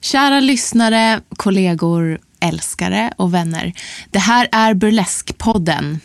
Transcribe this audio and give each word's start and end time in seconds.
Kära 0.00 0.40
lyssnare, 0.40 1.20
kollegor, 1.36 2.18
älskare 2.40 3.12
och 3.16 3.34
vänner. 3.34 3.72
Det 4.10 4.18
här 4.18 4.48
är 4.52 4.74
Burleskpodden 4.74 6.00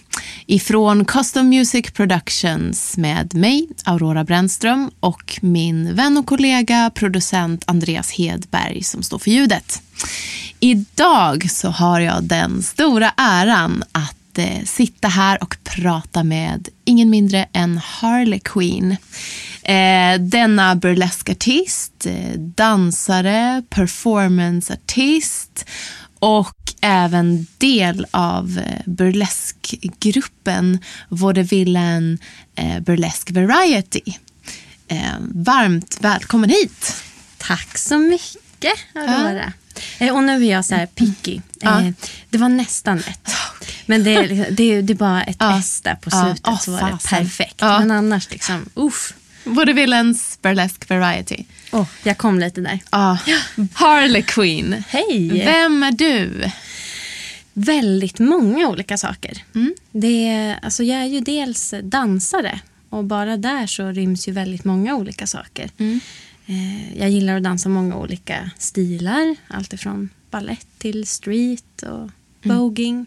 ifrån 0.45 1.05
Custom 1.05 1.49
Music 1.49 1.91
Productions 1.91 2.97
med 2.97 3.35
mig, 3.35 3.67
Aurora 3.85 4.23
Brännström 4.23 4.91
och 4.99 5.39
min 5.41 5.95
vän 5.95 6.17
och 6.17 6.25
kollega, 6.25 6.91
producent 6.95 7.63
Andreas 7.67 8.11
Hedberg 8.11 8.83
som 8.83 9.03
står 9.03 9.19
för 9.19 9.31
ljudet. 9.31 9.81
Idag 10.59 11.51
så 11.51 11.69
har 11.69 11.99
jag 11.99 12.23
den 12.23 12.63
stora 12.63 13.11
äran 13.17 13.83
att 13.91 14.16
eh, 14.39 14.63
sitta 14.65 15.07
här 15.07 15.43
och 15.43 15.57
prata 15.63 16.23
med 16.23 16.69
ingen 16.85 17.09
mindre 17.09 17.47
än 17.53 17.77
Harley 17.77 18.39
Quinn. 18.39 18.91
Eh, 19.63 20.19
denna 20.19 20.75
burleskartist, 20.75 22.05
eh, 22.05 22.31
dansare, 22.39 23.63
performanceartist 23.69 25.65
och 26.19 26.55
även 26.81 27.47
del 27.57 28.05
av 28.11 28.59
eh, 28.65 28.81
burleskgruppen 28.85 30.79
Vaudeville 31.09 32.17
eh, 32.55 32.79
Burlesque 32.79 33.33
Variety. 33.33 34.01
Varmt 35.19 35.97
välkommen 36.01 36.49
hit. 36.49 36.95
Tack 37.37 37.77
så 37.77 37.97
mycket, 37.97 38.73
Aurora. 38.95 39.53
Eh, 39.99 40.15
Och 40.15 40.23
nu 40.23 40.45
är 40.45 40.51
jag 40.51 40.65
så 40.65 40.75
här 40.75 40.85
picky. 40.85 41.41
Ja. 41.59 41.93
Det 42.29 42.37
var 42.37 42.49
nästan 42.49 42.99
rätt. 42.99 43.29
Men 43.87 44.03
det 44.03 44.13
är, 44.15 44.27
liksom- 44.27 44.55
det 44.55 44.63
är, 44.73 44.81
det 44.81 44.93
är 44.93 44.95
bara 44.97 45.23
ett 45.23 45.37
Ja. 45.39 45.59
S 45.59 45.81
där 45.83 45.95
på 45.95 46.09
Ja. 46.13 46.23
slutet 46.25 46.47
Åh, 46.47 46.59
så 46.59 46.71
var 46.71 46.91
det 46.91 47.09
perfekt. 47.09 47.55
Ja. 47.59 47.79
Men 47.79 47.91
annars 47.91 48.31
liksom, 48.31 48.69
uff. 48.73 49.13
Vaudevillens 49.43 50.39
Burlesque 50.41 50.99
Variety. 50.99 51.43
Oh, 51.71 51.85
jag 52.03 52.17
kom 52.17 52.39
lite 52.39 52.61
där. 52.61 52.79
Harley 53.73 54.21
Quinn. 54.21 54.83
Hej! 54.89 55.29
Vem 55.45 55.83
är 55.83 55.91
du? 55.91 56.51
Väldigt 57.53 58.19
många 58.19 58.67
olika 58.67 58.97
saker. 58.97 59.43
Mm. 59.55 59.75
Det 59.91 60.55
alltså 60.61 60.83
jag 60.83 61.01
är 61.01 61.05
ju 61.05 61.19
dels 61.19 61.73
dansare 61.83 62.59
och 62.89 63.03
bara 63.03 63.37
där 63.37 63.67
så 63.67 63.87
ryms 63.91 64.27
ju 64.27 64.31
väldigt 64.31 64.63
många 64.63 64.95
olika 64.95 65.27
saker. 65.27 65.69
Mm. 65.77 65.99
Eh, 66.45 66.97
Jag 66.99 67.09
gillar 67.09 67.37
att 67.37 67.43
dansa 67.43 67.69
många 67.69 67.95
olika 67.95 68.51
stilar. 68.57 69.35
Allt 69.47 69.73
ifrån 69.73 70.09
ballett 70.31 70.67
till 70.77 71.07
street 71.07 71.81
och. 71.81 72.09
Just 72.43 72.43
det. 72.43 73.05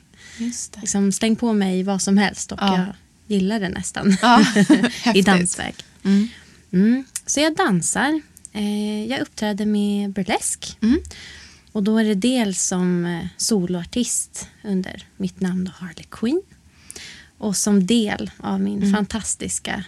Liksom, 0.81 1.13
släng 1.13 1.37
på 1.37 1.53
mig 1.53 1.83
vad 1.83 2.03
som 2.03 2.19
helst 2.19 2.53
och 2.53 2.59
Ja. 2.61 2.77
jag 2.79 2.87
gillar 3.27 3.61
det 3.61 3.69
nästan. 3.69 4.17
Ja, 4.23 4.45
I 5.15 5.23
dansväg. 5.23 5.75
Mm. 6.05 6.29
Mm. 6.73 7.05
Så 7.27 7.41
jag 7.41 7.57
dansar. 7.57 8.21
Eh, 8.53 9.05
jag 9.07 9.21
uppträder 9.21 9.67
med 9.67 10.11
burlesk. 10.11 10.77
Mm. 10.83 10.99
Och 11.73 11.83
då 11.83 11.99
är 11.99 12.05
det 12.05 12.15
dels 12.15 12.63
som 12.63 13.05
eh, 13.07 13.27
soloartist 13.37 14.49
under 14.65 15.05
mitt 15.17 15.41
namn 15.41 15.65
då 15.65 15.73
Harley 15.75 16.05
Quinn. 16.11 16.43
Och 17.39 17.57
som 17.57 17.87
del 17.87 18.31
av 18.39 18.61
min 18.61 18.93
fantastiska 18.93 19.75
eh, 19.75 19.83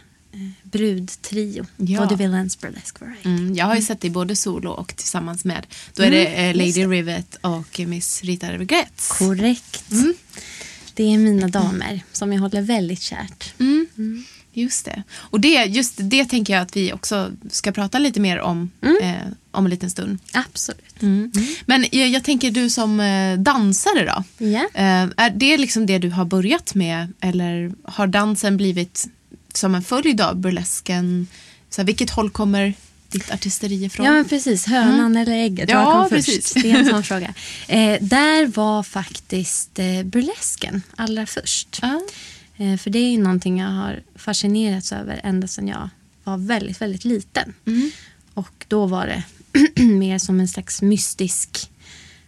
brudtrio. 0.62 1.66
Ja. 1.76 2.00
Vaudevillens 2.00 2.60
Burlesque 2.60 3.06
Variety. 3.06 3.28
Mm, 3.28 3.54
jag 3.54 3.66
har 3.66 3.76
ju 3.76 3.82
sett 3.82 4.00
dig 4.00 4.10
både 4.10 4.36
solo 4.36 4.70
och 4.70 4.96
tillsammans 4.96 5.44
med. 5.44 5.66
Då 5.94 6.02
är 6.02 6.10
det 6.10 6.26
eh, 6.26 6.54
Lady 6.54 6.86
Rivet 6.86 7.38
och 7.40 7.80
Miss 7.86 8.22
Rita 8.22 8.52
Regrets. 8.52 9.08
Korrekt. 9.08 9.84
Det 10.94 11.14
är 11.14 11.18
mina 11.18 11.48
damer 11.48 12.00
som 12.12 12.32
jag 12.32 12.40
håller 12.40 12.62
väldigt 12.62 13.02
kärt. 13.02 13.54
Mm. 13.58 14.24
Just 14.52 14.84
det. 14.84 15.02
Och 15.12 15.40
det, 15.40 15.64
just 15.64 15.94
det 15.96 16.24
tänker 16.24 16.52
jag 16.52 16.62
att 16.62 16.76
vi 16.76 16.92
också 16.92 17.30
ska 17.50 17.72
prata 17.72 17.98
lite 17.98 18.20
mer 18.20 18.40
om 18.40 18.70
eh, 19.02 19.32
om 19.50 19.64
en 19.64 19.70
liten 19.70 19.90
stund. 19.90 20.18
Absolut. 20.32 21.02
Men 21.66 21.86
jag, 21.92 22.08
jag 22.08 22.24
tänker 22.24 22.50
du 22.50 22.70
som 22.70 23.00
eh, 23.00 23.38
dansare 23.38 24.04
då. 24.04 24.46
Eh, 24.74 25.08
är 25.16 25.30
det 25.30 25.56
liksom 25.56 25.86
det 25.86 25.98
du 25.98 26.10
har 26.10 26.24
börjat 26.24 26.74
med 26.74 27.12
eller 27.20 27.72
har 27.84 28.06
dansen 28.06 28.56
blivit 28.56 29.08
som 29.56 29.74
en 29.74 29.82
följd 29.82 30.20
av 30.20 30.36
burlesken? 30.36 31.26
Så 31.70 31.80
här, 31.80 31.86
vilket 31.86 32.10
håll 32.10 32.30
kommer 32.30 32.74
ditt 33.08 33.30
artisteri 33.30 33.84
ifrån? 33.84 34.06
Ja, 34.06 34.12
men 34.12 34.24
precis. 34.28 34.66
Hönan 34.66 35.16
eller 35.16 35.32
ägget? 35.32 35.70
Ja, 35.70 35.84
Vad 35.84 35.94
kom 35.94 36.08
precis. 36.08 36.52
först? 36.52 36.62
Det 36.62 36.70
är 36.70 36.78
en 36.78 36.86
sån 36.90 37.02
fråga. 37.12 37.34
Eh, 37.68 38.02
där 38.02 38.46
var 38.46 38.82
faktiskt 38.82 39.78
eh, 39.78 40.02
burlesken 40.02 40.82
allra 40.96 41.26
först. 41.26 41.78
Ja. 41.82 42.02
Eh, 42.56 42.76
för 42.76 42.90
det 42.90 42.98
är 42.98 43.10
ju 43.10 43.18
någonting 43.18 43.58
jag 43.58 43.68
har 43.68 44.02
fascinerats 44.14 44.92
över 44.92 45.20
ända 45.24 45.46
sedan 45.48 45.68
jag 45.68 45.88
var 46.24 46.36
väldigt, 46.36 46.80
väldigt 46.80 47.04
liten. 47.04 47.54
Mm. 47.66 47.90
Och 48.34 48.64
då 48.68 48.86
var 48.86 49.06
det 49.06 49.22
mer 49.82 50.18
som 50.18 50.40
en 50.40 50.48
slags 50.48 50.82
mystisk 50.82 51.70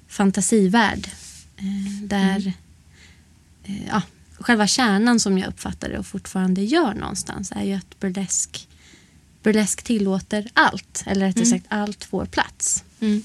fantasivärld. 0.08 1.08
Eh, 1.56 2.02
där 2.02 2.52
eh, 3.64 3.86
ja, 3.88 4.02
själva 4.44 4.66
kärnan 4.66 5.20
som 5.20 5.38
jag 5.38 5.48
uppfattar 5.48 5.88
det 5.88 5.98
och 5.98 6.06
fortfarande 6.06 6.62
gör 6.62 6.94
någonstans 6.94 7.52
är 7.56 7.62
ju 7.64 7.72
att 7.72 8.00
burlesk, 8.00 8.68
burlesk 9.42 9.82
tillåter 9.82 10.50
allt. 10.54 11.02
Eller 11.06 11.26
rättare 11.26 11.46
sagt 11.46 11.66
allt 11.68 12.04
får 12.04 12.26
plats. 12.26 12.84
Mm. 13.00 13.22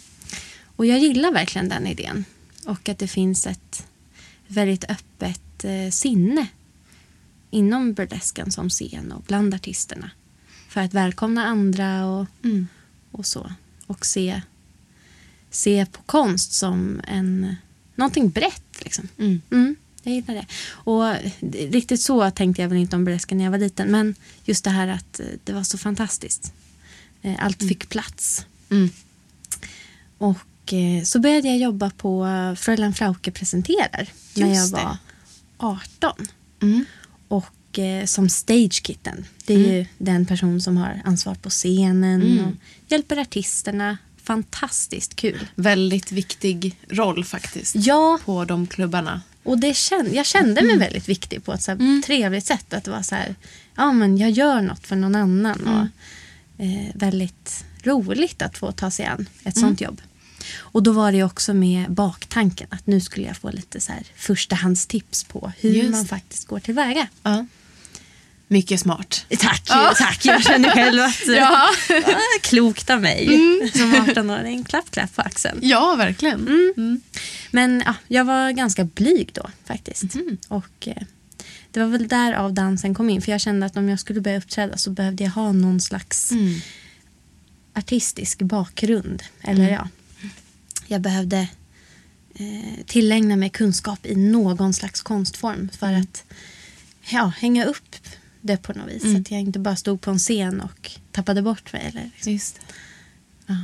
Och 0.76 0.86
jag 0.86 1.00
gillar 1.00 1.32
verkligen 1.32 1.70
den 1.70 1.88
idén. 1.88 2.26
Och 2.66 2.90
att 2.90 3.00
det 3.00 3.08
finns 3.08 3.48
ett 3.48 3.88
väldigt 4.48 4.84
öppet 4.84 5.64
eh, 5.64 5.90
sinne 5.92 6.48
inom 7.50 7.94
burlesken 7.94 8.52
som 8.52 8.70
scen 8.70 9.12
och 9.12 9.22
bland 9.28 9.54
artisterna. 9.54 10.12
För 10.70 10.82
att 10.82 10.94
välkomna 10.94 11.46
andra 11.46 12.06
och, 12.06 12.26
Mm. 12.44 12.68
och 13.12 13.26
så. 13.26 13.52
Och 13.88 14.06
se, 14.06 14.42
se 15.50 15.86
på 15.92 16.02
konst 16.02 16.54
som 16.54 17.02
en, 17.08 17.56
någonting 17.96 18.30
brett. 18.30 18.84
Liksom. 18.84 19.08
Mm. 19.18 19.76
Mm, 20.10 20.24
jag 20.28 20.36
gillar 20.36 20.36
det. 20.36 20.46
Och 20.72 21.72
riktigt 21.74 22.02
så 22.02 22.32
tänkte 22.32 22.62
jag 22.62 22.70
väl 22.70 22.78
inte 22.78 22.96
om 22.96 23.06
burlesken 23.06 23.38
när 23.38 23.46
jag 23.46 23.52
var 23.52 23.58
liten. 23.58 23.88
Men 23.92 24.16
just 24.46 24.64
det 24.64 24.70
här 24.70 24.88
att 24.88 25.20
eh, 25.20 25.26
det 25.44 25.54
var 25.54 25.64
så 25.64 25.78
fantastiskt. 25.78 26.54
Eh, 27.22 27.36
Allt 27.40 27.64
fick 27.64 27.90
plats. 27.90 28.46
Mm. 28.72 28.90
Och 30.18 30.74
eh, 30.74 31.04
så 31.04 31.20
började 31.20 31.48
jag 31.48 31.58
jobba 31.58 31.90
på 31.90 32.28
Fräulein 32.60 32.94
Frauke 32.94 33.32
presenterar 33.32 34.08
när 34.34 34.48
jag 34.48 34.56
Just 34.56 34.74
var 34.74 34.98
18. 35.58 36.28
Mm. 36.62 36.86
Och 37.28 37.46
som 38.06 38.30
stagekitten. 38.30 39.26
Det 39.46 39.54
är 39.54 39.58
ju 39.58 39.86
den 39.98 40.26
person 40.26 40.62
som 40.62 40.78
har 40.78 41.02
ansvar 41.06 41.36
på 41.36 41.50
scenen 41.50 42.22
Mm. 42.22 42.46
och 42.46 42.52
hjälper 42.88 43.18
artisterna. 43.18 43.98
Fantastiskt 44.24 45.16
kul. 45.16 45.48
Väldigt 45.56 46.12
viktig 46.12 46.78
roll 46.90 47.26
faktiskt. 47.26 47.76
Ja, 47.76 48.20
På 48.26 48.46
de 48.46 48.68
klubbarna. 48.68 49.22
Och 49.44 49.60
det 49.60 49.74
kände, 49.74 50.12
jag 50.12 50.26
kände 50.26 50.62
mig 50.62 50.78
väldigt 50.78 51.10
viktig 51.10 51.46
på 51.46 51.54
ett 51.54 51.62
så 51.62 51.72
här 51.72 52.02
trevligt 52.02 52.46
sätt. 52.46 52.74
Att 52.74 52.84
det 52.84 52.92
var 52.92 53.02
så 53.02 53.16
här, 53.16 53.36
ja 53.76 53.92
men 53.92 54.18
jag 54.18 54.32
gör 54.32 54.62
något 54.62 54.88
för 54.88 54.96
någon 54.96 55.16
annan. 55.16 55.68
Och, 55.68 56.64
eh, 56.66 56.92
väldigt 56.96 57.66
roligt 57.84 58.42
att 58.42 58.58
få 58.58 58.72
ta 58.72 58.92
sig 58.92 59.06
an 59.06 59.30
ett 59.44 59.58
sånt 59.58 59.82
jobb. 59.82 60.02
Och 60.58 60.84
då 60.84 60.92
var 60.92 61.12
det 61.12 61.24
också 61.24 61.54
med 61.54 61.92
baktanken 61.92 62.68
att 62.72 62.88
nu 62.88 63.02
skulle 63.02 63.28
jag 63.28 63.38
få 63.38 63.52
lite 63.52 63.80
så 63.80 63.92
här 63.92 64.04
förstahandstips 64.16 65.24
på 65.24 65.52
hur 65.60 65.74
Just. 65.74 65.92
man 65.92 66.06
faktiskt 66.06 66.48
går 66.48 66.60
tillväga. 66.60 67.08
Ja. 67.24 67.46
Mycket 68.48 68.80
smart. 68.80 69.26
Tack, 69.40 69.64
tack. 69.98 70.26
Jag 70.26 70.44
känner 70.44 70.70
själv 70.70 71.02
att 71.02 71.28
Ja. 71.28 71.70
ah, 72.06 72.40
klokt 72.42 72.90
av 72.90 73.02
mig 73.02 73.28
som 73.74 73.94
18-åring. 73.96 74.64
Klapp, 74.64 74.92
klapp 74.92 75.16
på 75.16 75.22
axeln. 75.22 75.60
Ja, 75.62 75.96
verkligen. 75.96 76.48
Mm. 76.48 77.02
Men 77.52 77.84
ja, 77.86 77.96
jag 78.08 78.26
var 78.26 78.52
ganska 78.52 78.84
blyg 78.84 79.30
då 79.34 79.50
faktiskt. 79.66 80.16
Mhm. 80.16 80.38
Och 80.48 80.88
eh, 80.88 81.04
det 81.72 81.80
var 81.80 81.88
väl 81.88 82.08
där 82.08 82.34
av 82.34 82.54
dansen 82.54 82.94
kom 82.94 83.10
in. 83.10 83.22
För 83.22 83.32
jag 83.32 83.42
kände 83.42 83.66
att 83.66 83.78
om 83.78 83.90
jag 83.90 84.00
skulle 84.00 84.22
börja 84.22 84.38
uppträda 84.38 84.78
så 84.78 84.90
behövde 84.92 85.24
jag 85.24 85.32
ha 85.32 85.52
någon 85.52 85.82
slags 85.82 86.32
Mm. 86.32 86.60
artistisk 87.74 88.42
bakgrund. 88.42 89.24
Eller 89.42 89.70
ja, 89.70 89.88
jag 90.88 91.02
behövde 91.02 91.48
eh, 92.36 92.86
tillägna 92.86 93.36
mig 93.36 93.50
kunskap 93.50 94.06
i 94.06 94.16
någon 94.16 94.74
slags 94.74 95.02
konstform 95.02 95.70
för 95.80 95.94
att 95.94 96.24
ja, 97.10 97.34
hänga 97.40 97.66
upp 97.66 97.96
det 98.42 98.58
på 98.58 98.74
något 98.74 98.90
vis. 98.90 99.02
Så 99.02 99.18
att 99.18 99.32
jag 99.32 99.40
inte 99.42 99.60
bara 99.60 99.76
stod 99.76 100.02
på 100.02 100.12
en 100.12 100.20
scen 100.20 100.62
och 100.62 100.92
tappade 101.12 101.42
bort 101.42 101.74
mig. 101.74 101.86
Eller 101.88 102.10
liksom. 102.14 102.32
Just 102.34 102.60
det. 103.48 103.56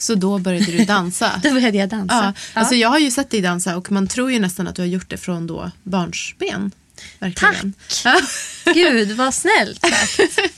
Så 0.00 0.14
då 0.14 0.38
började 0.38 0.72
du 0.72 0.84
dansa? 0.84 1.30
Då 1.42 1.50
började 1.50 1.78
jag 1.78 1.88
dansa. 1.88 2.34
Ja, 2.54 2.60
alltså 2.60 2.74
jag 2.74 2.88
har 2.88 2.98
ju 2.98 3.10
sett 3.10 3.30
dig 3.30 3.40
dansa 3.40 3.76
och 3.76 3.92
man 3.92 4.06
tror 4.08 4.32
ju 4.32 4.38
nästan 4.38 4.68
att 4.68 4.74
du 4.76 4.82
har 4.82 4.86
gjort 4.86 5.10
det 5.10 5.16
från 5.16 5.46
då 5.46 5.70
barnsben. 5.82 6.70
Verkligen. 7.18 7.72
Tack! 8.02 8.24
Gud, 8.74 9.12
vad 9.12 9.34
snällt. 9.34 9.80
Tack. 9.80 10.20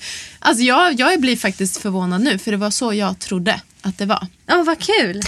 Alltså 0.45 0.63
jag, 0.65 1.01
jag 1.01 1.21
blir 1.21 1.37
faktiskt 1.37 1.77
förvånad 1.77 2.21
nu 2.21 2.39
för 2.39 2.51
det 2.51 2.57
var 2.57 2.71
så 2.71 2.95
jag 2.95 3.19
trodde 3.19 3.61
att 3.83 3.99
det 3.99 4.07
var. 4.07 4.27
Åh, 4.51 4.65
vad 4.65 4.79
kul. 4.81 5.21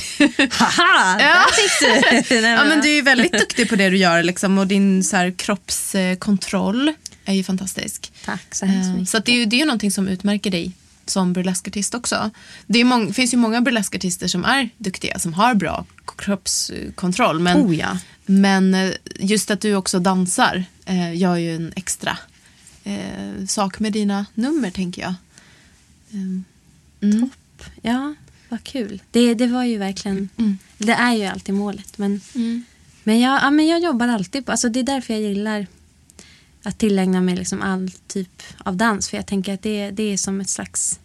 Haha, 0.50 1.20
Ja. 1.20 1.44
fick 1.52 2.28
du. 2.28 2.34
Ja, 2.40 2.64
men 2.64 2.81
du 2.81 2.99
är 2.99 3.02
väldigt 3.02 3.32
duktig 3.32 3.69
på 3.69 3.76
det 3.76 3.90
du 3.90 3.96
gör 3.96 4.22
liksom, 4.22 4.58
och 4.58 4.67
din 4.67 5.05
så 5.05 5.17
här, 5.17 5.31
kroppskontroll 5.31 6.93
är 7.25 7.34
ju 7.34 7.44
fantastisk. 7.44 8.12
Tack 8.25 8.55
så 8.55 8.67
hemskt 8.67 8.88
Eh, 8.88 8.94
mycket. 8.94 9.08
Så 9.08 9.19
det 9.19 9.32
är 9.32 9.37
ju 9.37 9.44
det 9.46 9.60
är 9.60 9.67
någonting 9.67 9.90
som 9.90 10.08
utmärker 10.08 10.50
dig 10.50 10.72
som 11.11 11.33
burleskartist 11.33 11.95
också. 11.95 12.31
Det 12.67 12.81
är 12.81 12.85
mång, 12.85 13.12
finns 13.15 13.35
ju 13.35 13.39
många 13.39 13.61
burleskartister 13.61 14.29
som 14.29 14.45
är 14.45 14.69
duktiga, 14.79 15.19
som 15.19 15.35
har 15.35 15.55
bra 15.55 15.85
kroppskontroll. 16.19 17.41
Men, 17.41 17.56
Oh 17.56 17.77
ja. 17.77 17.99
men 18.27 18.75
eh, 18.75 18.91
just 19.21 19.51
att 19.51 19.61
du 19.61 19.75
också 19.75 19.99
dansar 19.99 20.65
eh, 20.85 21.17
gör 21.17 21.37
ju 21.37 21.56
en 21.56 21.73
extra 21.77 22.19
eh, 22.85 23.47
sak 23.49 23.81
med 23.81 23.93
dina 23.93 24.27
nummer, 24.35 24.71
tänker 24.71 25.03
jag. 25.03 25.15
Mm. 26.12 26.45
Mm. 27.01 27.31
Ja, 27.83 28.15
vad 28.49 28.65
kul. 28.65 29.03
Det, 29.11 29.35
det 29.35 29.47
var 29.47 29.65
ju 29.65 29.79
verkligen... 29.79 30.29
Mm. 30.37 30.59
Det 30.79 30.93
är 30.93 31.15
ju 31.15 31.25
alltid 31.25 31.55
målet. 31.55 31.99
Men, 31.99 32.21
men, 33.03 33.21
jag, 33.21 33.43
ja, 33.43 33.51
men 33.51 33.67
jag 33.67 33.81
jobbar 33.81 34.09
alltid 34.09 34.47
på... 34.47 34.53
Alltså 34.53 34.69
det 34.69 34.81
är 34.81 34.85
därför 34.85 35.15
jag 35.15 35.23
gillar 35.23 35.67
att 36.66 36.78
tillägna 36.78 37.20
mig 37.20 37.37
liksom 37.37 37.62
all 37.62 37.90
typ 38.06 38.43
av 38.58 38.76
dans. 38.76 39.08
För 39.08 39.16
jag 39.16 39.26
tänker 39.26 39.55
att 39.55 39.62
det, 39.62 39.90
det 39.90 40.02
är 40.12 40.16
som 40.16 40.40
ett 40.40 40.49
slags 40.50 41.00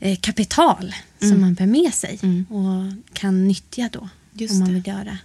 eh, 0.00 0.18
kapital 0.20 0.94
som 1.18 1.40
man 1.40 1.54
bär 1.54 1.66
med 1.66 1.94
sig 1.94 2.18
Mm. 2.22 2.44
och 2.44 2.92
kan 3.14 3.48
nyttja 3.48 3.88
då. 3.92 4.08
Just 4.32 4.52
om 4.52 4.58
man 4.58 4.68
det. 4.68 4.74
vill 4.74 4.86
göra 4.86 5.18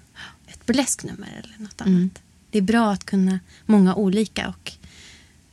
ett 0.48 0.66
burlesknummer 0.66 1.42
eller 1.44 1.56
något 1.64 1.82
Mm. 1.82 1.96
annat. 1.96 2.22
Det 2.52 2.58
är 2.58 2.62
bra 2.62 2.92
att 2.92 3.04
kunna 3.04 3.40
många 3.66 3.96
olika 3.96 4.48
och 4.48 4.72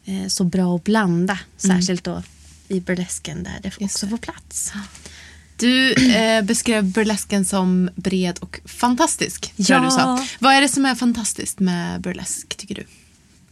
eh, 0.05 0.27
så 0.29 0.45
bra 0.45 0.77
att 0.77 0.85
blanda. 0.85 1.39
Särskilt 1.57 2.05
då 2.05 2.23
i 2.69 2.81
burlesken 2.81 3.43
där 3.43 3.59
det 3.63 3.69
Mm. 3.69 3.73
Just 3.81 3.95
också 3.95 4.07
det. 4.07 4.11
får 4.11 4.19
plats. 4.19 4.73
Du 5.57 5.93
eh, 6.15 6.43
beskrev 6.45 6.85
burlesken 6.85 7.45
som 7.45 7.91
bred 7.95 8.39
och 8.39 8.61
fantastisk. 8.65 9.53
Ja. 9.57 9.79
du 9.85 9.91
sa. 9.91 10.27
Vad 10.39 10.55
är 10.55 10.61
det 10.61 10.69
som 10.69 10.85
är 10.87 10.95
fantastiskt 10.95 11.59
med 11.61 12.01
burlesk, 12.01 12.57
tycker 12.57 12.75
du? 12.75 12.85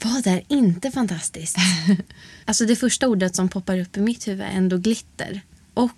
Vad 0.02 0.26
är 0.26 0.42
inte 0.48 0.90
fantastiskt? 0.90 1.56
alltså 2.44 2.66
det 2.66 2.76
första 2.76 3.08
ordet 3.08 3.36
som 3.36 3.48
poppar 3.48 3.78
upp 3.78 3.96
i 3.96 4.00
mitt 4.00 4.28
huvud 4.28 4.40
är 4.40 4.50
ändå 4.50 4.76
glitter. 4.76 5.40
Och 5.74 5.90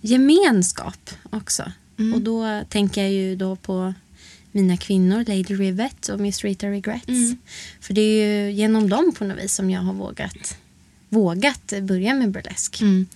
gemenskap 0.00 1.10
också. 1.30 1.72
Mm. 1.98 2.14
Och 2.14 2.20
då 2.20 2.64
tänker 2.68 3.02
jag 3.02 3.12
ju 3.12 3.36
då 3.36 3.56
på 3.56 3.94
mina 4.52 4.76
kvinnor, 4.76 5.18
Lady 5.18 5.42
Rivet 5.42 6.08
och 6.08 6.20
Miss 6.20 6.44
Rita 6.44 6.66
Regrets. 6.66 7.08
Mm. 7.08 7.36
För 7.80 7.94
det 7.94 8.00
är 8.00 8.44
ju 8.44 8.52
genom 8.52 8.88
dem 8.88 9.12
på 9.18 9.24
något 9.24 9.38
vis 9.38 9.54
som 9.54 9.70
jag 9.70 9.80
har 9.80 9.92
vågat, 9.92 10.56
vågat 11.08 11.72
börja 11.82 12.14
med 12.14 12.30
burlesk. 12.30 12.80
Mm. 12.80 13.06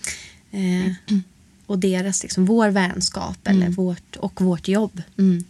Eh, 0.51 1.17
och 1.65 1.79
deras, 1.79 2.23
liksom, 2.23 2.45
vår 2.45 2.69
vänskap 2.69 3.47
eller 3.47 3.69
vårt, 3.69 4.15
och 4.15 4.41
vårt 4.41 4.67
jobb. 4.67 5.01
Mm. 5.17 5.43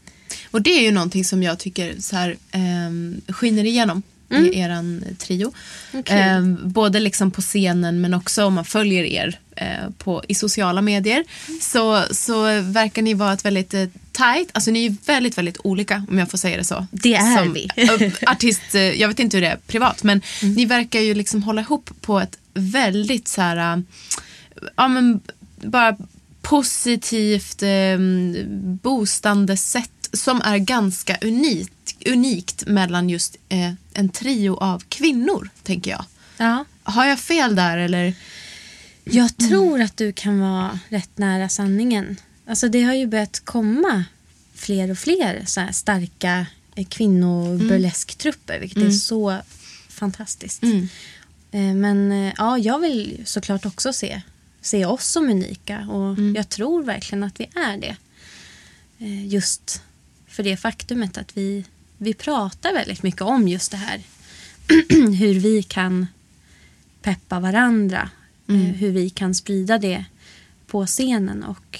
Och 0.51 0.61
det 0.61 0.69
är 0.69 0.81
ju 0.81 0.91
någonting 0.91 1.25
som 1.25 1.43
jag 1.43 1.59
tycker 1.59 1.95
så 1.99 2.15
här, 2.15 2.37
ehm, 2.51 3.21
skiner 3.27 3.63
igenom 3.63 4.01
i 4.35 4.59
eran 4.59 5.03
trio. 5.17 5.53
Okej. 5.93 6.17
Ehm, 6.19 6.57
både 6.63 6.99
liksom 6.99 7.31
på 7.31 7.41
scenen 7.41 8.01
men 8.01 8.13
också 8.13 8.45
om 8.45 8.53
man 8.53 8.65
följer 8.65 9.03
er 9.03 9.39
eh, 9.55 9.89
på, 9.97 10.23
i 10.27 10.35
sociala 10.35 10.81
medier. 10.81 11.23
Så, 11.61 12.03
så 12.11 12.43
verkar 12.61 13.01
ni 13.01 13.13
vara 13.13 13.33
ett 13.33 13.45
väldigt 13.45 13.73
eh, 13.73 13.85
tight, 14.11 14.49
alltså 14.51 14.71
ni 14.71 14.85
är 14.85 14.95
väldigt, 15.05 15.37
väldigt 15.37 15.57
olika 15.63 16.05
om 16.09 16.17
jag 16.19 16.29
får 16.31 16.37
säga 16.37 16.57
det 16.57 16.63
så. 16.63 16.87
Det 16.91 17.15
är 17.15 17.37
Som, 17.37 17.53
vi. 17.53 17.69
eh, 17.75 18.11
artist, 18.31 18.61
eh, 18.75 18.81
jag 18.81 19.07
vet 19.07 19.19
inte 19.19 19.37
hur 19.37 19.41
det 19.41 19.47
är 19.49 19.57
privat 19.67 20.03
men 20.03 20.21
Mm. 20.41 20.53
ni 20.55 20.65
verkar 20.65 20.99
ju 20.99 21.13
liksom 21.13 21.43
hålla 21.43 21.61
ihop 21.61 21.89
på 22.01 22.19
ett 22.19 22.37
väldigt 22.53 23.27
så 23.27 23.41
här, 23.41 23.75
eh, 23.77 23.81
ja 24.75 24.87
men 24.87 25.19
bara 25.61 25.97
positivt 26.41 27.63
eh, 27.63 27.97
boostande 28.81 29.57
sätt 29.57 30.02
som 30.13 30.41
är 30.41 30.57
ganska 30.57 31.17
unikt, 31.21 31.95
unikt 32.05 32.67
mellan 32.67 33.09
just 33.09 33.37
eh, 33.49 33.73
en 33.93 34.09
trio 34.09 34.55
av 34.55 34.83
kvinnor, 34.89 35.49
tänker 35.63 35.91
jag. 35.91 36.05
Ja. 36.37 36.65
Har 36.83 37.05
jag 37.05 37.19
fel 37.19 37.55
där 37.55 37.77
eller? 37.77 38.13
Jag 39.03 39.37
tror 39.37 39.81
att 39.81 39.97
du 39.97 40.13
kan 40.13 40.39
vara 40.39 40.79
rätt 40.89 41.17
nära 41.17 41.49
sanningen. 41.49 42.17
Alltså 42.47 42.67
det 42.67 42.83
har 42.83 42.93
ju 42.93 43.07
börjat 43.07 43.39
komma 43.45 44.03
fler 44.55 44.91
och 44.91 44.97
fler 44.97 45.43
så 45.45 45.67
starka 45.71 46.45
eh, 46.75 46.85
kvinnoburleskttrupper, 46.85 48.59
vilket 48.59 48.83
är 48.83 48.91
så 48.91 49.37
fantastiskt. 49.89 50.63
Mm. 50.63 50.87
Eh, 51.51 51.73
Men 51.75 52.11
eh, 52.11 52.33
ja, 52.37 52.57
jag 52.57 52.79
vill 52.79 53.21
såklart 53.25 53.65
också 53.65 53.93
se, 53.93 54.21
se 54.61 54.85
oss 54.85 55.05
som 55.05 55.29
unika 55.29 55.79
och 55.79 56.19
jag 56.35 56.49
tror 56.49 56.83
verkligen 56.83 57.23
att 57.23 57.39
vi 57.39 57.49
är 57.55 57.77
det. 57.77 57.95
Just 59.05 59.81
för 60.33 60.43
det 60.43 60.57
faktumet 60.57 61.17
att 61.17 61.37
vi, 61.37 61.65
vi 61.97 62.13
pratar 62.13 62.73
väldigt 62.73 63.03
mycket 63.03 63.21
om 63.21 63.47
just 63.47 63.71
det 63.71 63.77
här. 63.77 64.01
Hur 65.19 65.39
vi 65.39 65.63
kan 65.63 66.07
peppa 67.01 67.39
varandra. 67.39 68.09
Eh, 68.47 68.55
hur 68.55 68.91
vi 68.91 69.09
kan 69.09 69.35
sprida 69.35 69.77
det 69.77 70.05
på 70.67 70.85
scenen. 70.85 71.43
Och 71.43 71.79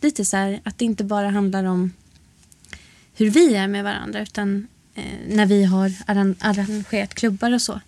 lite 0.00 0.24
så 0.24 0.36
här 0.36 0.60
att 0.64 0.78
det 0.78 0.84
inte 0.84 1.04
bara 1.04 1.30
handlar 1.30 1.64
om 1.64 1.92
hur 3.14 3.30
vi 3.30 3.54
är 3.54 3.68
med 3.68 3.84
varandra. 3.84 4.22
Utan 4.22 4.66
eh, 4.94 5.04
när 5.28 5.46
vi 5.46 5.64
har 5.64 5.88
arran- 5.88 6.36
arrangerat 6.40 7.14
klubbar 7.14 7.52
och 7.52 7.62
så. 7.62 7.80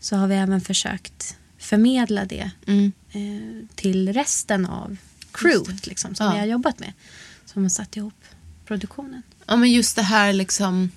Så 0.00 0.16
har 0.16 0.28
vi 0.28 0.34
även 0.34 0.60
försökt 0.60 1.36
förmedla 1.58 2.24
det 2.24 2.50
Mm. 2.66 2.92
eh, 3.12 3.66
till 3.74 4.12
resten 4.12 4.66
av 4.66 4.96
crewet 5.32 5.86
liksom, 5.86 6.14
som 6.14 6.26
Ja. 6.26 6.32
vi 6.32 6.38
har 6.38 6.46
jobbat 6.46 6.78
med. 6.80 6.92
Som 7.46 7.62
har 7.62 7.68
satt 7.70 7.96
ihop 7.96 8.14
produktionen. 8.64 9.22
Ja 9.46 9.56
men 9.56 9.72
just 9.72 9.96
det 9.96 10.02
här 10.02 10.32
liksom 10.32 10.90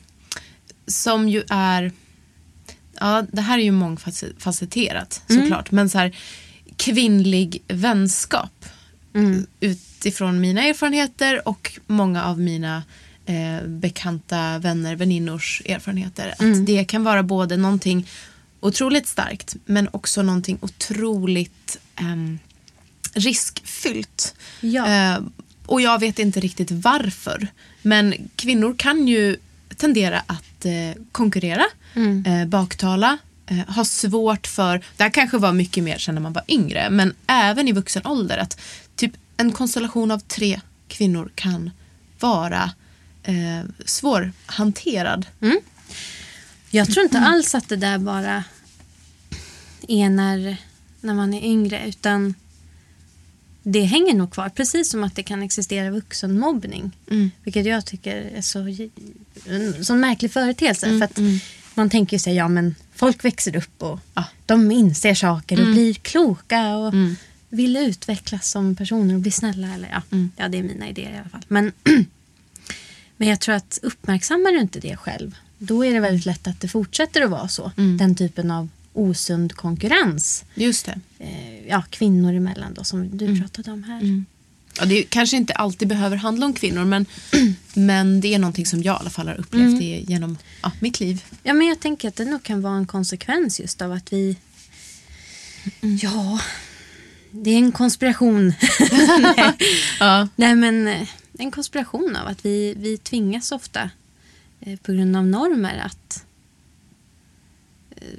som 0.87 1.29
ju 1.29 1.43
är 1.49 1.91
Ja, 2.99 3.25
det 3.31 3.41
här 3.41 3.57
är 3.57 3.63
ju 3.63 3.71
mångfacetterat 3.71 5.21
såklart. 5.27 5.71
Men 5.71 5.89
så 5.89 5.97
här 5.97 6.15
kvinnlig 6.77 7.63
vänskap 7.67 8.65
utifrån 9.59 10.41
mina 10.41 10.63
erfarenheter 10.63 11.47
och 11.47 11.79
många 11.87 12.23
av 12.23 12.39
mina 12.39 12.83
eh, 13.25 13.67
bekanta 13.67 14.59
vänner, 14.59 14.95
väninnors 14.95 15.61
erfarenheter. 15.65 16.33
Att 16.39 16.65
det 16.65 16.85
kan 16.85 17.03
vara 17.03 17.23
både 17.23 17.57
någonting 17.57 18.07
otroligt 18.59 19.07
starkt 19.07 19.55
men 19.65 19.89
också 19.91 20.21
någonting 20.21 20.57
otroligt 20.61 21.79
ehm, 21.95 22.39
riskfyllt. 23.13 24.35
Ja. 24.61 24.87
Eh, 24.87 25.19
och 25.67 25.81
jag 25.81 25.99
vet 25.99 26.19
inte 26.19 26.39
riktigt 26.39 26.71
varför. 26.71 27.47
Men 27.81 28.13
kvinnor 28.35 28.75
kan 28.77 29.07
ju 29.07 29.37
tendera 29.75 30.19
att 30.27 30.65
eh, 30.65 31.01
konkurrera, 31.11 31.65
eh, 32.25 32.47
baktala, 32.47 33.17
eh, 33.45 33.57
ha 33.75 33.85
svårt 33.85 34.47
för, 34.47 34.83
det 34.97 35.03
här 35.03 35.09
kanske 35.09 35.37
var 35.37 35.53
mycket 35.53 35.83
mer 35.83 35.97
sen 35.97 36.15
när 36.15 36.21
man 36.21 36.33
var 36.33 36.43
yngre, 36.47 36.89
men 36.89 37.13
även 37.27 37.67
i 37.67 37.71
vuxen 37.71 38.05
ålder 38.07 38.37
att 38.37 38.59
typ 38.95 39.11
en 39.37 39.51
konstellation 39.51 40.11
av 40.11 40.19
tre 40.19 40.59
kvinnor 40.87 41.31
kan 41.35 41.71
vara 42.19 42.71
eh, 43.23 43.61
svårhanterad. 43.85 45.25
Jag 46.69 46.91
tror 46.91 47.03
inte 47.03 47.19
alls 47.19 47.55
att 47.55 47.69
det 47.69 47.75
där 47.75 47.97
bara 47.97 48.43
är 49.87 50.09
när, 50.09 50.57
när 51.01 51.13
man 51.13 51.33
är 51.33 51.43
yngre. 51.45 51.87
Utan 51.87 52.33
det 53.71 53.81
hänger 53.83 54.13
nog 54.13 54.31
kvar. 54.31 54.49
Precis 54.49 54.89
som 54.89 55.03
att 55.03 55.15
det 55.15 55.23
kan 55.23 55.43
existera 55.43 55.89
vuxenmobbning. 55.91 56.91
Mm. 57.11 57.31
Vilket 57.43 57.65
jag 57.65 57.85
tycker 57.85 58.15
är 58.15 58.41
så, 58.41 58.59
en 59.49 59.85
sån 59.85 59.99
märklig 59.99 60.31
företeelse. 60.31 60.85
Mm, 60.85 60.99
För 60.99 61.05
att 61.05 61.41
Man 61.73 61.89
tänker 61.89 62.15
ju 62.15 62.19
sig, 62.19 62.35
ja 62.35 62.47
men 62.47 62.75
folk 62.95 63.25
växer 63.25 63.55
upp 63.55 63.83
och 63.83 63.99
Ja. 64.13 64.23
de 64.45 64.71
inser 64.71 65.13
saker 65.13 65.55
och 65.55 65.61
Mm. 65.61 65.73
blir 65.73 65.93
kloka 65.93 66.75
och 66.77 66.93
Mm. 66.93 67.15
vill 67.49 67.77
utvecklas 67.77 68.51
som 68.51 68.75
personer 68.75 69.13
och 69.13 69.19
bli 69.21 69.31
snälla. 69.31 69.73
Eller, 69.73 69.89
ja, 69.89 70.01
Mm. 70.11 70.31
ja, 70.37 70.47
det 70.47 70.57
är 70.57 70.63
mina 70.63 70.89
idéer 70.89 71.11
i 71.11 71.17
alla 71.17 71.29
fall. 71.29 71.45
Men, 71.47 71.71
men 73.17 73.27
jag 73.27 73.39
tror 73.39 73.55
att 73.55 73.79
uppmärksammar 73.81 74.51
du 74.51 74.59
inte 74.59 74.79
det 74.79 74.97
själv, 74.97 75.35
då 75.57 75.85
är 75.85 75.93
det 75.93 75.99
väldigt 75.99 76.25
lätt 76.25 76.47
att 76.47 76.61
det 76.61 76.67
fortsätter 76.67 77.21
att 77.21 77.29
vara 77.29 77.47
så. 77.47 77.71
Mm. 77.77 77.97
Den 77.97 78.15
typen 78.15 78.51
av 78.51 78.69
osund 78.97 79.53
konkurrens. 79.55 80.45
Just 80.55 80.85
det. 80.85 80.99
Eh, 81.19 81.67
ja, 81.67 81.83
kvinnor 81.89 82.33
emellan 82.33 82.73
då, 82.73 82.83
som 82.83 83.17
du 83.17 83.25
Mm. 83.25 83.39
pratade 83.41 83.71
om 83.71 83.83
här. 83.83 83.99
Mm. 83.99 84.25
Ja, 84.79 84.85
det 84.85 85.03
kanske 85.03 85.37
inte 85.37 85.53
alltid 85.53 85.87
behöver 85.87 86.17
handla 86.17 86.45
om 86.45 86.53
kvinnor 86.53 86.85
men, 86.85 87.05
men 87.73 88.21
det 88.21 88.33
är 88.33 88.39
någonting 88.39 88.65
som 88.65 88.83
jag 88.83 88.95
i 88.95 88.99
alla 88.99 89.09
fall 89.09 89.27
har 89.27 89.35
upplevt 89.39 89.81
Mm. 89.81 90.03
genom 90.07 90.37
ja, 90.63 90.71
mitt 90.79 90.99
liv. 90.99 91.23
Ja, 91.43 91.53
men 91.53 91.67
jag 91.67 91.79
tänker 91.79 92.07
att 92.07 92.15
det 92.15 92.25
nog 92.25 92.43
kan 92.43 92.61
vara 92.61 92.75
en 92.77 92.87
konsekvens 92.87 93.59
just 93.59 93.81
av 93.81 93.91
att 93.91 94.13
vi... 94.13 94.35
Ja, 96.01 96.39
det 97.31 97.49
är 97.51 97.57
en 97.57 97.71
konspiration. 97.71 98.53
Nej. 99.37 99.53
Ja. 99.99 100.27
Nej, 100.35 100.55
men 100.55 100.87
eh, 100.87 101.07
en 101.39 101.51
konspiration 101.51 102.15
av 102.15 102.27
att 102.27 102.45
vi, 102.45 102.73
vi 102.77 102.97
tvingas 102.97 103.51
ofta 103.51 103.89
eh, 104.61 104.79
på 104.79 104.91
grund 104.91 105.15
av 105.15 105.25
normer 105.27 105.77
att 105.85 106.23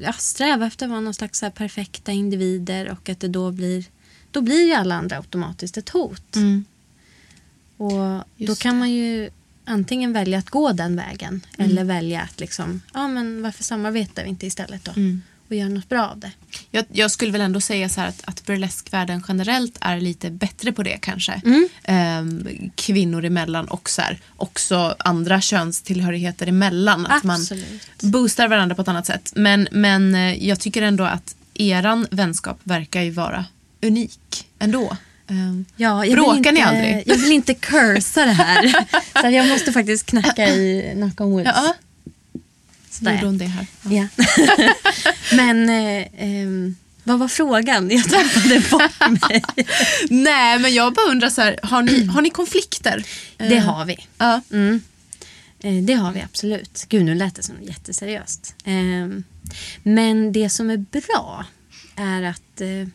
ja, 0.00 0.12
sträva 0.12 0.66
efter 0.66 0.86
att 0.86 0.90
vara 0.90 1.00
någon 1.00 1.14
slags 1.14 1.40
perfekta 1.40 2.12
individer 2.12 2.90
och 2.90 3.08
att 3.08 3.20
det 3.20 3.28
då 3.28 3.50
blir 3.50 3.84
då 4.30 4.40
blir 4.40 4.66
ju 4.66 4.72
alla 4.72 4.94
andra 4.94 5.16
automatiskt 5.16 5.76
ett 5.76 5.88
hot. 5.88 6.36
Mm. 6.36 6.64
Och 7.76 7.90
då 7.90 8.24
Just 8.36 8.62
kan 8.62 8.74
det. 8.74 8.78
man 8.78 8.90
ju 8.90 9.30
antingen 9.64 10.12
välja 10.12 10.38
att 10.38 10.50
gå 10.50 10.72
den 10.72 10.96
vägen 10.96 11.40
eller 11.58 11.84
välja 11.84 12.20
att 12.20 12.40
liksom, 12.40 12.80
ja 12.94 13.08
men 13.08 13.42
varför 13.42 13.64
samarbetar 13.64 14.22
vi 14.22 14.28
inte 14.28 14.46
istället 14.46 14.84
då? 14.84 14.92
Mm. 14.96 15.22
Och 15.48 15.54
gör 15.56 15.68
något 15.68 15.88
bra 15.88 16.08
av 16.08 16.18
det. 16.18 16.30
Jag, 16.70 16.84
jag 16.92 17.10
skulle 17.10 17.32
väl 17.32 17.40
ändå 17.40 17.60
säga 17.60 17.88
så 17.88 18.00
att, 18.00 18.22
att 18.24 18.46
burleskvärlden 18.46 19.24
generellt 19.28 19.78
är 19.80 20.00
lite 20.00 20.30
bättre 20.30 20.72
på 20.72 20.82
det 20.82 20.98
kanske. 21.02 21.32
Mm. 21.44 21.68
Ehm, 21.84 22.48
kvinnor 22.74 23.24
emellan 23.24 23.68
och 23.68 23.90
så 23.90 24.02
här, 24.02 24.18
också 24.36 24.94
andra 24.98 25.40
könstillhörigheter 25.40 26.46
emellan. 26.46 27.06
Att 27.06 27.24
man 27.24 27.40
Absolut. 27.40 27.82
boostar 28.00 28.48
varandra 28.48 28.74
på 28.76 28.82
ett 28.82 28.88
annat 28.88 29.06
sätt. 29.06 29.32
Men, 29.36 29.68
men 29.72 30.14
eh, 30.14 30.46
jag 30.48 30.60
tycker 30.60 30.82
ändå 30.82 31.04
att 31.04 31.36
eran 31.54 32.06
vänskap 32.10 32.58
verkar 32.62 33.02
ju 33.02 33.10
vara 33.10 33.44
unik 33.82 34.46
ändå. 34.58 34.96
Ehm, 35.28 35.64
Ja, 35.76 36.04
jag 36.04 36.14
Bråkar 36.14 36.32
vill 36.32 36.38
inte, 36.38 36.52
ni 36.52 36.62
aldrig? 36.62 37.02
Jag 37.06 37.16
vill 37.16 37.32
inte 37.32 37.54
cursa 37.54 38.24
det 38.24 38.32
här. 38.32 38.74
så 39.22 39.28
jag 39.28 39.48
måste 39.48 39.72
faktiskt 39.72 40.06
knacka 40.06 40.48
i 40.48 40.90
knock 40.94 41.20
on 41.20 41.30
wood. 41.30 41.46
ja, 41.46 41.74
Sådär. 42.98 43.12
gjorde 43.14 43.26
hon 43.26 43.38
det 43.38 43.44
här. 43.46 43.66
Ja. 43.90 44.06
Men 45.36 45.68
eh, 45.68 46.06
ehm, 46.18 46.76
vad 47.04 47.18
var 47.18 47.28
frågan? 47.28 47.90
Jag 47.90 48.04
tappade 48.04 48.60
bort 48.70 49.20
mig. 49.28 49.42
Nej, 50.10 50.58
men 50.58 50.74
jag 50.74 50.92
bara 50.94 51.10
undrar 51.10 51.30
så 51.30 51.40
här, 51.42 51.58
har 51.62 51.82
ni, 51.82 52.04
har 52.04 52.22
ni 52.22 52.30
konflikter? 52.30 53.04
Det 53.36 53.56
Eh, 53.56 53.64
har 53.64 53.84
vi. 53.84 54.06
Ja. 54.18 54.40
Mm. 54.52 54.80
Eh, 55.60 55.82
Det 55.84 55.94
har 55.94 56.12
vi 56.12 56.20
absolut. 56.22 56.84
Gud, 56.88 57.04
nu 57.04 57.14
lät 57.14 57.34
det 57.34 57.42
som 57.42 57.54
jätteseriöst. 57.62 58.54
Ehm, 58.64 59.24
Men 59.82 60.32
det 60.32 60.50
som 60.50 60.70
är 60.70 60.76
bra 60.76 61.44
är 61.96 62.22
att 62.22 62.60
eh, 62.60 62.88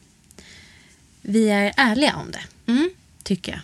vi 1.21 1.49
är 1.49 1.73
ärliga 1.77 2.15
om 2.15 2.31
det, 2.31 2.71
Mm. 2.71 2.89
tycker 3.23 3.51
jag. 3.51 3.61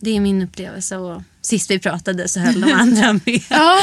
Det 0.00 0.10
är 0.16 0.20
min 0.20 0.42
upplevelse 0.42 0.96
och 0.96 1.22
sist 1.50 1.70
vi 1.70 1.78
pratade 1.78 2.28
så 2.28 2.40
höll 2.40 2.60
de 2.60 2.72
andra 2.72 3.12
med. 3.24 3.42
Ja. 3.50 3.78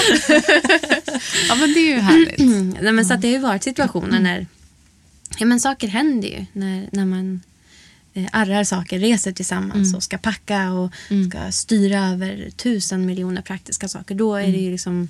ja, 1.50 1.56
men 1.56 1.74
det 1.74 1.80
är 1.80 1.96
ju 1.96 2.00
härligt. 2.00 2.40
Nej, 2.82 2.92
men 2.92 3.06
så 3.06 3.14
att 3.14 3.22
det 3.22 3.28
har 3.28 3.34
ju 3.34 3.42
varit 3.42 3.64
situationer 3.64 4.20
när 4.20 4.48
ja, 5.38 5.46
men 5.46 5.60
saker 5.60 5.88
händer 5.88 6.28
ju. 6.28 6.46
När, 6.54 6.90
när 6.92 7.06
man 7.06 7.42
eh, 8.14 8.26
arrar 8.32 8.64
saker, 8.64 9.00
reser 9.00 9.32
tillsammans 9.32 9.94
och 9.96 10.04
ska 10.04 10.18
packa 10.18 10.72
och 10.72 10.92
ska 11.30 11.52
styra 11.52 12.08
över 12.08 12.50
tusen 12.56 13.06
miljoner 13.06 13.42
praktiska 13.42 13.88
saker. 13.88 14.16
Då 14.16 14.36
är 14.36 14.48
det 14.48 14.58
ju 14.58 14.72
liksom... 14.72 15.10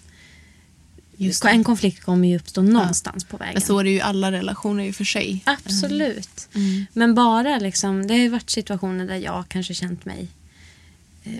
Just 1.19 1.45
en 1.45 1.63
konflikt 1.63 2.03
kommer 2.03 2.27
ju 2.27 2.35
uppstå 2.35 2.61
någonstans 2.61 3.23
på 3.23 3.37
vägen. 3.37 3.53
Men 3.53 3.61
så 3.61 3.79
är 3.79 3.83
det 3.83 3.89
ju 3.89 3.95
i 3.95 4.01
alla 4.01 4.31
relationer 4.31 4.83
i 4.83 4.91
och 4.91 4.95
för 4.95 5.03
sig. 5.03 5.43
Absolut. 5.45 6.49
Mm. 6.53 6.85
Men 6.93 7.15
bara 7.15 7.57
liksom, 7.59 8.07
det 8.07 8.13
har 8.13 8.21
ju 8.21 8.29
varit 8.29 8.49
situationer 8.49 9.07
där 9.07 9.15
jag 9.15 9.45
kanske 9.47 9.73
känt 9.73 10.05
mig 10.05 10.27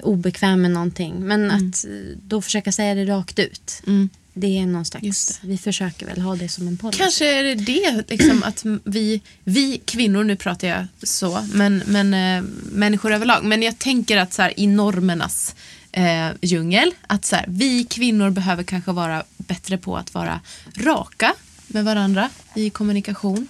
obekväm 0.03 0.62
med 0.62 0.72
någonting. 0.72 1.15
Men 1.20 1.51
att 1.51 1.86
eh, 1.86 1.91
då 2.27 2.41
försöka 2.41 2.72
säga 2.72 2.96
det 2.96 3.06
rakt 3.06 3.39
ut. 3.39 3.82
Mm. 3.88 4.10
Det 4.39 4.58
är 4.58 4.65
någon 4.65 4.86
slags, 4.86 5.06
Just 5.06 5.39
vi 5.44 5.58
försöker 5.58 6.06
väl 6.06 6.22
ha 6.22 6.36
det 6.36 6.50
som 6.50 6.67
en 6.67 6.77
policy. 6.77 6.98
Kanske 6.98 7.39
är 7.39 7.44
det 7.44 7.56
det, 7.56 8.10
liksom, 8.10 8.44
att 8.44 8.65
vi, 8.84 9.22
vi 9.44 9.82
kvinnor, 9.86 10.24
nu 10.24 10.36
pratar 10.36 10.67
jag 10.67 10.86
så, 11.03 11.46
men, 11.53 11.84
men 11.86 12.13
eh, 12.13 12.50
människor 12.72 13.13
överlag. 13.13 13.44
Men 13.44 13.62
jag 13.62 13.79
tänker 13.79 14.17
att 14.17 14.34
så 14.34 14.41
här, 14.41 14.60
i 14.60 14.67
normernas 14.67 15.56
eh, 15.91 16.27
djungel, 16.41 16.91
att 17.08 17.25
så 17.25 17.36
här, 17.36 17.46
vi 17.48 17.84
kvinnor 17.84 18.29
behöver 18.29 18.63
kanske 18.63 18.91
vara 18.91 19.24
bättre 19.38 19.77
på 19.77 19.98
att 19.98 20.13
vara 20.13 20.41
raka 20.75 21.34
med 21.67 21.86
varandra 21.86 22.29
i 22.56 22.70
kommunikation. 22.70 23.48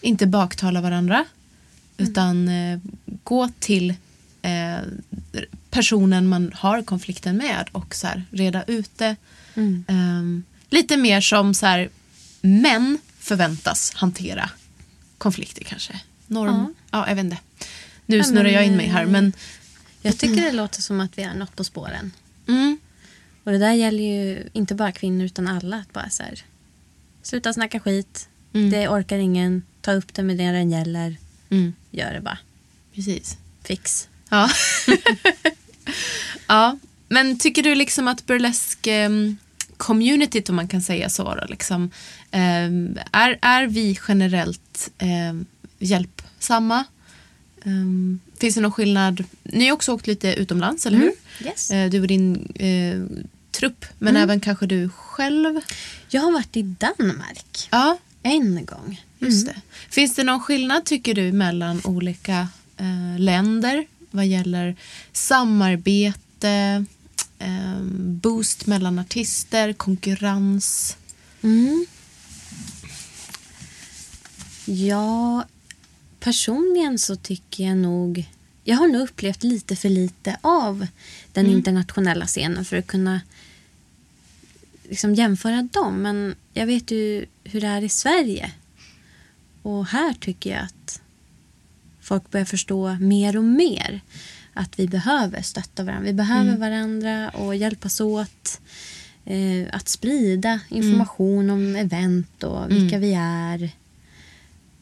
Inte 0.00 0.26
baktala 0.26 0.80
varandra, 0.80 1.24
utan 1.96 2.48
eh, 2.48 2.78
gå 3.24 3.48
till 3.58 3.94
eh, 4.42 4.76
personen 5.70 6.28
man 6.28 6.52
har 6.54 6.82
konflikten 6.82 7.36
med 7.36 7.68
och 7.72 7.94
så 7.94 8.06
här, 8.06 8.24
reda 8.30 8.64
ut 8.64 8.98
det. 8.98 9.16
Mm. 9.54 9.84
Ehm, 9.88 10.44
lite 10.70 10.96
mer 10.96 11.20
som 11.20 11.54
så 11.54 11.66
här, 11.66 11.88
män 12.40 12.98
förväntas 13.18 13.92
hantera 13.94 14.50
konflikter 15.18 15.64
kanske. 15.64 16.00
Norm, 16.26 16.74
ja. 16.90 17.08
jag 17.08 17.14
vet 17.14 17.24
inte. 17.24 17.38
Nu 18.06 18.16
Ja, 18.16 18.24
snurrar 18.24 18.42
men, 18.44 18.52
jag 18.52 18.66
in 18.66 18.76
mig 18.76 18.86
här 18.86 19.06
men 19.06 19.32
Jag 20.02 20.18
tycker 20.18 20.42
det 20.42 20.52
låter 20.52 20.82
som 20.82 21.00
att 21.00 21.18
vi 21.18 21.22
är 21.22 21.34
något 21.34 21.56
på 21.56 21.64
spåren. 21.64 22.12
mm, 22.48 22.78
Och 23.44 23.52
det 23.52 23.58
där 23.58 23.72
gäller 23.72 24.02
ju 24.04 24.48
inte 24.52 24.74
bara 24.74 24.92
kvinnor 24.92 25.24
utan 25.26 25.48
alla. 25.48 25.76
Att 25.76 25.92
bara 25.92 26.10
så 26.10 26.22
här, 26.22 26.44
sluta 27.22 27.52
snacka 27.52 27.80
skit. 27.80 28.28
Mm. 28.52 28.70
Det 28.70 28.88
orkar 28.88 29.18
ingen. 29.18 29.62
Ta 29.80 29.92
upp 29.92 30.14
det 30.14 30.22
med 30.22 30.36
det 30.38 30.50
den 30.52 30.70
gäller. 30.70 31.16
mm, 31.50 31.72
Gör 31.90 32.12
det 32.12 32.20
bara. 32.20 32.38
precis. 32.94 33.36
Fix. 33.64 34.08
Ja. 34.30 34.50
ja, 36.46 36.78
men 37.08 37.38
tycker 37.38 37.62
du 37.62 37.74
liksom 37.74 38.08
att 38.08 38.26
burlesk 38.26 38.86
um, 38.86 39.36
communityt 39.76 40.48
om 40.48 40.56
man 40.56 40.68
kan 40.68 40.82
säga 40.82 41.08
så 41.08 41.34
då, 41.34 41.44
liksom, 41.48 41.90
ehm, 42.30 42.98
är, 43.12 43.38
är 43.42 43.66
vi 43.66 43.98
generellt 44.08 44.90
um, 45.30 45.46
hjälpsamma? 45.78 46.84
Ehm, 47.64 48.20
finns 48.40 48.54
det 48.54 48.60
någon 48.60 48.72
skillnad? 48.72 49.24
Ni 49.42 49.66
har 49.66 49.72
också 49.72 49.92
åkt 49.92 50.06
lite 50.06 50.34
utomlands, 50.34 50.86
eller 50.86 50.98
hur? 50.98 51.12
Yes. 51.44 51.70
Eh, 51.70 51.90
du 51.90 52.00
och 52.00 52.06
din 52.06 52.52
eh, 52.54 53.24
trupp, 53.50 53.84
men 53.98 54.16
även 54.16 54.40
kanske 54.40 54.66
du 54.66 54.88
själv. 54.88 55.60
Jag 56.08 56.22
har 56.22 56.32
varit 56.32 56.56
i 56.56 56.62
Danmark 56.62 57.68
Ja, 57.70 57.98
en 58.22 58.64
gång. 58.66 59.00
just 59.18 59.46
det. 59.46 59.56
Finns 59.90 60.14
det 60.14 60.24
någon 60.24 60.40
skillnad 60.40 60.84
tycker 60.84 61.14
du 61.14 61.32
mellan 61.32 61.80
olika 61.84 62.48
eh, 62.76 63.18
länder 63.18 63.86
vad 64.10 64.26
gäller 64.26 64.76
samarbete, 65.12 66.84
eh, 67.38 67.80
boost 67.96 68.66
mellan 68.66 68.98
artister, 68.98 69.72
konkurrens? 69.72 70.96
Mm. 71.42 71.86
Ja, 74.64 75.44
personligen 76.20 76.98
så 76.98 77.16
tycker 77.16 77.64
jag 77.64 77.76
nog... 77.76 78.24
Jag 78.64 78.76
har 78.76 78.88
nog 78.88 79.02
upplevt 79.02 79.42
lite 79.42 79.76
för 79.76 79.88
lite 79.88 80.36
av 80.40 80.86
den 81.32 81.46
internationella 81.46 82.26
scenen 82.26 82.64
för 82.64 82.76
att 82.76 82.86
kunna 82.86 83.20
liksom 84.88 85.14
jämföra 85.14 85.62
dem. 85.62 86.02
Men 86.02 86.34
jag 86.52 86.66
vet 86.66 86.90
ju 86.90 87.26
hur 87.44 87.60
det 87.60 87.66
är 87.66 87.82
i 87.82 87.88
Sverige. 87.88 88.52
Och 89.62 89.86
här 89.86 90.14
tycker 90.20 90.50
jag 90.50 90.64
att 90.64 91.00
folk 92.08 92.30
börjar 92.30 92.44
förstå 92.46 92.96
mer 93.00 93.36
och 93.36 93.44
mer 93.44 94.00
att 94.54 94.78
vi 94.78 94.86
behöver 94.88 95.42
stötta 95.42 95.84
varandra. 95.84 96.04
Vi 96.06 96.12
behöver 96.12 96.56
varandra 96.56 97.30
och 97.30 97.56
hjälpas 97.56 98.00
åt. 98.00 98.60
Eh, 99.24 99.66
att 99.72 99.88
sprida 99.88 100.60
information 100.68 101.50
om 101.50 101.76
event 101.76 102.42
och 102.44 102.70
vilka 102.70 102.98
vi 102.98 103.14
är. 103.18 103.70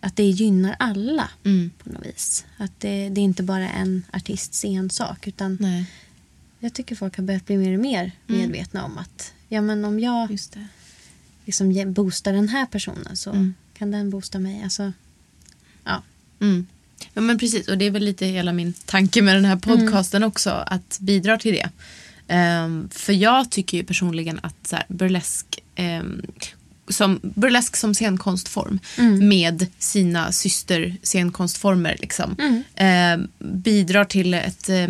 Att 0.01 0.17
det 0.17 0.25
gynnar 0.25 0.77
alla 0.79 1.31
Mm. 1.45 1.71
på 1.79 1.89
något 1.93 2.07
vis. 2.07 2.45
Att 2.57 2.81
det, 2.81 3.09
det 3.09 3.21
är 3.21 3.25
inte 3.25 3.43
bara 3.43 3.69
en 3.69 4.03
artists 4.13 4.65
ensak. 4.65 5.27
Utan 5.29 5.59
Nej, 5.61 5.85
jag 6.61 6.73
tycker 6.75 6.97
folk 6.97 7.17
har 7.17 7.25
börjat 7.25 7.47
bli 7.47 7.57
mer 7.57 7.75
och 7.75 7.81
mer 7.81 8.13
medvetna 8.27 8.85
om 8.85 8.99
att 8.99 9.33
ja, 9.49 9.61
men 9.61 9.85
om 9.85 10.01
jag 10.01 10.31
just 10.31 10.53
det. 10.53 10.67
liksom 11.45 11.93
boostar 11.93 12.33
den 12.33 12.49
här 12.49 12.67
personen 12.67 13.17
så 13.17 13.31
Mm. 13.31 13.55
kan 13.79 13.91
den 13.91 14.11
boosta 14.11 14.39
mig. 14.39 14.63
Alltså, 14.63 14.93
ja. 15.85 16.03
Mm. 17.01 17.11
Ja 17.15 17.21
men 17.21 17.39
precis 17.39 17.69
och 17.69 17.79
det 17.79 17.85
är 17.85 17.91
väl 17.91 18.05
lite 18.05 18.27
hela 18.27 18.53
min 18.53 18.73
tanke 18.73 19.23
med 19.23 19.37
den 19.37 19.45
här 19.45 19.57
podcasten 19.57 20.23
också 20.23 20.51
att 20.51 20.99
bidra 21.01 21.39
till 21.39 21.55
det. 21.55 21.69
Ehm, 22.29 22.89
för 22.93 23.13
jag 23.13 23.51
tycker 23.51 23.79
ju 23.79 23.85
personligen 23.85 24.41
att 24.43 24.67
så 24.67 24.77
här, 24.77 24.85
burlesk 24.89 25.63
ehm, 25.75 26.23
som, 26.89 27.21
burlesk 27.23 27.77
som 27.77 27.95
scenkonstform 27.95 28.81
med 29.21 29.67
sina 29.79 30.33
syster 30.33 30.97
scenkonstformer 31.03 31.97
liksom, 32.01 32.37
ehm, 32.77 33.29
bidrar 33.39 34.05
till 34.05 34.35
ett 34.35 34.69
eh, 34.69 34.89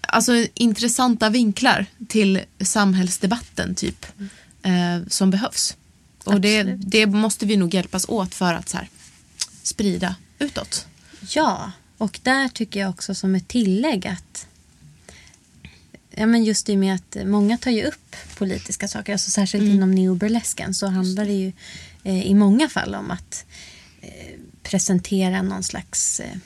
alltså 0.00 0.46
intressanta 0.54 1.30
vinklar 1.30 1.86
till 2.08 2.40
samhällsdebatten 2.60 3.74
typ 3.74 4.06
eh, 4.62 5.08
som 5.08 5.30
behövs. 5.30 5.76
Och 6.24 6.40
det, 6.40 6.62
det 6.62 7.06
måste 7.06 7.46
vi 7.46 7.56
nog 7.56 7.74
hjälpas 7.74 8.08
åt 8.08 8.34
för 8.34 8.54
att 8.54 8.68
så 8.68 8.76
här, 8.76 8.88
sprida 9.62 10.14
utåt. 10.38 10.86
Ja, 11.28 11.72
och 11.98 12.20
där 12.22 12.48
tycker 12.48 12.80
jag 12.80 12.90
också 12.90 13.14
som 13.14 13.34
ett 13.34 13.48
tillägg 13.48 14.06
att 14.06 14.46
Ja, 16.18 16.26
men 16.26 16.44
just 16.44 16.68
i 16.68 16.74
och 16.74 16.78
med 16.78 16.94
att 16.94 17.16
många 17.26 17.58
tar 17.58 17.70
ju 17.70 17.84
upp 17.84 18.16
politiska 18.38 18.88
saker, 18.88 19.12
alltså 19.12 19.30
särskilt 19.30 19.64
inom 19.64 19.90
neoburlesken 19.90 20.74
så 20.74 20.86
handlar 20.86 21.24
det 21.24 21.32
ju 21.32 21.52
eh, 22.04 22.26
i 22.26 22.34
många 22.34 22.68
fall 22.68 22.94
om 22.94 23.10
att 23.10 23.44
eh, 24.00 24.38
presentera 24.62 25.42
någon 25.42 25.62
slags 25.62 26.20
eh, 26.20 26.36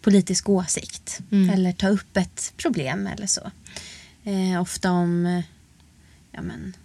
politisk 0.00 0.48
åsikt 0.48 1.20
eller 1.30 1.72
ta 1.72 1.88
upp 1.88 2.16
ett 2.16 2.52
problem 2.56 3.06
eller 3.06 3.26
så. 3.26 3.50
Eh, 4.24 4.60
ofta 4.62 4.90
om 4.90 5.26
eh, 5.26 5.42
ja, 6.32 6.42
men, 6.42 6.76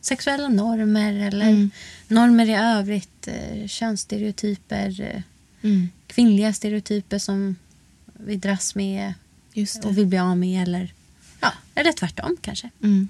sexuella 0.00 0.48
normer 0.48 1.14
eller 1.14 1.70
normer 2.08 2.48
i 2.48 2.54
övrigt, 2.54 3.28
eh, 3.28 3.66
könsstereotyper, 3.66 5.00
eh, 5.00 5.22
kvinnliga 6.06 6.52
stereotyper 6.52 7.18
som 7.18 7.56
vi 8.12 8.36
dras 8.36 8.74
med 8.74 9.14
och 9.84 9.98
vill 9.98 10.06
bli 10.06 10.18
av 10.18 10.38
med 10.38 10.62
eller, 10.62 10.92
ja, 11.40 11.52
eller 11.74 11.92
tvärtom 11.92 12.36
kanske. 12.40 12.70
Mm. 12.82 13.08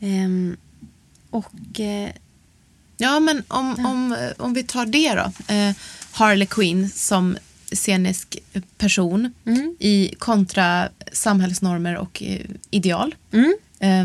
Ehm, 0.00 0.56
och 1.30 1.80
eh, 1.80 2.10
Ja, 2.96 3.20
men 3.20 3.42
om, 3.48 3.86
om, 3.86 4.28
om 4.38 4.54
vi 4.54 4.62
tar 4.62 4.86
det 4.86 5.14
då. 5.14 5.54
Eh, 5.54 5.74
Harley 6.12 6.46
Quinn 6.46 6.90
som 6.90 7.36
scenisk 7.72 8.38
person 8.78 9.34
i 9.78 10.14
kontra 10.18 10.88
samhällsnormer 11.12 11.96
och 11.96 12.22
eh, 12.22 12.40
ideal. 12.70 13.14
Eh, 13.78 14.04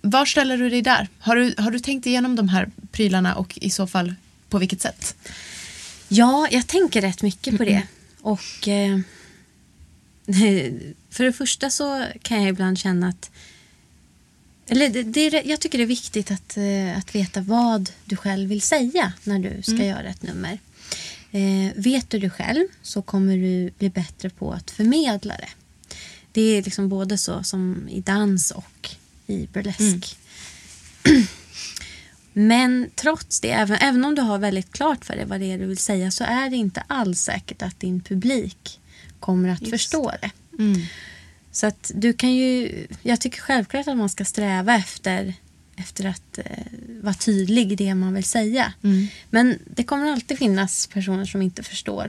var 0.00 0.24
ställer 0.24 0.58
du 0.58 0.70
dig 0.70 0.82
där? 0.82 1.08
Har 1.18 1.36
du, 1.36 1.54
har 1.58 1.70
du 1.70 1.78
tänkt 1.78 2.06
igenom 2.06 2.36
de 2.36 2.48
här 2.48 2.70
prylarna 2.92 3.34
och 3.34 3.58
i 3.60 3.70
så 3.70 3.86
fall 3.86 4.14
på 4.48 4.58
vilket 4.58 4.80
sätt? 4.80 5.16
ja, 6.08 6.48
jag 6.50 6.66
tänker 6.66 7.00
rätt 7.00 7.22
mycket 7.22 7.58
på 7.58 7.64
det. 7.64 7.82
Och 8.20 8.68
eh, 8.68 8.98
för 11.10 11.24
det 11.24 11.32
första 11.32 11.70
så 11.70 12.04
kan 12.22 12.42
jag 12.42 12.48
ibland 12.48 12.78
känna 12.78 13.08
att 13.08 13.30
eller 14.70 14.88
det, 14.88 15.02
det 15.02 15.20
är, 15.20 15.48
jag 15.48 15.60
tycker 15.60 15.78
det 15.78 15.84
är 15.84 15.88
viktigt 15.88 16.30
att, 16.30 16.56
eh, 16.56 16.98
att 16.98 17.14
veta 17.14 17.40
vad 17.40 17.90
du 18.04 18.16
själv 18.16 18.48
vill 18.48 18.62
säga 18.62 19.12
när 19.24 19.38
du 19.38 19.62
ska 19.62 19.84
göra 19.84 20.08
ett 20.08 20.22
nummer. 20.22 20.58
Eh, 21.30 21.72
vet 21.74 22.10
du 22.10 22.18
det 22.18 22.30
själv 22.30 22.66
så 22.82 23.02
kommer 23.02 23.36
du 23.36 23.70
bli 23.78 23.90
bättre 23.90 24.30
på 24.30 24.52
att 24.52 24.70
förmedla 24.70 25.34
det. 25.36 25.48
Det 26.32 26.40
är 26.40 26.62
liksom 26.62 26.88
både 26.88 27.18
så 27.18 27.42
som 27.42 27.88
i 27.90 28.00
dans 28.00 28.50
och 28.50 28.90
i 29.28 29.48
burlesk. 29.52 30.16
Men 32.32 32.90
trots 32.94 33.40
det, 33.40 33.50
även, 33.50 33.78
även 33.80 34.04
om 34.04 34.14
du 34.14 34.22
har 34.22 34.38
väldigt 34.38 34.72
klart 34.72 35.04
för 35.04 35.16
dig 35.16 35.24
vad 35.24 35.40
det 35.40 35.52
är 35.52 35.58
du 35.58 35.66
vill 35.66 35.78
säga 35.78 36.10
så 36.10 36.24
är 36.24 36.50
det 36.50 36.56
inte 36.56 36.82
alls 36.86 37.20
säkert 37.20 37.62
att 37.62 37.80
din 37.80 38.00
publik 38.00 38.80
kommer 39.20 39.48
att 39.48 39.70
förstå 39.70 40.12
det. 40.22 40.30
Så 41.52 41.66
att 41.66 41.90
du 41.94 42.12
kan 42.12 42.34
ju, 42.34 42.86
jag 43.02 43.20
tycker 43.20 43.40
självklart 43.40 43.88
att 43.88 43.96
man 43.96 44.08
ska 44.08 44.24
sträva 44.24 44.74
efter, 44.74 45.34
efter 45.76 46.04
att 46.04 46.38
eh, 46.38 46.44
vara 47.02 47.14
tydlig 47.14 47.72
i 47.72 47.76
det 47.76 47.94
man 47.94 48.14
vill 48.14 48.24
säga. 48.24 48.72
Men 49.30 49.58
det 49.74 49.84
kommer 49.84 50.12
alltid 50.12 50.38
finnas 50.38 50.86
personer 50.86 51.24
som 51.24 51.42
inte 51.42 51.62
förstår 51.62 52.08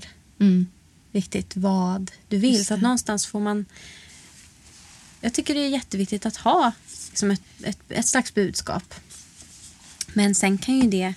riktigt 1.12 1.56
vad 1.56 2.12
du 2.28 2.38
vill. 2.38 2.66
Så 2.66 2.74
att 2.74 2.82
någonstans 2.82 3.28
får 3.28 3.40
man... 3.40 3.66
Jag 5.22 5.34
tycker 5.34 5.54
det 5.54 5.60
är 5.60 5.70
jätteviktigt 5.70 6.26
att 6.26 6.36
ha 6.38 6.72
liksom 7.10 7.32
ett, 7.32 7.42
ett, 7.64 7.80
ett 7.90 8.08
slags 8.08 8.34
budskap. 8.34 8.96
Men 10.14 10.36
sen 10.36 10.58
kan 10.58 10.80
ju 10.80 10.90
det... 10.90 11.14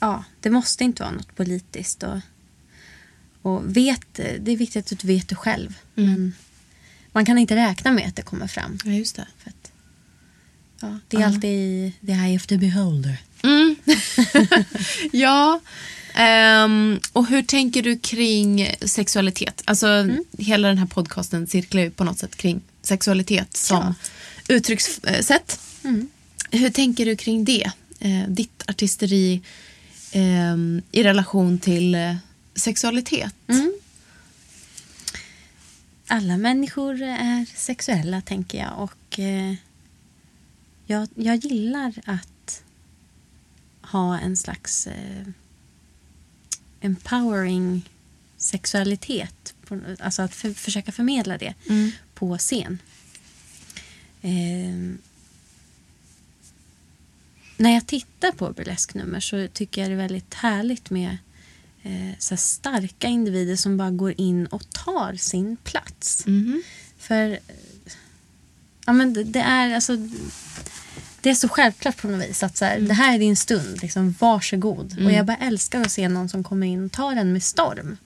Ja, 0.00 0.24
det 0.40 0.50
måste 0.50 0.84
inte 0.84 1.02
vara 1.02 1.12
något 1.12 1.36
politiskt. 1.36 2.02
Och, 2.02 2.18
och 3.42 3.76
vet, 3.76 4.14
det 4.14 4.52
är 4.52 4.56
viktigt 4.56 4.92
att 4.92 4.98
du 4.98 5.06
vet 5.06 5.28
det 5.28 5.34
själv. 5.34 5.78
Men 5.94 6.34
man 7.12 7.26
kan 7.26 7.38
inte 7.38 7.56
räkna 7.56 7.92
med 7.92 8.08
att 8.08 8.16
det 8.16 8.22
kommer 8.22 8.46
fram. 8.46 8.78
Ja, 8.84 8.90
just 8.90 9.16
det. 9.16 9.26
För 9.38 9.50
att, 9.50 9.72
ja, 10.80 10.98
det 11.08 11.16
är 11.16 11.26
alltid 11.26 11.50
i 11.50 11.92
the 12.06 12.12
eye 12.12 12.36
of 12.36 12.46
the 12.46 12.58
beholder. 12.58 13.16
Ja. 15.12 15.60
ehm, 16.14 17.00
och 17.12 17.26
hur 17.26 17.42
tänker 17.42 17.82
du 17.82 17.98
kring 17.98 18.74
sexualitet? 18.80 19.62
Alltså 19.64 20.08
hela 20.38 20.68
den 20.68 20.78
här 20.78 20.86
podcasten 20.86 21.46
cirklar 21.46 21.82
ju 21.82 21.90
på 21.90 22.04
något 22.04 22.18
sätt 22.18 22.36
kring 22.36 22.60
sexualitet 22.86 23.56
som 23.56 23.94
uttryckssätt. 24.48 25.60
Hur 26.50 26.70
tänker 26.70 27.06
du 27.06 27.16
kring 27.16 27.44
det? 27.44 27.70
Eh, 28.00 28.28
ditt 28.28 28.64
artisteri 28.68 29.42
ehm, 30.12 30.82
i 30.92 31.02
relation 31.02 31.58
till 31.58 31.94
eh, 31.94 32.16
sexualitet? 32.54 33.34
Alla 36.06 36.36
människor 36.36 37.02
är 37.02 37.46
sexuella, 37.56 38.20
tänker 38.20 38.58
jag. 38.58 38.78
Och 38.78 39.18
eh, 39.18 39.54
jag, 40.86 41.08
jag 41.14 41.36
gillar 41.36 41.94
att 42.04 42.62
ha 43.80 44.18
en 44.18 44.36
slags 44.36 44.88
empowering 46.80 47.88
sexualitet. 48.36 49.54
Alltså 49.98 50.22
att 50.22 50.34
för, 50.34 50.52
försöka 50.52 50.92
förmedla 50.92 51.38
det 51.38 51.54
på 52.16 52.38
scen. 52.38 52.78
Eh, 54.22 54.96
när 57.56 57.70
jag 57.74 57.86
tittar 57.86 58.32
på 58.32 58.52
burlesknummer 58.52 59.20
så 59.20 59.48
tycker 59.52 59.80
jag 59.80 59.90
det 59.90 59.94
är 59.94 59.98
väldigt 59.98 60.34
härligt 60.34 60.90
med 60.90 61.18
eh, 61.82 62.18
så 62.18 62.36
starka 62.36 63.06
individer 63.06 63.56
som 63.56 63.76
bara 63.76 63.90
går 63.90 64.14
in 64.16 64.46
och 64.46 64.70
tar 64.70 65.14
sin 65.14 65.56
plats. 65.56 66.24
För 66.98 67.30
eh, 67.30 67.38
ja, 68.86 68.92
men 68.92 69.12
det, 69.12 69.24
det 69.24 69.40
är 69.40 69.74
alltså 69.74 69.96
det 71.20 71.30
är 71.30 71.34
så 71.34 71.48
självklart 71.48 71.96
på 71.96 72.08
något 72.08 72.28
vis 72.28 72.42
att 72.42 72.56
så 72.56 72.64
här, 72.64 72.78
det 72.80 72.94
här 72.94 73.14
är 73.14 73.18
din 73.18 73.36
stund, 73.36 73.82
liksom, 73.82 74.14
varsågod. 74.18 75.04
Och 75.04 75.12
jag 75.12 75.26
bara 75.26 75.36
älskar 75.36 75.80
att 75.80 75.92
se 75.92 76.08
någon 76.08 76.28
som 76.28 76.44
kommer 76.44 76.66
in 76.66 76.84
och 76.84 76.92
tar 76.92 77.14
den 77.14 77.32
med 77.32 77.42
storm. 77.42 77.96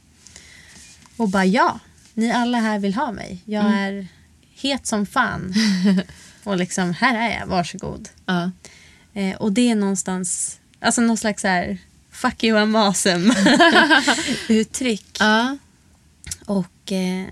Och 1.17 1.29
bara 1.29 1.45
ja, 1.45 1.81
ni 2.15 2.31
alla 2.31 2.59
här 2.59 2.79
vill 2.79 2.95
ha 2.95 3.13
mig. 3.13 3.43
Jag 3.45 3.65
är 3.65 4.07
het 4.55 4.87
som 4.87 5.07
fan. 5.07 5.55
och 6.45 6.57
liksom, 6.57 6.95
här 6.95 7.31
är 7.31 7.39
jag, 7.39 7.47
varsågod. 7.47 8.09
Ja. 8.27 8.51
Eh, 9.15 9.37
och 9.37 9.53
det 9.53 9.71
är 9.71 9.75
någonstans, 9.75 10.61
alltså 10.81 11.01
någon 11.01 11.17
slags 11.17 11.43
så 11.43 11.49
här, 11.49 11.79
fuck 12.11 12.45
you 12.45 12.59
I'm 12.59 12.79
awesome 12.79 13.35
uttryck. 14.49 15.17
Ja. 15.21 15.59
Och 16.45 16.93
eh, 16.93 17.27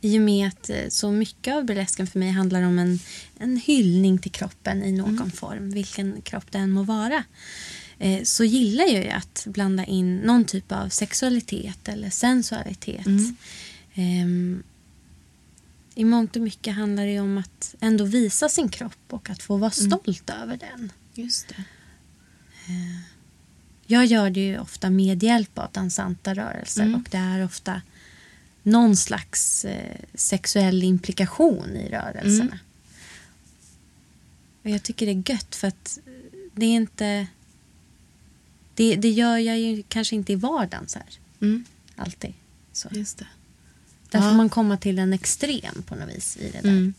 i 0.00 0.18
och 0.18 0.22
med 0.22 0.48
att 0.48 0.70
eh, 0.70 0.88
så 0.88 1.10
mycket 1.10 1.54
av 1.54 1.64
burlesken 1.64 2.06
för 2.06 2.18
mig 2.18 2.30
handlar 2.30 2.62
om 2.62 2.78
en, 2.78 2.98
en 3.38 3.56
hyllning 3.56 4.18
till 4.18 4.32
kroppen 4.32 4.84
i 4.84 4.92
någon 4.92 5.30
form, 5.30 5.70
vilken 5.70 6.22
kropp 6.22 6.44
det 6.50 6.58
än 6.58 6.70
må 6.70 6.82
vara. 6.82 7.24
Eh, 7.98 8.22
så 8.22 8.44
gillar 8.44 8.84
jag 8.84 9.04
ju 9.04 9.10
att 9.10 9.46
blanda 9.46 9.84
in 9.84 10.16
någon 10.16 10.44
typ 10.44 10.72
av 10.72 10.88
sexualitet 10.88 11.88
eller 11.88 12.10
sensualitet. 12.10 13.06
Ehm, 13.06 13.36
I 15.94 16.04
mångt 16.04 16.36
och 16.36 16.42
mycket 16.42 16.74
handlar 16.74 17.06
det 17.06 17.20
om 17.20 17.38
att 17.38 17.74
ändå 17.80 18.04
visa 18.04 18.48
sin 18.48 18.68
kropp 18.68 18.98
och 19.08 19.30
att 19.30 19.42
få 19.42 19.56
vara 19.56 19.70
stolt 19.70 20.30
över 20.30 20.56
den. 20.56 20.92
Just 21.14 21.48
det. 21.48 21.64
Jag 23.86 24.06
gör 24.06 24.30
det 24.30 24.40
ju 24.40 24.58
ofta 24.58 24.90
med 24.90 25.22
hjälp 25.22 25.58
av 25.58 25.72
dansanta 25.72 26.34
rörelser 26.34 26.94
och 26.94 27.08
det 27.10 27.18
är 27.18 27.44
ofta 27.44 27.82
någon 28.62 28.96
slags 28.96 29.64
eh, 29.64 30.00
sexuell 30.14 30.82
implikation 30.82 31.76
i 31.76 31.88
rörelserna. 31.88 32.58
Och 34.62 34.70
jag 34.70 34.82
tycker 34.82 35.06
det 35.06 35.12
är 35.12 35.32
gött 35.32 35.56
för 35.56 35.68
att 35.68 35.98
det 36.54 36.66
är 36.66 36.74
inte... 36.74 37.26
Det, 38.74 38.96
det 38.96 39.10
gör 39.10 39.36
jag 39.36 39.58
ju 39.58 39.82
kanske 39.88 40.16
inte 40.16 40.32
i 40.32 40.36
vardagen 40.36 40.88
så 40.88 40.98
här. 40.98 41.08
Mm. 41.40 41.64
Alltid. 41.96 42.32
Så. 42.72 42.88
Just 42.92 43.18
det. 43.18 43.26
Där 44.10 44.20
får 44.20 44.36
man 44.36 44.48
komma 44.48 44.76
till 44.76 44.98
en 44.98 45.12
extrem 45.12 45.82
på 45.86 45.94
något 45.94 46.08
vis 46.08 46.36
i 46.40 46.50
det 46.52 46.60
där. 46.60 46.92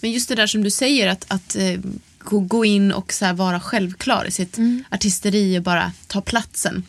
Men 0.00 0.12
just 0.12 0.28
det 0.28 0.34
där 0.34 0.46
som 0.46 0.62
du 0.62 0.70
säger 0.70 1.08
att, 1.08 1.24
att 1.28 1.56
eh, 1.56 1.80
gå, 2.18 2.64
in 2.64 2.92
och 2.92 3.12
så 3.12 3.32
vara 3.32 3.60
självklar 3.60 4.24
i 4.24 4.30
sitt 4.30 4.58
artisteri 4.90 5.58
och 5.58 5.62
bara 5.62 5.92
ta 6.06 6.20
platsen. 6.20 6.84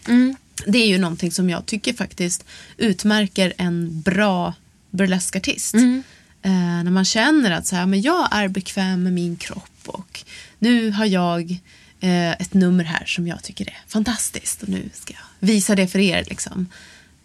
Det 0.65 0.77
är 0.77 0.87
ju 0.87 0.97
någonting 0.97 1.31
som 1.31 1.49
jag 1.49 1.65
tycker 1.65 1.93
faktiskt 1.93 2.45
utmärker 2.77 3.53
en 3.57 4.01
bra 4.01 4.53
burleskartist. 4.91 5.73
Mm. 5.73 6.03
Eh, 6.41 6.51
när 6.83 6.91
man 6.91 7.05
känner 7.05 7.51
att 7.51 7.67
så 7.67 7.75
här, 7.75 7.85
men 7.85 8.01
jag 8.01 8.27
är 8.31 8.47
bekväm 8.47 9.03
med 9.03 9.13
min 9.13 9.35
kropp 9.35 9.81
och 9.85 10.23
nu 10.59 10.91
har 10.91 11.05
jag 11.05 11.51
eh, 11.99 12.31
ett 12.31 12.53
nummer 12.53 12.83
här 12.83 13.05
som 13.05 13.27
jag 13.27 13.43
tycker 13.43 13.67
är 13.67 13.77
fantastiskt 13.87 14.63
och 14.63 14.69
nu 14.69 14.89
ska 14.93 15.13
jag 15.13 15.47
visa 15.47 15.75
det 15.75 15.87
för 15.87 15.99
er. 15.99 16.25
Liksom. 16.29 16.67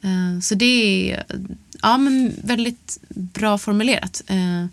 Eh, 0.02 0.40
så 0.42 0.54
det 0.54 1.10
är 1.12 1.24
ja, 1.82 1.96
men 1.98 2.32
väldigt 2.44 2.98
bra 3.08 3.58
formulerat. 3.58 4.22
Eh, 4.26 4.66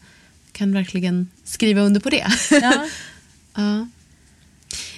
kan 0.51 0.73
verkligen 0.73 1.29
skriva 1.43 1.81
under 1.81 1.99
på 2.01 2.09
det. 2.09 2.27
Ja. 2.51 2.87
Ja. 3.55 3.87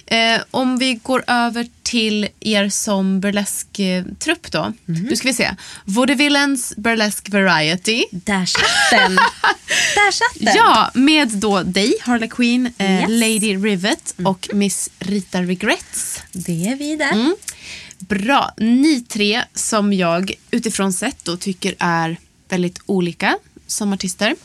Eh, 0.06 0.40
om 0.50 0.78
vi 0.78 0.94
går 0.94 1.24
över 1.26 1.66
till 1.82 2.28
er 2.40 2.68
som 2.68 3.20
burlesktrupp 3.20 4.52
då. 4.52 4.72
Nu 4.84 5.16
ska 5.16 5.28
vi 5.28 5.34
se. 5.34 5.50
Vaudevillains 5.84 6.72
Burlesque 6.76 7.32
Variety. 7.32 8.04
Där 8.10 8.46
satt 8.46 8.90
den. 8.90 9.14
Där 9.94 10.10
satt 10.10 10.40
den. 10.44 10.54
Ja, 10.56 10.90
med 10.94 11.28
då 11.28 11.62
dig, 11.62 11.94
Harley 12.00 12.28
Quinn, 12.28 12.66
Yes. 12.66 12.74
Mm. 12.78 13.10
Lady 13.10 13.56
Rivet 13.56 14.14
och 14.24 14.48
Miss 14.52 14.90
Rita 14.98 15.42
Regrets. 15.42 16.22
Det 16.32 16.66
är 16.68 16.76
vi 16.76 16.96
där. 16.96 17.12
Mm. 17.12 17.36
Bra. 18.08 18.50
Ni 18.56 19.00
tre 19.00 19.42
som 19.54 19.92
jag 19.92 20.32
utifrån 20.50 20.92
sett 20.92 21.24
då 21.24 21.36
tycker 21.36 21.74
är 21.78 22.16
väldigt 22.48 22.80
olika 22.86 23.38
som 23.66 23.92
artister. 23.92 24.36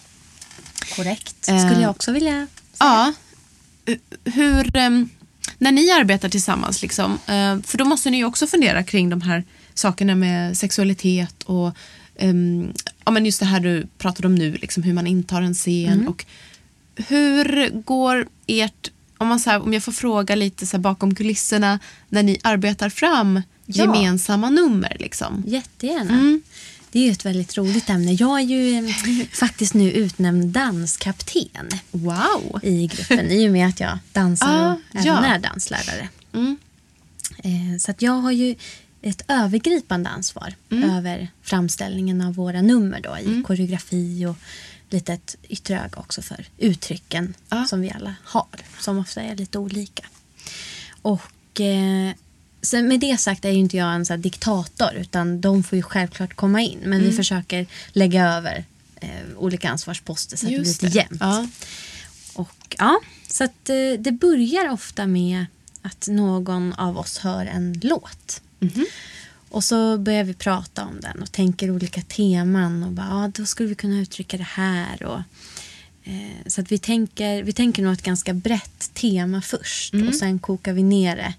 Korrekt. 0.96 1.36
Skulle 1.44 1.82
jag 1.82 1.90
också 1.92 2.12
vilja 2.12 2.48
Ja. 2.80 3.14
Eh, 3.86 3.98
Hur, 4.34 4.78
ehm, 4.78 5.10
när 5.58 5.72
ni 5.72 5.92
arbetar 5.92 6.30
tillsammans, 6.30 6.82
liksom, 6.82 7.12
eh, 7.12 7.62
för 7.64 7.78
då 7.78 7.86
måste 7.86 8.10
ni 8.10 8.18
ju 8.18 8.26
också 8.26 8.48
fundera 8.48 8.84
kring 8.84 9.10
de 9.10 9.22
här 9.22 9.44
sakerna 9.74 10.16
med 10.16 10.58
sexualitet 10.58 11.44
och 11.44 11.72
ehm, 12.16 12.74
ja, 13.06 13.12
men 13.12 13.26
just 13.26 13.40
det 13.40 13.46
här 13.46 13.60
du 13.60 13.88
pratade 13.98 14.28
om 14.28 14.36
nu, 14.36 14.52
liksom, 14.54 14.84
hur 14.84 14.94
man 14.94 15.08
intar 15.08 15.42
en 15.42 15.54
scen. 15.54 16.08
Och 16.08 16.26
hur 16.96 17.70
går 17.70 18.28
ert, 18.48 18.92
om, 19.18 19.28
man, 19.28 19.40
så 19.40 19.50
här, 19.50 19.62
om 19.62 19.74
jag 19.74 19.84
får 19.84 19.92
fråga 19.92 20.36
lite 20.36 20.66
så 20.66 20.78
bakom 20.78 21.16
kulisserna, 21.16 21.80
när 22.10 22.24
ni 22.24 22.38
arbetar 22.44 22.90
fram 22.90 23.42
Ja. 23.70 23.84
gemensamma 23.84 24.50
nummer? 24.50 24.98
Liksom. 25.00 25.44
Jättegärna. 25.48 26.14
Mm. 26.14 26.42
Det 26.92 27.00
är 27.00 27.04
ju 27.06 27.12
ett 27.12 27.26
väldigt 27.26 27.58
roligt 27.58 27.90
ämne. 27.90 28.14
Jag 28.14 28.40
är 28.40 28.44
ju 28.44 28.78
eh, 28.88 28.94
faktiskt 29.32 29.74
nu 29.74 29.92
utnämnd 29.92 30.46
danskapten 30.52 31.70
Wow! 31.92 32.60
i 32.64 32.88
gruppen 32.88 33.32
i 33.32 33.48
och 33.48 33.52
med 33.52 33.68
att 33.68 33.80
jag 33.80 33.98
dansar 34.14 34.48
Ah, 34.48 34.72
och 34.74 34.96
även 34.96 35.06
ja. 35.06 35.26
är 35.26 35.40
danslärare. 35.40 36.10
Mm. 36.34 36.58
Eh, 37.38 37.78
Så 37.80 37.92
att 37.92 38.02
jag 38.02 38.12
har 38.14 38.32
ju 38.32 38.56
ett 39.02 39.22
övergripande 39.28 40.10
ansvar 40.10 40.54
Mm. 40.72 40.90
över 40.90 41.28
framställningen 41.44 42.22
av 42.22 42.34
våra 42.36 42.62
nummer 42.62 43.00
då, 43.02 43.18
i 43.32 43.44
koreografi 43.44 44.26
och 44.26 44.36
lite 44.90 45.14
ett 45.14 45.36
yttre 45.50 45.76
öga 45.80 46.00
också 46.00 46.22
för 46.22 46.46
uttrycken 46.58 47.34
Ja. 47.50 47.66
som 47.66 47.82
vi 47.82 47.92
alla 47.92 48.16
har, 48.24 48.48
som 48.80 49.00
ofta 49.00 49.22
är 49.22 49.36
lite 49.36 49.58
olika. 49.60 50.04
Och 51.02 51.62
eh, 51.62 52.12
sen 52.62 52.88
med 52.88 53.00
det 53.00 53.18
sagt 53.18 53.46
är 53.46 53.50
ju 53.50 53.58
inte 53.58 53.78
jag 53.78 53.96
en 53.96 54.06
så 54.06 54.16
diktator 54.16 54.94
utan 54.96 55.42
de 55.42 55.64
får 55.64 55.76
ju 55.76 55.82
självklart 55.82 56.34
komma 56.36 56.62
in. 56.62 56.80
Men 56.80 56.94
Mm. 56.94 57.04
vi 57.10 57.16
försöker 57.16 57.68
lägga 57.94 58.26
över 58.34 58.64
eh, 58.96 59.10
olika 59.38 59.70
ansvarsposter 59.70 60.38
så 60.38 60.46
att 60.46 60.52
det 60.52 60.58
blir 60.58 60.68
Just 60.68 60.82
lite 60.82 60.98
jämnt. 60.98 61.22
Ja. 61.22 61.48
Och, 62.34 62.76
ja, 62.78 63.00
så 63.28 63.44
att, 63.44 63.70
eh, 63.70 63.76
det 64.00 64.12
börjar 64.12 64.70
ofta 64.72 65.08
med 65.08 65.46
att 65.82 66.08
någon 66.08 66.74
av 66.74 66.98
oss 66.98 67.18
hör 67.18 67.46
en 67.46 67.80
låt. 67.84 68.42
Och 69.50 69.64
så 69.64 69.98
börjar 69.98 70.24
vi 70.24 70.34
prata 70.34 70.86
om 70.86 71.00
den 71.02 71.22
och 71.22 71.32
tänker 71.32 71.72
olika 71.72 72.02
teman. 72.02 72.84
Och 72.84 72.92
bara, 72.92 73.08
ja, 73.08 73.32
då 73.36 73.46
skulle 73.46 73.70
vi 73.70 73.76
kunna 73.76 74.00
uttrycka 74.00 74.38
det 74.38 74.44
här. 74.44 75.04
Och, 75.04 75.22
eh, 76.04 76.48
så 76.48 76.62
att 76.62 76.72
vi 76.72 76.78
tänker, 76.78 77.44
vi 77.44 77.54
tänker 77.54 77.84
nog 77.84 77.94
ett 77.94 78.02
ganska 78.02 78.34
brett 78.34 78.94
tema 78.94 79.42
först. 79.42 79.94
Och 80.08 80.16
sen 80.16 80.40
kokar 80.40 80.74
vi 80.74 80.84
ner 80.84 81.16
det 81.16 81.34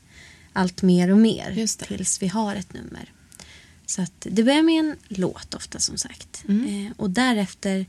allt 0.52 0.82
mer 0.82 1.10
och 1.10 1.18
mer 1.18 1.66
tills 1.86 2.22
vi 2.22 2.28
har 2.28 2.56
ett 2.56 2.72
nummer. 2.72 3.12
Så 3.86 4.02
att 4.02 4.12
det 4.30 4.42
börjar 4.42 4.62
med 4.62 4.78
en 4.78 4.96
låt 5.08 5.54
ofta 5.54 5.78
som 5.78 5.96
sagt. 5.98 6.44
Eh, 6.48 6.92
och 6.96 7.10
därefter 7.10 7.86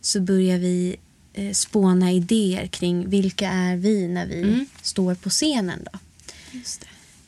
så 0.00 0.20
börjar 0.20 0.58
vi 0.58 0.96
eh, 1.32 1.52
spåna 1.52 2.12
idéer 2.12 2.66
kring 2.66 3.08
vilka 3.08 3.48
är 3.48 3.76
vi 3.76 4.08
när 4.08 4.26
vi 4.26 4.66
står 4.82 5.14
på 5.14 5.30
scenen. 5.30 5.88
Då. 5.92 5.98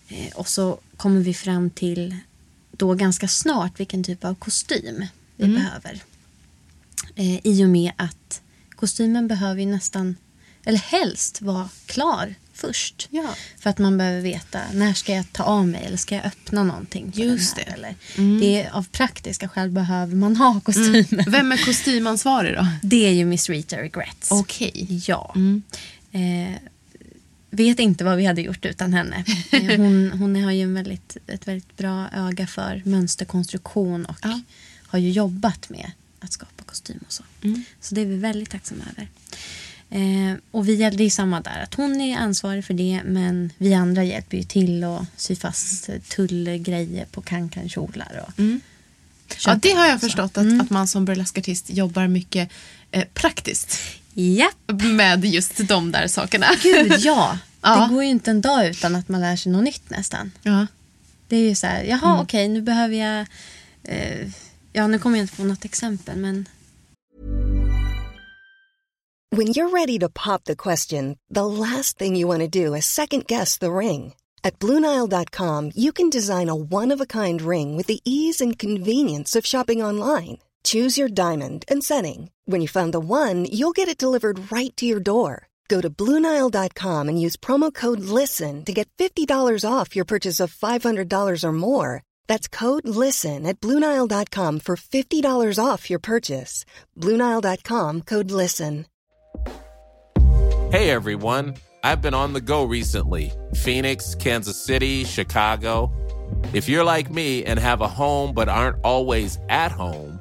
Eh, 0.09 0.33
och 0.35 0.49
så 0.49 0.79
kommer 0.97 1.21
vi 1.21 1.35
fram 1.35 1.71
till 1.71 2.17
då 2.77 2.95
ganska 2.95 3.29
snart 3.29 3.81
vilken 3.81 4.05
typ 4.05 4.25
av 4.25 4.35
kostym 4.35 5.07
vi 5.37 5.47
behöver. 5.47 6.03
Eh, 7.15 7.47
I 7.47 7.65
och 7.65 7.69
med 7.69 7.93
att 7.97 8.43
kostymen 8.71 9.29
behöver 9.29 9.61
ju 9.61 9.67
nästan, 9.67 10.17
eller 10.65 10.79
helst 10.79 11.43
vara 11.43 11.69
klar 11.87 12.35
först. 12.53 13.09
Ja. 13.11 13.35
För 13.59 13.71
att 13.71 13.79
man 13.79 13.99
behöver 13.99 14.21
veta 14.21 14.61
när 14.73 14.95
ska 14.95 15.15
jag 15.15 15.33
ta 15.33 15.43
av 15.43 15.69
mig 15.69 15.85
eller 15.87 15.97
ska 15.97 16.15
jag 16.15 16.25
öppna 16.25 16.63
någonting. 16.63 17.13
Just 17.15 17.59
här, 17.59 17.65
det. 17.65 17.73
Eller, 17.73 17.95
det 18.41 18.63
är, 18.63 18.71
av 18.71 18.89
praktiska 18.89 19.49
skäl 19.49 19.71
behöver 19.71 20.17
man 20.17 20.37
ha 20.37 20.61
kostymen. 20.61 21.25
Vem 21.29 21.53
är 21.53 21.65
kostymansvarig 21.67 22.55
då? 22.55 22.67
Det 22.83 23.07
är 23.07 23.13
ju 23.13 23.25
Miss 23.25 23.49
Rita 23.49 23.77
Regrets. 23.77 24.31
Okej. 24.31 25.03
Ja. 25.07 25.35
Eh, 26.13 26.55
vet 27.55 27.79
inte 27.79 28.05
vad 28.05 28.17
vi 28.17 28.25
hade 28.27 28.43
gjort 28.43 28.65
utan 28.65 28.93
henne. 28.93 29.25
Hon, 29.77 30.11
hon 30.19 30.45
har 30.45 30.53
ju 30.53 30.63
en 30.63 30.75
väldigt, 30.75 31.17
ett 31.27 31.49
väldigt 31.49 31.77
bra 31.77 32.09
öga 32.13 32.47
för 32.47 32.83
mönsterkonstruktion 32.85 34.05
och 34.05 34.17
Ja. 34.23 34.41
har 34.87 34.99
ju 34.99 35.11
jobbat 35.11 35.71
med 35.71 35.91
att 36.21 36.33
skapa 36.33 36.63
kostym 36.67 36.99
och 37.07 37.13
så. 37.13 37.23
Så 37.81 37.95
det 37.95 38.01
är 38.01 38.07
vi 38.07 38.17
väldigt 38.17 38.51
tacksamma 38.51 38.85
över. 38.93 39.09
Eh, 39.91 40.37
och 40.51 40.69
vi, 40.69 40.77
det 40.77 41.05
är 41.05 41.11
samma 41.11 41.41
där, 41.41 41.63
att 41.63 41.75
hon 41.75 42.01
är 42.01 42.19
ansvarig 42.19 42.65
för 42.65 42.75
det 42.75 43.01
men 43.05 43.53
vi 43.59 43.75
andra 43.75 44.05
hjälper 44.05 44.37
ju 44.37 44.43
till 44.43 44.85
att 44.85 45.07
sy 45.17 45.37
fast 45.37 45.91
tullgrejer 46.09 47.05
på 47.05 47.21
kankankjolar. 47.23 48.25
Och 48.27 48.45
Ja, 49.47 49.55
det 49.63 49.71
har 49.71 49.87
jag 49.87 50.01
förstått 50.01 50.37
att, 50.39 50.61
att 50.61 50.71
man 50.71 50.89
som 50.89 51.05
burleskartist 51.05 51.71
jobbar 51.71 52.07
mycket 52.09 52.49
eh, 52.91 53.05
praktiskt 53.15 53.79
Japp. 54.15 54.83
med 54.83 55.25
just 55.25 55.69
de 55.69 55.93
där 55.93 56.07
sakerna. 56.07 56.47
Gud 56.63 56.93
ja. 56.99 57.39
Ja. 57.63 57.87
Det 57.89 57.95
går 57.95 58.05
ju 58.05 58.11
inte 58.11 58.31
en 58.31 58.41
dag 58.41 58.67
utan 58.67 58.97
att 58.97 59.09
man 59.09 59.21
lär 59.21 59.37
sig 59.37 59.53
något 59.53 59.65
nytt 59.65 59.91
nästan. 59.91 60.33
Ja. 60.43 60.67
Det 61.29 61.37
är 61.37 61.49
ju 61.49 61.55
så 61.55 61.67
här, 61.67 61.85
jaha 61.85 62.23
okej 62.23 62.49
nu 62.49 62.63
behöver 62.63 62.97
jag... 62.97 63.27
Eh, 63.85 64.29
ja 64.73 64.87
nu 64.87 64.99
kommer 64.99 65.19
jag 65.19 65.25
inte 65.25 65.37
på 65.37 65.45
något 65.45 65.65
exempel 65.65 66.17
men... 66.17 66.49
When 69.37 69.49
you're 69.49 69.71
ready 69.71 69.99
to 69.99 70.09
pop 70.09 70.45
the 70.45 70.55
question, 70.55 71.17
the 71.35 71.45
last 71.45 71.99
thing 71.99 72.17
you 72.17 72.29
want 72.29 72.53
to 72.53 72.59
do 72.59 72.77
is 72.77 72.87
second 72.87 73.27
guess 73.27 73.59
the 73.59 73.67
ring. 73.67 74.15
At 74.45 74.59
Bluenile.com, 74.59 75.73
you 75.75 75.93
can 75.93 76.11
design 76.11 76.49
a 76.49 76.55
one 76.55 76.95
of 76.95 77.01
a 77.01 77.07
kind 77.07 77.43
ring 77.43 77.77
with 77.77 77.89
the 77.89 78.01
ease 78.05 78.45
and 78.45 78.59
convenience 78.59 79.39
of 79.39 79.47
shopping 79.47 79.83
online. 79.83 80.39
Choose 80.65 80.99
your 80.99 81.09
diamond 81.09 81.65
and 81.69 81.83
setting. 81.83 82.31
When 82.45 82.61
you 82.61 82.69
find 82.69 82.93
the 82.93 83.01
one, 83.01 83.47
you'll 83.51 83.73
get 83.73 83.89
it 83.89 83.99
delivered 83.99 84.53
right 84.53 84.75
to 84.77 84.87
your 84.87 85.01
door. 85.01 85.49
Go 85.69 85.81
to 85.81 85.91
Bluenile.com 85.91 87.09
and 87.09 87.21
use 87.21 87.37
promo 87.37 87.73
code 87.73 88.01
LISTEN 88.01 88.65
to 88.67 88.73
get 88.73 88.89
$50 88.99 89.27
off 89.69 89.97
your 89.97 90.05
purchase 90.05 90.41
of 90.41 90.55
$500 90.55 91.45
or 91.45 91.53
more. 91.53 92.03
That's 92.27 92.49
code 92.49 92.87
LISTEN 92.87 93.47
at 93.47 93.61
Bluenile.com 93.61 94.61
for 94.61 94.77
$50 94.77 95.65
off 95.65 95.89
your 95.89 95.99
purchase. 95.99 96.65
Bluenile.com 96.99 98.03
code 98.03 98.31
LISTEN. 98.31 98.87
Hey 100.71 100.91
everyone, 100.91 101.55
I've 101.85 102.03
been 102.03 102.15
on 102.15 102.33
the 102.33 102.41
go 102.41 102.65
recently 102.65 103.31
Phoenix, 103.55 104.15
Kansas 104.15 104.61
City, 104.61 105.05
Chicago. 105.05 105.93
If 106.53 106.69
you're 106.69 106.85
like 106.85 107.11
me 107.11 107.45
and 107.45 107.59
have 107.59 107.81
a 107.81 107.89
home 107.89 108.35
but 108.35 108.49
aren't 108.49 108.79
always 108.83 109.39
at 109.49 109.71
home, 109.71 110.21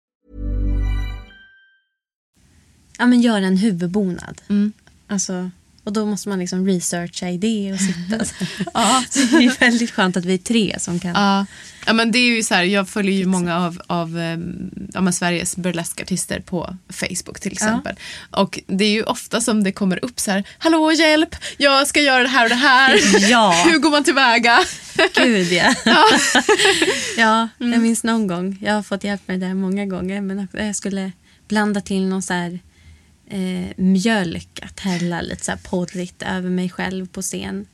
ja, 3.01 3.07
men 3.07 3.21
göra 3.21 3.45
en 3.45 3.57
huvudbonad. 3.57 4.41
Alltså, 5.07 5.51
och 5.83 5.93
då 5.93 6.05
måste 6.05 6.29
man 6.29 6.39
liksom 6.39 6.67
researcha 6.67 7.29
i 7.29 7.37
det 7.37 7.73
och 7.73 7.79
sitta. 7.79 8.25
Ja. 8.73 9.03
Så 9.09 9.19
det 9.19 9.45
är 9.45 9.59
väldigt 9.59 9.91
skönt 9.91 10.17
att 10.17 10.25
vi 10.25 10.33
är 10.33 10.37
tre 10.37 10.75
som 10.79 10.99
kan. 10.99 11.11
Ja. 11.11 11.45
ja, 11.85 11.93
men 11.93 12.11
det 12.11 12.19
är 12.19 12.35
ju 12.35 12.43
så 12.43 12.55
här, 12.55 12.63
jag 12.63 12.89
följer 12.89 13.15
ju 13.15 13.25
många 13.25 13.57
av, 13.57 13.81
av 13.87 14.19
ehm, 14.19 14.71
ja, 14.93 15.11
Sveriges 15.11 15.55
burleskartister 15.55 16.39
på 16.39 16.75
Facebook 16.89 17.39
till 17.39 17.51
exempel. 17.51 17.95
Och 18.31 18.59
det 18.67 18.85
är 18.85 18.91
ju 18.91 19.03
ofta 19.03 19.41
som 19.41 19.63
det 19.63 19.71
kommer 19.71 20.05
upp 20.05 20.19
så 20.19 20.31
här, 20.31 20.43
hallå 20.57 20.91
hjälp, 20.91 21.35
jag 21.57 21.87
ska 21.87 22.01
göra 22.01 22.23
det 22.23 22.29
här 22.29 22.43
och 22.43 22.49
det 22.49 22.55
här. 22.55 22.99
Ja. 23.31 23.63
Hur 23.65 23.79
går 23.79 23.91
man 23.91 24.03
tillväga? 24.03 24.59
Gud 25.15 25.51
ja. 25.51 25.75
ja, 27.17 27.49
jag 27.57 27.81
minns 27.81 28.03
någon 28.03 28.27
gång. 28.27 28.57
Jag 28.61 28.73
har 28.73 28.83
fått 28.83 29.03
hjälp 29.03 29.21
med 29.25 29.39
det 29.39 29.45
där 29.45 29.53
många 29.53 29.85
gånger. 29.85 30.21
Men 30.21 30.47
jag 30.51 30.75
skulle 30.75 31.11
blanda 31.47 31.81
till 31.81 32.07
någon 32.07 32.21
så 32.21 32.33
här 32.33 32.59
eh, 33.31 33.73
mjölk 33.77 34.59
att 34.61 34.79
hälla 34.79 35.21
lite 35.21 35.45
så 35.45 35.53
porrigt 35.69 36.21
över 36.23 36.49
mig 36.49 36.69
själv 36.69 37.07
på 37.07 37.21
scen. 37.21 37.65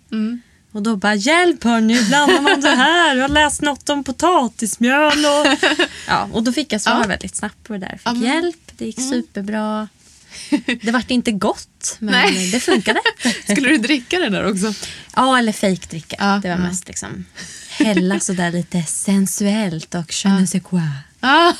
Och 0.72 0.82
då 0.84 0.96
bara 0.96 1.16
hjälp 1.16 1.64
hörni, 1.64 2.04
blandar 2.08 2.42
man 2.42 2.62
det 2.62 2.70
här? 2.76 3.16
Jag 3.16 3.24
har 3.24 3.30
läst 3.30 3.62
något 3.62 3.90
om 3.90 4.04
potatismjöl. 4.04 5.26
Och, 5.26 5.58
ja, 6.08 6.30
och 6.34 6.44
då 6.44 6.54
fick 6.54 6.74
jag 6.74 6.82
svar 6.82 7.00
Ja. 7.02 7.08
väldigt 7.08 7.36
snabbt 7.36 7.64
på 7.64 7.74
det 7.74 7.80
där. 7.80 7.90
Fick 7.92 8.02
Ja, 8.06 8.14
men- 8.14 8.22
hjälp, 8.24 8.72
det 8.78 8.86
gick 8.86 9.02
superbra. 9.02 9.88
Det 10.82 10.92
vart 10.92 11.12
inte 11.12 11.32
gott, 11.32 11.96
men 12.00 12.12
Nej. 12.12 12.52
det 12.52 12.60
funkade. 12.60 13.00
Skulle 13.50 13.70
du 13.70 13.78
dricka 13.78 14.20
det 14.20 14.30
där 14.30 14.52
också? 14.52 14.74
Ja, 15.16 15.38
eller 15.40 15.52
fejkdricka. 15.52 16.16
Ja, 16.20 16.40
det 16.44 16.50
var 16.50 16.56
ja. 16.56 16.62
mest 16.64 16.88
liksom 16.88 17.26
hälla 17.70 18.20
sådär 18.20 18.52
lite 18.52 18.84
sensuellt 18.84 19.96
och 19.96 20.14
je 20.26 20.30
ne 20.30 20.48
sais 20.48 20.64
quoi. 20.64 20.82
Ja. 21.20 21.54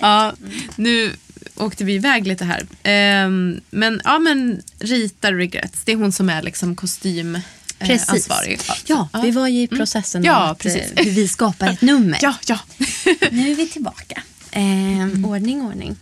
ja, 0.00 0.32
nu 0.76 1.12
åkte 1.56 1.84
vi 1.84 1.94
iväg 1.94 2.26
lite 2.26 2.44
här. 2.44 2.66
Ehm, 2.82 3.60
men, 3.70 4.00
ja, 4.04 4.18
men 4.18 4.62
Rita 4.78 5.32
Regrets, 5.32 5.84
det 5.84 5.92
är 5.92 5.96
hon 5.96 6.12
som 6.12 6.30
är 6.30 6.42
liksom 6.42 6.76
kostym 6.76 7.34
eh, 7.34 7.42
Precis. 7.78 8.08
ansvarig. 8.08 8.60
Ja, 8.86 9.08
vi 9.22 9.30
var 9.30 9.48
ju 9.48 9.62
i 9.62 9.68
processen 9.68 10.24
Ja, 10.24 10.36
av 10.44 10.50
att, 10.50 10.66
eh, 10.66 10.72
hur 10.96 11.10
vi 11.10 11.28
skapar 11.28 11.68
ett 11.70 11.82
nummer. 11.82 12.18
Ja, 12.22 12.34
ja. 12.46 12.58
Nu 13.30 13.50
är 13.50 13.54
vi 13.54 13.68
tillbaka. 13.68 14.22
Ehm, 14.50 15.24
Ordning, 15.24 15.62
ordning. 15.62 15.96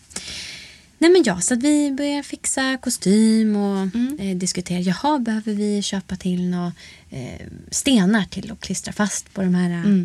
Nej 0.99 1.11
men 1.11 1.23
ja, 1.27 1.41
så 1.41 1.55
att 1.55 1.63
vi 1.63 1.91
börjar 1.91 2.23
fixa 2.23 2.79
kostym 2.83 3.57
och 3.57 3.89
eh, 4.21 4.37
diskutera. 4.37 4.81
Jaha, 4.81 5.19
behöver 5.19 5.53
vi 5.53 5.83
köpa 5.83 6.17
till 6.17 6.51
några 6.51 6.73
eh, 7.11 7.47
stenar 7.71 8.25
till 8.25 8.53
att 8.53 8.61
klistra 8.61 8.93
fast 8.93 9.35
på 9.35 9.43
de 9.43 9.55
här 9.55 9.71
eh, 9.71 10.05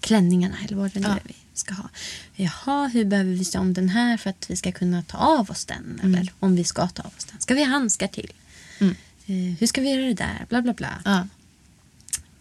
klänningarna 0.00 0.54
eller 0.64 0.76
vad 0.76 0.90
det 0.92 1.00
nu 1.00 1.06
är 1.06 1.20
vi 1.24 1.34
ska 1.58 1.74
ha. 1.74 1.88
Jaha, 2.34 2.86
hur 2.88 3.04
behöver 3.04 3.32
vi 3.32 3.44
se 3.44 3.58
om 3.58 3.72
den 3.74 3.88
här 3.88 4.16
för 4.16 4.30
att 4.30 4.50
vi 4.50 4.56
ska 4.56 4.72
kunna 4.72 5.02
ta 5.02 5.18
av 5.18 5.50
oss 5.50 5.64
den? 5.64 6.00
Eller 6.04 6.32
om 6.40 6.56
vi 6.56 6.64
ska 6.64 6.88
ta 6.88 7.02
av 7.02 7.12
oss 7.18 7.24
den. 7.24 7.40
Ska 7.40 7.54
vi 7.54 7.64
ha 7.64 7.70
handskar 7.70 8.06
till? 8.08 8.32
Eh, 8.80 9.54
hur 9.58 9.66
ska 9.66 9.80
vi 9.80 9.90
göra 9.90 10.06
det 10.06 10.14
där? 10.14 10.46
Bla 10.48 10.62
bla 10.62 10.72
bla. 10.72 11.02
ja. 11.04 11.26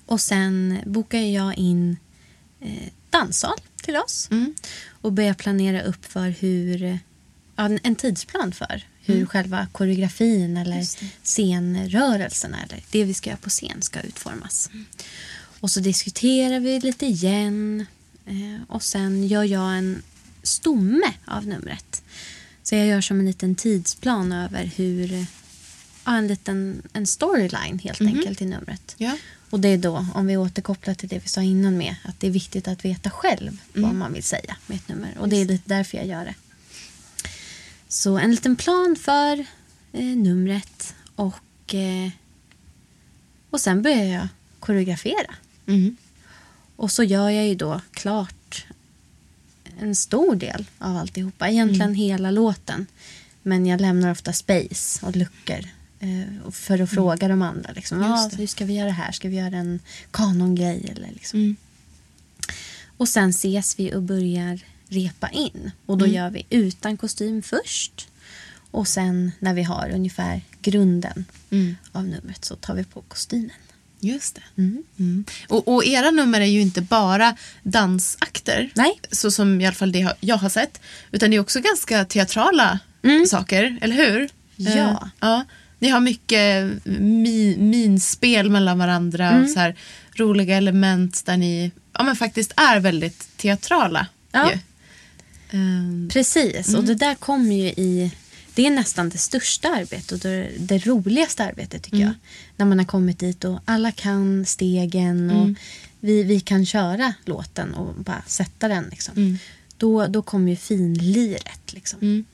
Och 0.06 0.22
sen 0.22 0.78
bokar 0.86 1.20
jag 1.20 1.58
in 1.58 1.98
eh, 2.62 2.90
danssal 3.10 3.58
till 3.84 3.96
oss. 3.96 4.28
Mm. 4.32 4.54
Och 4.90 5.12
börjar 5.12 5.34
planera 5.34 5.82
upp 5.82 6.06
för 6.06 6.30
hur, 6.30 7.00
en, 7.56 7.80
en 7.84 7.96
tidsplan 7.96 8.52
för 8.52 8.84
hur 9.02 9.16
Mm. 9.16 9.28
själva 9.28 9.68
koreografin 9.72 10.58
eller 10.58 10.86
scenrörelserna 11.24 12.64
eller 12.64 12.84
det 12.92 13.04
vi 13.04 13.14
ska 13.14 13.30
göra 13.30 13.38
på 13.38 13.50
scen 13.50 13.82
ska 13.82 14.02
utformas. 14.02 14.70
Mm. 14.74 14.86
Och 15.60 15.72
så 15.72 15.80
diskuterar 15.80 16.60
vi 16.60 16.80
lite 16.80 17.06
igen. 17.06 17.86
Eh, 18.28 18.62
och 18.68 18.84
sen 18.84 19.28
gör 19.28 19.44
jag 19.44 19.78
en 19.78 20.02
stomme 20.44 21.14
av 21.26 21.48
numret. 21.48 22.04
Så 22.64 22.76
jag 22.76 22.88
gör 22.88 23.02
som 23.02 23.20
en 23.20 23.26
liten 23.26 23.56
tidsplan 23.56 24.32
över 24.32 24.66
hur, 24.66 25.26
ja, 26.06 26.18
en 26.18 26.28
liten 26.28 26.82
en 26.94 27.08
storyline 27.08 27.80
helt 27.80 28.02
enkelt 28.02 28.42
i 28.42 28.46
numret. 28.46 28.96
Ja. 28.98 29.18
Och 29.50 29.60
det 29.60 29.68
är 29.68 29.78
då, 29.78 30.06
om 30.14 30.28
vi 30.28 30.38
återkopplar 30.38 30.94
till 30.94 31.10
det 31.10 31.20
vi 31.20 31.28
sa 31.28 31.42
innan 31.42 31.78
med 31.78 31.96
att 32.04 32.20
det 32.20 32.28
är 32.28 32.32
viktigt 32.32 32.68
att 32.68 32.86
veta 32.86 33.10
själv 33.10 33.58
vad 33.74 33.96
man 33.96 34.14
vill 34.14 34.24
säga 34.24 34.58
med 34.68 34.78
ett 34.78 34.88
nummer. 34.88 35.18
Och 35.20 35.30
det 35.30 35.36
är 35.36 35.46
lite 35.46 35.64
därför 35.66 35.98
jag 35.98 36.08
gör 36.08 36.26
det. 36.26 36.36
Så 37.88 38.18
en 38.18 38.32
liten 38.32 38.56
plan 38.56 38.96
för 39.00 39.46
eh, 39.92 40.06
numret 40.06 40.96
och, 41.16 41.76
eh, 41.76 42.10
och 43.50 43.62
sen 43.62 43.82
börjar 43.82 44.04
jag 44.04 44.28
koreografera. 44.60 45.36
Mm. 45.68 45.98
Och 46.78 46.92
så 46.92 47.04
gör 47.04 47.30
jag 47.30 47.48
ju 47.48 47.56
då 47.56 47.82
klart 47.92 48.66
en 49.80 49.96
stor 49.96 50.36
del 50.36 50.66
av 50.80 50.98
alltihopa. 50.98 51.50
Egentligen 51.50 51.96
hela 51.96 52.32
låten. 52.32 52.86
Men 53.42 53.66
jag 53.66 53.82
lämnar 53.82 54.12
ofta 54.12 54.34
space 54.34 55.06
och 55.06 55.16
luckor. 55.16 55.60
Eh, 56.00 56.52
för 56.52 56.80
att 56.80 56.90
fråga 56.90 57.28
de 57.28 57.42
andra. 57.42 57.72
Liksom, 57.72 58.04
ah, 58.04 58.30
hur 58.38 58.48
ska 58.48 58.66
vi 58.66 58.74
göra 58.74 58.86
det 58.86 58.92
här? 58.92 59.12
Ska 59.12 59.30
vi 59.30 59.36
göra 59.36 59.58
en 59.58 59.80
kanongrej? 60.12 60.86
Eller 60.92 61.08
liksom. 61.12 61.40
Mm. 61.40 61.56
Och 62.98 63.10
sen 63.10 63.30
ses 63.30 63.80
vi 63.80 63.96
och 63.96 64.02
börjar 64.02 64.60
repa 64.88 65.30
in. 65.30 65.72
Och 65.86 65.98
då 65.98 66.08
gör 66.08 66.30
vi 66.30 66.46
utan 66.50 66.98
kostym 66.98 67.42
först. 67.42 68.08
Och 68.72 68.88
sen 68.88 69.32
när 69.40 69.54
vi 69.54 69.64
har 69.64 69.92
ungefär 69.94 70.42
grunden 70.62 71.26
av 71.92 72.04
numret 72.04 72.46
så 72.46 72.56
tar 72.56 72.76
vi 72.76 72.84
på 72.84 73.02
kostymen. 73.02 73.52
Just 74.00 74.36
det. 74.36 74.62
Mm. 74.62 75.26
Och, 75.48 75.68
och 75.68 75.86
era 75.86 76.12
nummer 76.12 76.42
är 76.42 76.46
ju 76.46 76.62
inte 76.62 76.82
bara 76.82 77.36
dansakter. 77.64 78.70
Nej. 78.74 79.00
Så 79.12 79.32
som 79.32 79.62
i 79.62 79.66
alla 79.66 79.76
fall 79.76 79.92
det 79.92 80.16
jag 80.20 80.38
har 80.38 80.50
sett. 80.50 80.82
Utan 81.12 81.30
det 81.30 81.36
är 81.36 81.42
också 81.42 81.60
ganska 81.60 82.06
teatrala 82.06 82.80
saker, 83.28 83.78
eller 83.82 83.96
hur? 83.96 84.30
Ja. 84.56 84.72
Eh, 84.72 84.98
ja. 85.20 85.46
Ni 85.80 85.90
har 85.90 86.00
mycket 86.00 86.72
mi, 87.00 87.56
minspel 87.58 88.50
mellan 88.50 88.78
varandra 88.78 89.42
och 89.42 89.50
så 89.50 89.60
här 89.60 89.76
roliga 90.16 90.58
element 90.58 91.26
där 91.26 91.38
ni 91.38 91.72
ja, 91.94 92.04
men 92.04 92.16
faktiskt 92.16 92.54
är 92.56 92.80
väldigt 92.80 93.38
teatrala. 93.38 94.08
Ja. 94.32 94.52
ju. 94.52 94.60
Ehm, 95.60 96.10
Precis, 96.14 96.74
och 96.74 96.84
det 96.84 96.96
där 96.96 97.16
kommer 97.16 97.56
ju 97.56 97.68
i... 97.68 98.12
Det 98.58 98.66
är 98.66 98.72
nästan 98.72 99.10
det 99.10 99.18
största 99.18 99.68
arbetet 99.68 100.12
och 100.12 100.20
det, 100.20 100.52
det 100.60 100.86
roligaste 100.86 101.46
arbetet 101.46 101.84
tycker 101.84 101.98
jag. 101.98 102.14
När 102.56 102.66
man 102.66 102.80
har 102.80 102.86
kommit 102.86 103.20
dit 103.20 103.46
och 103.46 103.60
alla 103.66 103.92
kan 103.92 104.46
stegen 104.46 105.32
och 105.32 105.50
vi, 106.00 106.24
vi 106.24 106.40
kan 106.40 106.66
köra 106.66 107.14
låten 107.26 107.74
och 107.74 107.94
bara 107.96 108.24
sätta 108.28 108.68
den. 108.68 108.86
Liksom. 108.92 109.38
Då, 109.78 110.08
då 110.08 110.22
kommer 110.22 110.50
ju 110.52 110.56
finliret. 110.56 111.74
Liksom. 111.74 112.26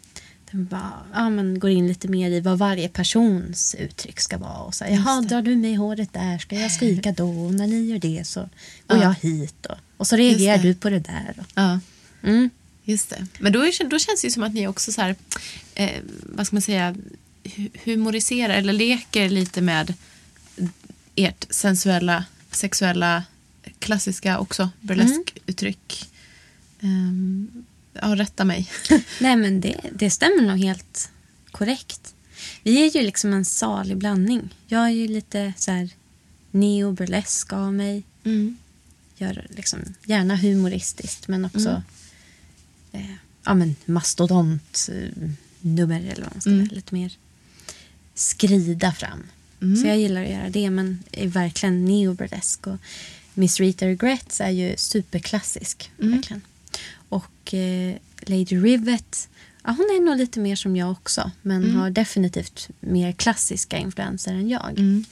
Den 0.52 0.66
bara, 0.66 0.94
ja, 1.14 1.30
men 1.30 1.60
går 1.60 1.72
in 1.72 1.88
lite 1.88 2.08
mer 2.08 2.32
i 2.32 2.40
vad 2.40 2.58
varje 2.58 2.90
persons 2.90 3.76
uttryck 3.80 4.20
ska 4.20 4.38
vara. 4.38 4.58
Och 4.58 4.76
så, 4.76 4.86
Jaha, 4.90 5.22
drar 5.22 5.42
du 5.42 5.56
mig 5.56 5.72
i 5.72 5.76
håret 5.76 6.14
där? 6.14 6.38
Ska 6.38 6.56
jag 6.56 6.72
skrika 6.72 7.12
då? 7.12 7.30
Och 7.30 7.54
när 7.54 7.68
ni 7.68 7.86
gör 7.86 8.00
det 8.00 8.28
så 8.28 8.50
går 8.88 9.00
jag 9.02 9.16
hit. 9.22 9.66
Och, 9.66 9.78
och 9.98 10.08
så 10.08 10.16
reagerar 10.16 10.58
du 10.58 10.76
på 10.76 10.90
det 10.90 11.00
där. 11.00 11.36
Och, 11.38 11.46
ja. 11.56 11.80
Mm. 12.86 12.92
Just 12.94 13.10
det. 13.10 13.28
Men 13.40 13.52
då, 13.54 13.60
är, 13.66 13.90
då 13.90 14.00
känns 14.00 14.22
det 14.22 14.28
ju 14.28 14.32
som 14.32 14.44
att 14.44 14.54
ni 14.54 14.68
också 14.68 14.92
så 14.92 15.02
här, 15.02 15.16
eh, 15.76 16.02
vad 16.24 16.48
ska 16.48 16.56
man 16.56 16.62
säga, 16.62 16.96
hu- 17.44 17.70
humoriserar 17.84 18.54
eller 18.54 18.74
leker 18.74 19.30
lite 19.30 19.62
med 19.62 19.94
ert 21.16 21.46
sensuella, 21.50 22.26
sexuella, 22.52 23.24
klassiska 23.80 24.40
också 24.40 24.70
burleskuttryck. 24.82 26.10
Um, 26.82 27.66
ja, 27.94 28.16
rätta 28.16 28.46
mig. 28.46 28.72
Nej 29.20 29.36
men 29.36 29.62
det, 29.62 29.80
det 29.94 30.10
stämmer 30.10 30.42
nog 30.42 30.60
helt 30.60 31.10
korrekt. 31.52 32.14
Vi 32.64 32.86
är 32.86 32.98
ju 32.98 33.02
liksom 33.04 33.34
en 33.34 33.46
salig 33.46 33.98
blandning. 33.98 34.50
Jag 34.68 34.84
är 34.84 34.90
ju 34.90 35.08
lite 35.08 35.54
så 35.58 35.72
här 35.72 35.90
neo-burlesk 36.52 37.54
av 37.54 37.74
mig. 37.74 38.04
Mm. 38.24 38.58
Gör 39.18 39.48
liksom 39.50 39.80
gärna 40.06 40.36
humoristiskt 40.36 41.28
men 41.28 41.46
också 41.46 41.84
eh, 42.94 43.16
ja, 43.44 43.54
men 43.54 43.76
mastodont 43.86 44.90
eh, 44.92 45.28
nummer 45.62 46.00
eller 46.00 46.24
vad 46.24 46.34
man 46.34 46.42
ska 46.42 46.50
säga. 46.50 46.68
Lite 46.72 46.96
mer 46.96 47.18
skrida 48.14 48.92
fram. 48.92 49.24
Så 49.82 49.88
jag 49.88 49.98
gillar 49.98 50.24
att 50.24 50.30
göra 50.30 50.50
det 50.50 50.70
men 50.70 51.04
är 51.12 51.28
verkligen 51.28 51.86
neo-burlesk. 51.86 52.68
Och 52.68 52.78
Miss 53.34 53.60
Rita 53.60 53.86
Regrets 53.86 54.42
är 54.42 54.50
ju 54.50 54.78
superklassisk. 54.78 55.92
Verkligen. 55.98 56.42
Och 57.10 57.54
eh, 57.54 57.96
Lady 58.22 58.58
Rivet 58.58 59.28
Ja, 59.64 59.72
hon 59.72 59.86
är 59.86 60.02
nog 60.02 60.18
lite 60.18 60.40
mer 60.40 60.56
som 60.56 60.76
jag 60.76 60.92
också. 60.92 61.32
Men 61.42 61.72
har 61.76 61.90
definitivt 61.90 62.70
mer 62.80 63.12
klassiska 63.12 63.78
influenser 63.78 64.34
än 64.34 64.50
jag. 64.50 65.04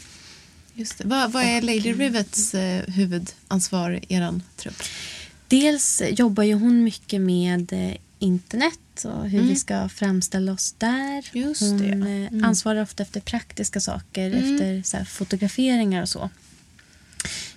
Just 0.74 0.98
det. 0.98 1.08
Vad, 1.08 1.32
vad 1.32 1.44
är 1.44 1.62
Lady 1.62 1.94
Rivets 1.94 2.54
eh, 2.54 2.84
huvudansvar 2.88 3.91
i 3.91 4.15
er 4.15 4.41
trupp? 4.56 4.84
Dels 5.52 6.02
jobbar 6.12 6.44
ju 6.44 6.54
hon 6.54 6.84
mycket 6.84 7.22
med 7.22 7.74
eh, 7.74 7.96
internet 8.20 9.06
och 9.06 9.30
hur 9.30 9.42
vi 9.44 9.56
ska 9.56 9.90
framställa 9.90 10.52
oss 10.52 10.76
där. 10.78 11.30
Just 11.34 11.62
hon 11.62 11.78
det, 11.78 12.28
ja. 12.32 12.38
eh, 12.38 12.48
ansvarar 12.48 12.82
ofta 12.82 13.04
efter 13.04 13.20
praktiska 13.20 13.80
saker, 13.80 14.32
efter 14.32 14.84
så 14.84 14.98
här, 14.98 15.06
fotograferingar 15.06 16.02
och 16.02 16.10
så. 16.10 16.30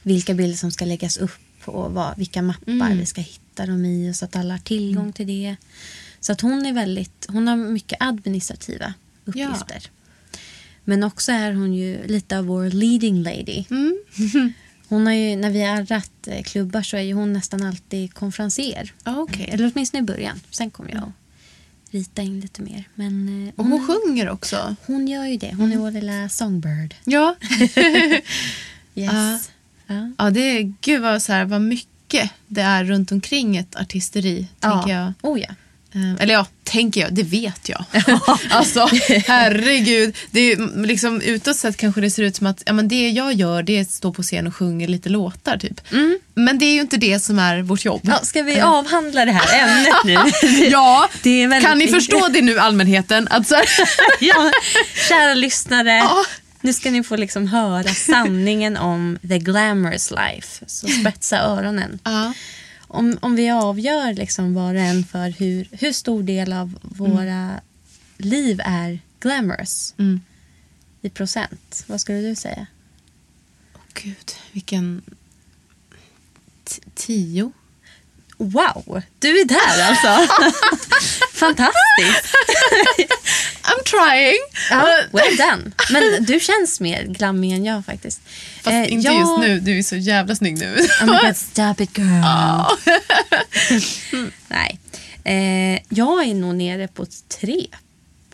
Vilka 0.02 0.34
bilder 0.34 0.56
som 0.56 0.70
ska 0.70 0.84
läggas 0.84 1.16
upp 1.16 1.40
och 1.64 1.92
vad, 1.92 2.18
vilka 2.18 2.42
mappar 2.42 2.94
vi 2.94 3.06
ska 3.06 3.20
hitta 3.20 3.66
dem 3.66 3.84
i 3.84 4.14
så 4.14 4.24
att 4.24 4.36
alla 4.36 4.54
har 4.54 4.58
tillgång 4.58 5.12
till 5.12 5.26
det. 5.26 5.56
Så 6.20 6.32
att 6.32 6.40
hon 6.40 6.66
är 6.66 6.72
väldigt, 6.72 7.26
hon 7.28 7.48
har 7.48 7.56
mycket 7.56 7.98
administrativa 8.00 8.94
Ja. 9.24 9.30
uppgifter. 9.32 9.90
Men 10.84 11.04
också 11.04 11.32
är 11.32 11.52
hon 11.52 11.74
ju 11.74 12.06
lite 12.06 12.38
av 12.38 12.44
vår 12.44 12.70
leading 12.70 13.22
lady. 13.22 13.64
Hon 14.94 15.06
har 15.06 15.14
ju, 15.14 15.36
när 15.36 15.50
vi 15.50 15.62
har 15.62 15.76
arrat 15.76 16.10
eh, 16.26 16.42
klubbar 16.42 16.82
så 16.82 16.96
är 16.96 17.00
ju 17.00 17.12
hon 17.14 17.32
nästan 17.32 17.62
alltid 17.62 18.14
konferenser. 18.14 18.92
Ah, 19.02 19.16
Okej. 19.16 19.48
Eller 19.52 19.70
åtminstone 19.74 20.00
i 20.02 20.06
början. 20.06 20.40
Sen 20.50 20.70
kommer 20.70 20.90
jag 20.90 20.98
att 21.02 21.12
rita 21.90 22.22
in 22.22 22.40
lite 22.40 22.62
mer. 22.62 22.88
Men 22.94 23.46
eh, 23.46 23.52
Och 23.56 23.64
hon 23.64 23.86
sjunger 23.86 24.28
också. 24.28 24.76
hon 24.86 25.08
gör 25.08 25.24
ju 25.24 25.36
det. 25.36 25.54
Hon 25.54 25.72
är 25.72 25.76
vår 25.76 25.90
lilla 25.90 26.28
songbird. 26.28 26.94
Ja. 27.04 27.36
Yes. 28.96 29.12
Ja. 29.12 29.38
Ja. 29.94 30.12
ja, 30.18 30.30
det 30.30 30.40
är, 30.40 30.72
gud 30.80 31.02
vad, 31.02 31.22
så 31.22 31.32
här, 31.32 31.44
vad 31.44 31.60
mycket 31.60 32.30
det 32.46 32.60
är 32.62 32.84
runt 32.84 33.12
omkring 33.12 33.56
ett 33.56 33.76
artisteri. 33.76 34.46
Tänker 34.60 34.90
jag. 34.94 35.12
Oh 35.22 35.40
ja. 35.40 35.54
Eh, 35.94 36.22
Eller 36.22 36.34
ja, 36.34 36.46
tänker 36.64 37.00
jag, 37.00 37.12
det 37.14 37.22
vet 37.22 37.68
jag. 37.68 37.84
alltså, 38.50 38.88
herregud. 39.26 40.16
Det 40.30 40.40
är, 40.40 40.56
ju 40.56 40.86
liksom, 40.86 41.20
utåt 41.20 41.56
sett 41.56 41.76
kanske 41.76 42.00
det 42.00 42.10
ser 42.10 42.22
ut 42.22 42.36
som 42.36 42.46
att 42.46 42.62
ja, 42.66 42.72
men 42.72 42.88
det 42.88 43.08
jag 43.10 43.32
gör 43.32 43.62
det 43.62 43.76
är 43.78 43.82
att 43.82 43.90
stå 43.90 44.12
på 44.12 44.22
scen 44.22 44.46
och 44.46 44.56
sjunga 44.56 44.86
lite 44.86 45.08
låtar. 45.08 45.56
Typ. 45.58 45.80
Men 46.34 46.58
det 46.58 46.64
är 46.64 46.74
ju 46.74 46.80
inte 46.80 46.96
det 46.96 47.20
som 47.20 47.38
är 47.38 47.62
vårt 47.62 47.84
jobb. 47.84 48.00
ja. 48.04 48.18
Ska 48.22 48.42
vi 48.42 48.60
avhandla 48.60 49.24
det 49.24 49.32
här 49.32 49.68
ämnet 49.68 50.04
nu? 50.04 50.16
Ja, 50.70 51.08
väldigt 51.22 51.62
kan 51.68 51.78
ni 51.78 51.88
förstå 51.88 52.28
det 52.28 52.42
nu 52.42 52.58
allmänheten? 52.58 53.28
Att 53.30 53.48
så 53.48 53.54
här, 53.54 53.64
ja, 54.20 54.50
kära 55.08 55.34
lyssnare. 55.34 55.90
Ja. 55.90 56.24
Nu 56.60 56.72
ska 56.72 56.90
ni 56.90 57.02
få 57.02 57.16
liksom 57.16 57.48
höra 57.48 57.84
sanningen 57.88 58.76
om 58.76 59.18
the 59.28 59.38
glamorous 59.38 60.10
life. 60.10 60.64
Så 60.66 60.88
spetsa 60.88 61.38
öronen. 61.38 61.98
ja. 62.04 62.32
Om, 62.94 63.18
om 63.22 63.36
vi 63.36 63.50
avgör 63.50 64.12
liksom 64.14 64.54
var 64.54 64.74
och 64.74 64.80
en 64.80 65.04
för 65.04 65.30
hur, 65.30 65.68
hur 65.72 65.92
stor 65.92 66.22
del 66.22 66.52
av 66.52 66.78
våra 66.82 67.60
liv 68.16 68.60
är 68.64 68.98
glamorous 69.20 69.94
Mm. 69.98 70.20
i 71.00 71.10
procent, 71.10 71.84
vad 71.86 72.00
skulle 72.00 72.20
du 72.20 72.34
säga? 72.34 72.66
Åh, 73.74 73.80
Gud, 74.02 74.32
vilken... 74.52 75.02
T- 76.64 76.82
tio? 76.94 77.52
Wow, 78.36 79.02
du 79.18 79.40
är 79.40 79.44
där 79.44 79.82
alltså. 79.82 80.34
Fantastiskt. 81.32 82.34
I'm 83.64 83.84
trying. 83.84 84.38
Ja, 84.70 84.86
well 85.12 85.36
done. 85.36 85.72
Men 85.90 86.24
du 86.24 86.40
känns 86.40 86.80
mer 86.80 87.04
glammig 87.04 87.52
än 87.52 87.64
jag 87.64 87.84
faktiskt. 87.84 88.20
Fast 88.62 88.74
Eh, 88.74 88.92
inte 88.92 89.06
jag- 89.08 89.20
just 89.20 89.38
nu, 89.38 89.60
du 89.60 89.78
är 89.78 89.82
så 89.82 89.96
jävla 89.96 90.34
snygg 90.36 90.58
nu. 90.58 90.76
Oh 91.02 91.06
my 91.06 91.18
God, 91.26 91.36
stop 91.52 91.74
it 91.82 91.98
girl. 91.98 92.24
Nej. 94.48 94.78
Eh, 95.24 95.80
jag 95.88 96.24
är 96.28 96.34
nog 96.34 96.54
nere 96.54 96.88
på 96.88 97.06
tre. 97.40 97.66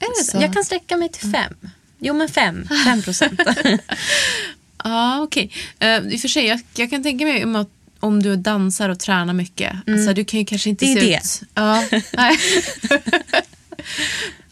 Är 0.00 0.18
det 0.18 0.24
så? 0.24 0.38
Jag 0.42 0.52
kan 0.54 0.64
sträcka 0.64 0.96
mig 0.96 1.08
till 1.08 1.30
fem. 1.32 1.54
Jo 1.98 2.14
men 2.14 2.28
fem. 2.28 2.68
Fem 2.84 3.02
procent. 3.02 3.40
Ja, 4.84 5.20
okej. 5.22 5.50
Eh, 5.78 5.88
I 5.98 6.16
och 6.16 6.20
för 6.20 6.28
sig, 6.28 6.46
jag, 6.46 6.60
jag 6.74 6.90
kan 6.90 7.02
tänka 7.02 7.24
mig 7.24 7.44
om, 7.44 7.56
att, 7.56 7.68
om 8.00 8.22
du 8.22 8.36
dansar 8.36 8.88
och 8.88 8.98
tränar 8.98 9.32
mycket. 9.34 9.72
Alltså, 9.86 10.12
du 10.12 10.24
kan 10.24 10.40
ju 10.40 10.46
kanske 10.46 10.70
inte 10.70 10.84
Det 10.84 10.92
är 10.92 11.00
se 11.00 11.06
det. 11.06 11.16
ut... 11.16 11.42
Ja, 11.54 11.84
nej. 12.12 12.38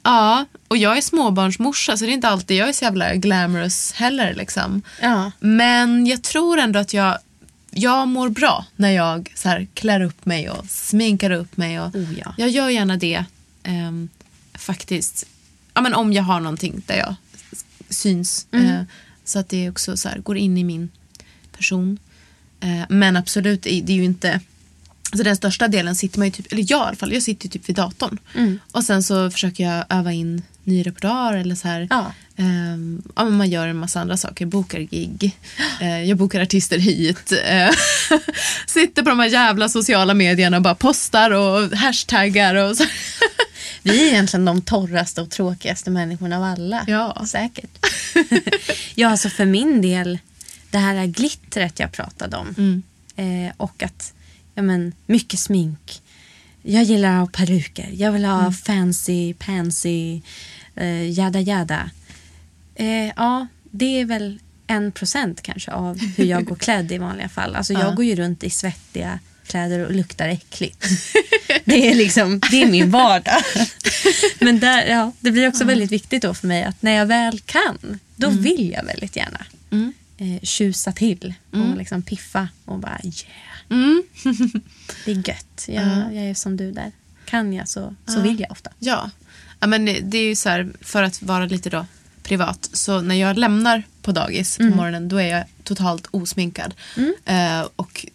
Ja, 0.08 0.44
och 0.68 0.76
jag 0.76 0.96
är 0.96 1.00
småbarnsmorsa 1.00 1.96
så 1.96 2.04
det 2.04 2.10
är 2.10 2.14
inte 2.14 2.28
alltid 2.28 2.56
jag 2.56 2.68
är 2.68 2.72
så 2.72 2.84
jävla 2.84 3.14
glamorous 3.14 3.92
heller. 3.92 4.34
Liksom. 4.34 4.82
ja. 5.00 5.32
Men 5.40 6.06
jag 6.06 6.22
tror 6.22 6.58
ändå 6.58 6.78
att 6.78 6.94
jag, 6.94 7.18
jag 7.70 8.08
mår 8.08 8.28
bra 8.28 8.66
när 8.76 8.90
jag 8.90 9.32
så 9.34 9.48
här, 9.48 9.66
klär 9.74 10.00
upp 10.00 10.26
mig 10.26 10.50
och 10.50 10.64
sminkar 10.68 11.30
upp 11.30 11.56
mig. 11.56 11.80
Och 11.80 11.94
Oh, 11.94 12.18
ja. 12.18 12.34
Jag 12.38 12.48
gör 12.48 12.68
gärna 12.68 12.96
det 12.96 13.24
ehm, 13.62 14.08
faktiskt. 14.54 15.26
Ja, 15.74 15.80
men 15.80 15.94
om 15.94 16.12
jag 16.12 16.22
har 16.22 16.40
någonting 16.40 16.82
där 16.86 16.96
jag 16.96 17.14
syns. 17.88 18.46
Eh, 18.52 18.82
så 19.24 19.38
att 19.38 19.48
det 19.48 19.70
också 19.70 19.96
så 19.96 20.08
här, 20.08 20.18
går 20.18 20.36
in 20.36 20.58
i 20.58 20.64
min 20.64 20.90
person. 21.56 21.98
Eh, 22.60 22.82
men 22.88 23.16
absolut, 23.16 23.62
det 23.62 23.88
är 23.88 23.96
ju 23.96 24.04
inte... 24.04 24.40
Alltså 25.10 25.24
den 25.24 25.36
största 25.36 25.68
delen 25.68 25.94
sitter 25.94 26.18
man 26.18 26.28
ju 26.28 26.32
typ, 26.32 26.52
eller 26.52 26.64
jag 26.68 26.80
i 26.80 26.88
alla 26.88 26.96
fall, 26.96 27.12
jag 27.12 27.22
sitter 27.22 27.44
ju 27.44 27.50
typ 27.50 27.68
vid 27.68 27.76
datorn. 27.76 28.18
Och 28.72 28.84
sen 28.84 29.02
så 29.02 29.30
försöker 29.30 29.64
jag 29.64 29.84
öva 29.88 30.12
in 30.12 30.42
ny 30.64 30.82
repertoar 30.82 31.34
eller 31.34 31.54
så 31.54 31.68
här. 31.68 31.86
Ja. 31.90 32.12
Ehm, 32.36 33.02
ja, 33.16 33.24
men 33.24 33.36
man 33.36 33.50
gör 33.50 33.68
en 33.68 33.76
massa 33.76 34.00
andra 34.00 34.16
saker, 34.16 34.46
bokar 34.46 34.80
gig. 34.80 35.38
Eh, 35.80 36.04
jag 36.04 36.18
bokar 36.18 36.40
artister 36.40 36.78
hit. 36.78 37.32
Eh, 37.44 37.70
sitter 38.66 39.02
på 39.02 39.08
de 39.08 39.18
här 39.18 39.26
jävla 39.26 39.68
sociala 39.68 40.14
medierna 40.14 40.56
och 40.56 40.62
bara 40.62 40.74
postar 40.74 41.30
och 41.30 41.76
hashtaggar 41.76 42.54
och 42.54 42.76
så. 42.76 42.84
Vi 43.82 44.08
är 44.08 44.12
egentligen 44.12 44.44
de 44.44 44.60
torraste 44.62 45.22
och 45.22 45.30
tråkigaste 45.30 45.90
människorna 45.90 46.36
av 46.36 46.42
alla. 46.42 46.84
Ja. 46.86 47.24
Säkert. 47.26 47.86
ja, 48.94 49.08
alltså 49.08 49.28
för 49.28 49.44
min 49.44 49.82
del, 49.82 50.18
det 50.70 50.78
här 50.78 51.06
glittret 51.06 51.80
jag 51.80 51.92
pratade 51.92 52.36
om. 52.36 52.54
Mm. 52.58 52.82
Eh, 53.16 53.52
och 53.56 53.82
att, 53.82 54.12
ja 54.58 54.62
men, 54.62 54.92
mycket 55.06 55.40
smink. 55.40 56.02
Jag 56.62 56.82
gillar 56.82 57.12
att 57.12 57.20
ha 57.20 57.26
peruker. 57.26 57.90
Jag 57.92 58.12
vill 58.12 58.24
ha 58.24 58.52
fancy, 58.52 59.34
pansy, 59.34 60.20
eh, 60.76 61.10
jada 61.10 61.40
jada. 61.40 61.90
Eh, 62.74 63.12
ja, 63.16 63.46
det 63.70 64.00
är 64.00 64.04
väl 64.04 64.38
en 64.66 64.92
procent 64.92 65.42
kanske 65.42 65.70
av 65.70 65.98
hur 65.98 66.24
jag 66.24 66.44
går 66.44 66.56
klädd 66.66 66.92
i 66.92 66.98
vanliga 66.98 67.28
fall. 67.28 67.56
Alltså 67.56 67.72
jag 67.72 67.96
går 67.96 68.04
ju 68.04 68.16
runt 68.16 68.44
i 68.44 68.50
svettiga 68.50 69.18
kläder 69.46 69.86
och 69.86 69.92
luktar 69.92 70.28
äckligt. 70.28 70.86
Det 71.64 71.88
är 71.88 71.94
liksom, 71.94 72.40
det 72.50 72.62
är 72.62 72.70
min 72.70 72.90
vardag. 72.90 73.42
Men 74.40 74.60
där, 74.60 74.86
ja, 74.86 75.12
det 75.20 75.30
blir 75.30 75.48
också 75.48 75.64
väldigt 75.64 75.92
viktigt 75.92 76.22
då 76.22 76.34
för 76.34 76.46
mig 76.46 76.64
att 76.64 76.82
när 76.82 76.92
jag 76.92 77.06
väl 77.06 77.40
kan, 77.40 77.98
då 78.16 78.30
vill 78.30 78.70
jag 78.70 78.84
väldigt 78.84 79.16
gärna 79.16 79.46
eh, 80.18 80.40
tjusa 80.42 80.92
till 80.92 81.34
och 81.50 81.76
liksom 81.76 82.02
piffa 82.02 82.48
och 82.64 82.78
bara 82.78 83.00
yeah. 83.04 83.57
Det 85.04 85.10
är 85.10 85.28
gött. 85.28 85.64
Jag, 85.66 86.14
jag 86.14 86.24
är 86.24 86.34
som 86.34 86.56
du 86.56 86.72
där. 86.72 86.92
Kan 87.24 87.52
jag 87.52 87.68
så, 87.68 87.94
så 88.06 88.20
vill 88.20 88.40
jag 88.40 88.50
ofta. 88.50 88.70
Ja, 88.78 89.10
ja 89.60 89.66
men 89.66 89.84
det 89.84 90.18
är 90.18 90.28
ju 90.28 90.36
så 90.36 90.48
här, 90.48 90.68
för 90.80 91.02
att 91.02 91.22
vara 91.22 91.46
lite 91.46 91.70
då 91.70 91.86
privat. 92.22 92.70
Så 92.72 93.00
när 93.00 93.14
jag 93.14 93.38
lämnar 93.38 93.82
på 94.02 94.12
dagis 94.12 94.56
på 94.56 94.62
morgonen 94.64 95.08
då 95.08 95.16
är 95.20 95.26
jag 95.36 95.44
totalt 95.64 96.06
osminkad. 96.10 96.74
Eh, 97.24 97.68
och, 97.76 98.06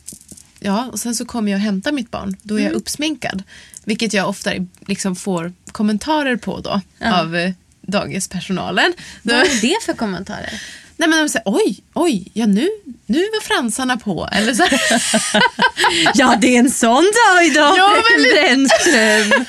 ja, 0.60 0.86
och 0.92 1.00
sen 1.00 1.16
så 1.16 1.26
kommer 1.26 1.52
jag 1.52 1.58
och 1.58 1.64
hämtar 1.64 1.92
mitt 1.92 2.12
barn. 2.12 2.38
Då 2.42 2.60
är 2.60 2.64
jag 2.64 2.72
uppsminkad. 2.74 3.44
Vilket 3.84 4.14
jag 4.14 4.30
ofta 4.30 4.52
liksom 4.88 5.16
får 5.16 5.54
kommentarer 5.72 6.36
på 6.36 6.60
då 6.60 6.82
av 7.12 7.36
eh, 7.36 7.54
dagispersonalen. 7.82 8.94
Vad 9.22 9.36
är 9.36 9.62
det 9.62 9.78
för 9.86 9.94
kommentarer? 9.94 10.62
Nej 11.04 11.10
men 11.10 11.20
de 11.20 11.30
säger 11.30 11.44
oj, 11.46 11.84
oj, 11.94 12.32
ja 12.34 12.46
nu, 12.46 12.70
nu 13.06 13.20
var 13.20 13.42
fransarna 13.42 13.98
på. 13.98 14.30
Eller 14.32 14.54
så 14.54 14.64
Ja, 16.14 16.38
det 16.42 16.56
är 16.56 16.60
en 16.60 16.72
sån 16.72 17.04
dag 17.04 17.46
idag. 17.46 17.78
Ja, 17.78 17.96
men 18.12 18.24
Brännström. 18.24 19.46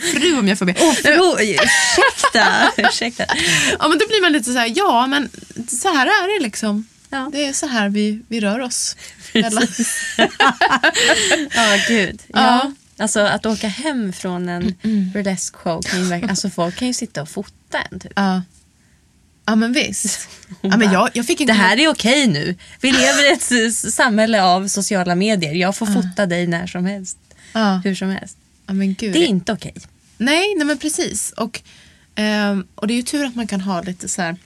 Fru 0.12 0.38
om 0.38 0.48
jag 0.48 0.58
får 0.58 0.66
be. 0.66 0.72
Oh, 0.72 1.42
ursäkta. 1.42 2.72
ursäkta. 2.88 3.24
Ja 3.78 3.88
men 3.88 3.98
då 3.98 4.06
blir 4.06 4.22
man 4.22 4.32
lite 4.32 4.52
så 4.52 4.58
här, 4.58 4.72
ja 4.76 5.06
men 5.06 5.28
så 5.68 5.94
här 5.94 6.06
är 6.06 6.34
det 6.38 6.44
liksom. 6.44 6.86
Ja. 7.10 7.30
Det 7.32 7.46
är 7.46 7.52
så 7.52 7.66
här 7.66 7.88
vi, 7.88 8.22
vi 8.28 8.40
rör 8.40 8.60
oss. 8.60 8.96
Ja, 11.54 11.78
gud. 11.88 12.22
Ja. 12.26 12.38
Ja. 12.38 12.72
Alltså 12.98 13.20
att 13.20 13.46
åka 13.46 13.68
hem 13.68 14.12
från 14.12 14.48
en 14.48 14.74
burlesque 15.12 15.58
show 15.58 15.82
kan 15.82 16.20
ju 16.20 16.28
alltså 16.28 16.50
folk 16.50 16.76
kan 16.76 16.88
ju 16.88 16.94
sitta 16.94 17.22
och 17.22 17.28
fota 17.28 17.78
en 17.90 18.00
typ. 18.00 18.12
Ja. 18.16 18.42
Ja 19.46 19.54
men 19.56 19.72
visst. 19.72 20.28
Ja, 20.60 20.76
men 20.76 20.92
jag, 20.92 21.10
jag 21.12 21.26
fick 21.26 21.40
en 21.40 21.46
Det 21.46 21.52
här 21.52 21.76
är 21.76 21.88
okej 21.88 22.26
nu. 22.26 22.54
Vi 22.80 22.92
lever 22.92 23.30
i 23.30 23.32
ett 23.32 23.74
samhälle 23.94 24.42
av 24.42 24.68
sociala 24.68 25.14
medier. 25.14 25.54
Jag 25.54 25.76
får 25.76 25.86
fota 25.86 26.26
dig 26.26 26.46
när 26.46 26.66
som 26.66 26.84
helst. 26.86 27.18
Hur 27.84 27.94
som 27.94 28.08
helst. 28.10 28.36
Ja, 28.66 28.72
men 28.72 28.94
gud. 28.94 29.12
Det 29.12 29.18
är 29.18 29.26
inte 29.26 29.52
okej. 29.52 29.74
Nej, 30.18 30.54
nej 30.56 30.66
men 30.66 30.78
precis. 30.78 31.32
Och, 31.36 31.60
ehm, 32.14 32.66
och 32.74 32.86
det 32.86 32.94
är 32.94 32.96
ju 32.96 33.02
tur 33.02 33.24
att 33.24 33.34
man 33.34 33.46
kan 33.46 33.60
ha 33.60 33.80
lite 33.82 34.08
så 34.08 34.22
här 34.22 34.36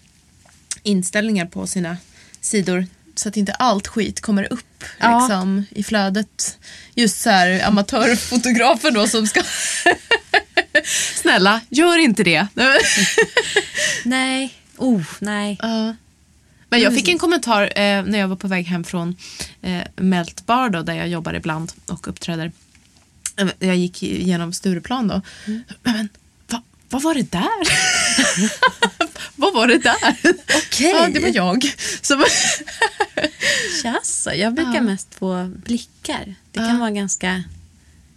inställningar 0.83 1.47
på 1.47 1.67
sina 1.67 1.97
sidor 2.41 2.87
så 3.15 3.29
att 3.29 3.37
inte 3.37 3.53
allt 3.53 3.87
skit 3.87 4.21
kommer 4.21 4.53
upp 4.53 4.85
Ja. 4.99 5.19
liksom, 5.21 5.65
i 5.71 5.83
flödet. 5.83 6.59
Just 6.95 7.21
så 7.21 7.31
här 7.31 7.67
amatörfotografer 7.67 8.91
då 8.91 9.07
som 9.07 9.27
ska 9.27 9.43
snälla, 11.15 11.61
gör 11.69 11.99
inte 11.99 12.23
det. 12.25 12.47
Nej, 14.05 14.55
oh, 14.81 15.03
nej. 15.21 15.59
Ja. 15.63 15.95
Men 16.69 16.81
jag 16.81 16.95
fick 16.95 17.09
en 17.09 17.19
kommentar 17.19 17.63
eh, 17.63 18.03
när 18.05 18.19
jag 18.19 18.29
var 18.29 18.37
på 18.37 18.49
väg 18.49 18.67
hem 18.67 18.85
från 18.85 19.17
eh, 19.63 19.83
Melt 19.97 20.47
Bar 20.47 20.69
då, 20.71 20.83
där 20.83 20.95
jag 20.95 21.09
jobbar 21.09 21.35
ibland 21.35 21.73
och 21.87 22.09
uppträder. 22.09 22.53
Eh, 23.37 23.49
Jag 23.59 23.77
gick 23.77 24.03
genom 24.03 24.53
Stureplan 24.53 25.09
då. 25.09 25.23
Men 25.83 26.09
va, 26.49 26.63
vad 26.89 27.03
var 27.03 27.15
det 27.15 27.31
där? 27.33 27.69
vad 29.37 29.55
var 29.55 29.67
det 29.67 29.79
där? 29.79 30.17
Okej. 30.67 30.91
Ja, 30.91 31.09
det 31.09 31.21
var 31.21 31.31
jag. 31.35 31.75
Så, 32.03 32.25
Jaså, 33.85 34.33
jag 34.35 34.55
brukar 34.55 34.75
Ja. 34.75 34.81
mest 34.81 35.15
få 35.15 35.51
blickar. 35.65 36.35
Det 36.53 36.59
kan 36.59 36.69
Ja. 36.69 36.77
vara 36.79 36.91
ganska 36.91 37.43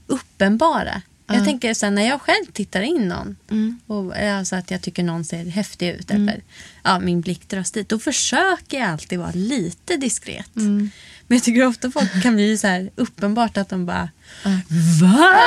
uppenbara. 0.08 1.02
Jag 1.28 1.46
tänker 1.46 1.74
sen 1.74 1.96
när 1.96 2.08
jag 2.08 2.22
själv 2.22 2.46
tittar 2.54 2.82
in 2.82 3.08
någon, 3.08 3.36
Mm. 3.52 3.80
och, 3.88 4.16
alltså 4.18 4.56
att 4.56 4.72
jag 4.72 4.82
tycker 4.82 5.04
någon 5.04 5.26
ser 5.26 5.46
häftig 5.46 5.90
ut 5.90 6.12
eller 6.12 6.42
ja, 6.84 7.00
min 7.00 7.22
blick 7.22 7.50
dras 7.50 7.72
dit, 7.72 7.90
då 7.90 8.00
försöker 8.00 8.80
jag 8.80 8.90
alltid 8.90 9.20
vara 9.20 9.32
lite 9.32 9.98
diskret. 9.98 10.56
Mm. 10.56 10.90
Men 11.28 11.38
jag 11.38 11.44
tycker 11.44 11.66
ofta 11.68 11.92
folk 11.92 12.22
kan 12.24 12.36
bli 12.36 12.58
så 12.58 12.68
här 12.68 12.90
uppenbart 12.96 13.58
att 13.58 13.70
de 13.70 13.86
bara 13.86 14.10
Va? 15.02 15.40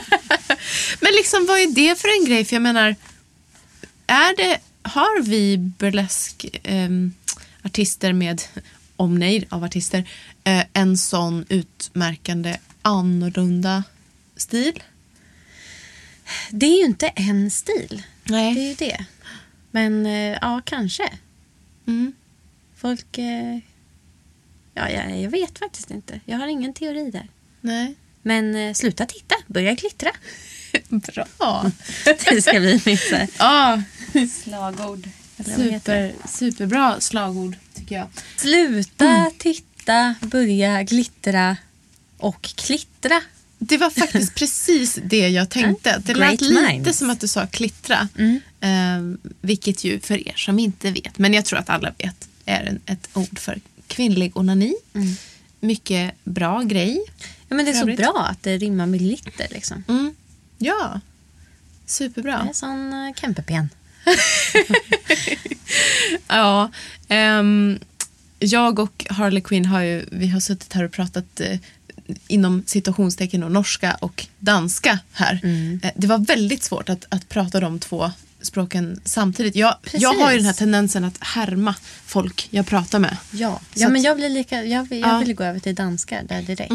Men 1.00 1.12
liksom 1.12 1.46
vad 1.46 1.58
är 1.60 1.74
det 1.74 1.98
för 2.00 2.20
en 2.20 2.26
grej? 2.26 2.44
För 2.44 2.56
jag 2.56 2.62
menar, 2.62 2.96
är 4.06 4.36
det, 4.36 4.58
har 4.82 5.22
vi 5.22 5.56
burlesk 5.58 6.46
ehm, 6.62 7.12
artister 7.62 8.12
med 8.12 8.42
omnejd 8.96 9.44
av 9.48 9.64
artister 9.64 10.08
eh, 10.44 10.64
en 10.72 10.98
sån 10.98 11.44
utmärkande 11.48 12.56
annorlunda 12.82 13.84
stil? 14.36 14.82
Det 16.50 16.66
är 16.66 16.78
ju 16.78 16.84
inte 16.84 17.08
en 17.08 17.50
stil. 17.50 18.02
Nej. 18.24 18.54
Det 18.54 18.60
är 18.60 18.68
ju 18.68 18.74
det. 18.74 19.04
Men 19.70 20.06
eh, 20.06 20.38
ja, 20.40 20.62
kanske. 20.64 21.12
Mm. 21.86 22.12
Folk... 22.76 23.18
Eh, 23.18 23.58
ja, 24.74 24.90
jag, 24.90 25.20
jag 25.20 25.30
vet 25.30 25.58
faktiskt 25.58 25.90
inte. 25.90 26.20
Jag 26.24 26.38
har 26.38 26.46
ingen 26.46 26.74
teori 26.74 27.10
där. 27.10 27.28
Nej. 27.60 27.94
Men 28.22 28.54
eh, 28.54 28.72
sluta 28.74 29.06
titta, 29.06 29.34
börja 29.46 29.74
glittra. 29.74 30.10
Bra. 30.88 31.70
Det 32.04 32.42
ska 32.42 32.60
bli 32.60 32.82
mitt 32.86 33.12
Ja, 33.38 33.82
slagord. 34.44 35.08
Super, 35.56 36.14
superbra 36.28 37.00
slagord 37.00 37.56
tycker 37.74 37.94
jag. 37.96 38.08
Sluta 38.36 39.30
titta, 39.38 40.14
börja 40.20 40.82
glittra 40.82 41.56
och 42.18 42.42
klittra. 42.42 43.20
Det 43.58 43.76
var 43.76 43.90
faktiskt 43.90 44.34
precis 44.38 44.98
det 45.04 45.28
jag 45.28 45.50
tänkte. 45.50 46.02
Det 46.04 46.14
lät 46.14 46.28
Great 46.28 46.40
lite 46.40 46.62
minds. 46.62 46.98
som 46.98 47.10
att 47.10 47.20
du 47.20 47.28
sa 47.28 47.46
klittra. 47.46 48.08
Eh, 48.60 48.70
vilket 49.40 49.84
ju 49.84 50.00
för 50.00 50.28
er 50.28 50.34
som 50.36 50.58
inte 50.58 50.90
vet, 50.90 51.18
men 51.18 51.34
jag 51.34 51.44
tror 51.44 51.58
att 51.58 51.70
alla 51.70 51.92
vet, 51.98 52.28
är 52.44 52.64
en, 52.64 52.80
ett 52.86 53.08
ord 53.12 53.38
för 53.38 53.60
kvinnlig 53.86 54.36
onani. 54.36 54.74
Mycket 55.60 56.14
bra 56.24 56.62
grej. 56.62 57.04
Ja, 57.48 57.56
men 57.56 57.64
det 57.64 57.70
är 57.70 57.80
så 57.80 57.86
bra 57.86 58.26
att 58.30 58.42
det 58.42 58.58
rimmar 58.58 58.86
med 58.86 59.00
glitter. 59.00 59.46
Liksom. 59.50 59.84
Mm. 59.88 60.14
Ja, 60.58 61.00
superbra. 61.86 62.42
Det 62.42 62.48
är 62.48 62.52
sån 62.52 62.92
uh, 62.92 63.14
Kempepen. 63.14 63.68
Ja, 66.28 66.70
ehm, 67.08 67.78
jag 68.38 68.78
och 68.78 69.06
Harley 69.10 69.40
Quinn 69.40 69.64
har 69.66 69.80
ju, 69.80 70.06
vi 70.12 70.28
har 70.28 70.40
suttit 70.40 70.72
här 70.72 70.84
och 70.84 70.92
pratat 70.92 71.40
eh, 71.40 71.58
inom 72.28 72.62
situationstecken 72.66 73.42
och 73.42 73.52
norska 73.52 73.94
och 74.00 74.26
danska 74.38 74.98
här. 75.12 75.40
Eh, 75.82 75.90
det 75.96 76.06
var 76.06 76.18
väldigt 76.18 76.62
svårt 76.64 76.88
att, 76.88 77.04
att 77.08 77.28
prata 77.28 77.60
de 77.60 77.78
två 77.78 78.10
språken 78.42 79.00
samtidigt. 79.04 79.56
Jag, 79.56 79.74
jag 79.92 80.14
har 80.14 80.30
ju 80.32 80.36
den 80.36 80.46
här 80.46 80.52
tendensen 80.52 81.04
att 81.04 81.16
härma 81.20 81.74
folk 82.06 82.46
jag 82.50 82.66
pratar 82.66 82.98
med. 82.98 83.16
Ja, 83.30 83.60
ja 83.74 83.88
men 83.88 84.02
jag, 84.02 84.16
blir 84.16 84.28
lika, 84.28 84.64
jag, 84.64 84.88
vill, 84.88 85.00
jag 85.00 85.10
Ja. 85.14 85.18
vill 85.18 85.34
gå 85.34 85.44
över 85.44 85.60
till 85.60 85.74
danska 85.74 86.22
där 86.28 86.42
direkt. 86.42 86.70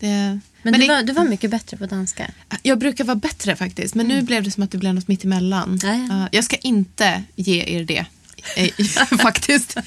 Det, 0.00 0.06
Men, 0.06 0.40
men 0.62 0.72
du, 0.72 0.78
det- 0.80 0.88
var, 0.88 1.02
du 1.02 1.12
var 1.12 1.24
mycket 1.24 1.50
bättre 1.50 1.76
på 1.76 1.86
danska. 1.86 2.30
Jag 2.62 2.78
brukar 2.78 3.04
vara 3.04 3.14
bättre 3.16 3.56
faktiskt, 3.56 3.94
men 3.94 4.08
nu 4.08 4.22
blev 4.22 4.42
det 4.42 4.50
som 4.50 4.62
att 4.62 4.70
det 4.70 4.78
blev 4.78 4.94
något 4.94 5.08
mitt 5.08 5.24
emellan. 5.24 5.80
Ja, 5.82 5.88
ja. 5.94 6.14
Uh, 6.14 6.26
jag 6.32 6.44
ska 6.44 6.56
inte 6.56 7.22
ge 7.36 7.64
er 7.66 7.84
det, 7.84 8.06
eh, 8.56 8.70
faktiskt. 9.18 9.76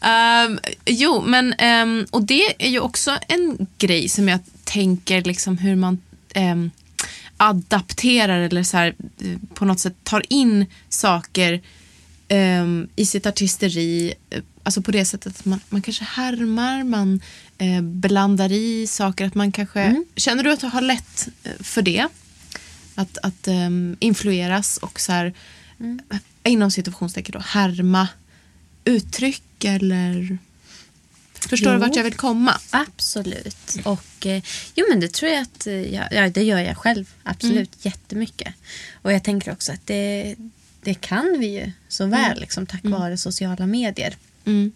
Ehm, 0.00 0.58
jo, 0.86 1.20
men 1.26 1.52
ehm, 1.52 2.06
och 2.10 2.22
det 2.22 2.64
är 2.64 2.68
ju 2.70 2.80
också 2.80 3.18
en 3.28 3.66
grej 3.78 4.08
som 4.08 4.28
jag 4.28 4.40
tänker 4.64 5.22
liksom 5.22 5.58
hur 5.58 5.76
man 5.76 5.98
ehm, 6.34 6.70
adapterar 7.36 8.40
eller 8.40 8.62
så 8.62 8.76
här, 8.76 8.94
eh, 9.20 9.36
på 9.54 9.64
något 9.64 9.80
sätt 9.80 9.94
tar 10.02 10.22
in 10.32 10.66
saker 10.88 11.60
i 12.96 13.06
sitt 13.06 13.26
artisteri. 13.26 14.14
eh, 14.30 14.42
Alltså 14.62 14.82
på 14.82 14.90
det 14.90 15.04
sättet 15.04 15.38
att 15.38 15.44
man, 15.44 15.60
man 15.68 15.82
kanske 15.82 16.04
härmar, 16.04 16.84
man 16.84 17.20
eh, 17.58 17.80
blandar 17.82 18.52
i 18.52 18.86
saker. 18.86 19.26
Att 19.26 19.34
man 19.34 19.52
kanske, 19.52 19.80
Känner 20.16 20.44
du 20.44 20.52
att 20.52 20.60
du 20.60 20.66
har 20.66 20.80
lätt 20.80 21.28
eh, 21.44 21.52
för 21.60 21.82
det? 21.82 22.06
Att, 22.94 23.18
att 23.22 23.48
influeras 23.98 24.76
och 24.76 25.00
så 25.00 25.12
här, 25.12 25.34
eh, 26.10 26.18
inom 26.52 26.70
situationstecken 26.70 27.32
då, 27.32 27.38
härma 27.46 28.08
uttryck 28.88 29.64
eller... 29.64 30.38
Förstår 31.48 31.72
du 31.72 31.78
vart 31.78 31.96
jag 31.96 32.04
vill 32.04 32.14
komma? 32.14 32.60
Absolut. 32.70 33.76
Och, 33.84 34.26
eh, 34.26 34.42
jo, 34.74 34.86
men 34.88 35.00
det 35.00 35.12
tror 35.12 35.32
jag 35.32 35.42
att 35.42 35.66
eh, 35.66 35.94
jag, 35.94 36.08
ja, 36.10 36.28
det 36.28 36.42
gör 36.42 36.58
jag 36.58 36.76
själv. 36.76 37.12
Absolut, 37.22 37.84
jättemycket. 37.84 38.54
Och 39.02 39.12
jag 39.12 39.24
tänker 39.24 39.52
också 39.52 39.72
att 39.72 39.86
det, 39.86 40.36
det 40.82 40.94
kan 40.94 41.36
vi 41.38 41.46
ju 41.46 41.72
så 41.88 42.06
väl 42.06 42.40
liksom, 42.40 42.66
tack 42.66 42.84
vare 42.84 43.16
sociala 43.16 43.66
medier. 43.66 44.16
Mm. 44.44 44.72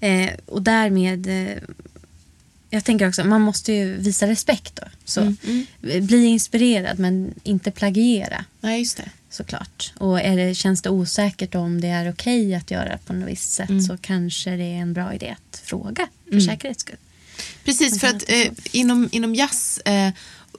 Eh, 0.00 0.30
och 0.46 0.62
därmed, 0.62 1.26
eh, 1.26 1.58
jag 2.70 2.84
tänker 2.84 3.08
också, 3.08 3.24
man 3.24 3.40
måste 3.40 3.72
ju 3.72 3.96
visa 3.96 4.26
respekt 4.26 4.76
då. 4.76 4.82
Så, 5.04 5.34
Bli 5.80 6.24
inspirerad 6.24 6.98
men 6.98 7.34
inte 7.42 7.70
plagiera 7.70 8.44
Nej, 8.60 8.78
just 8.78 8.96
det. 8.96 9.10
Såklart. 9.30 9.92
Och 9.96 10.20
är 10.20 10.36
det, 10.36 10.54
känns 10.54 10.82
det 10.82 10.90
osäkert 10.90 11.54
om 11.54 11.80
det 11.80 11.88
är 11.88 12.10
okej 12.10 12.54
att 12.54 12.70
göra 12.70 12.98
på 12.98 13.12
något 13.12 13.28
visst 13.28 13.52
sätt 13.52 13.84
så 13.86 13.96
kanske 13.96 14.50
det 14.50 14.64
är 14.64 14.78
en 14.78 14.92
bra 14.92 15.14
idé 15.14 15.36
att 15.38 15.62
fråga 15.64 16.08
för 16.30 16.40
säkerhets 16.40 16.80
skull. 16.80 16.96
Precis, 17.64 18.00
för 18.00 18.08
att 18.08 18.24
eh, 18.28 18.52
inom, 18.72 19.08
inom 19.12 19.34
jazz, 19.34 19.78
eh, 19.78 20.10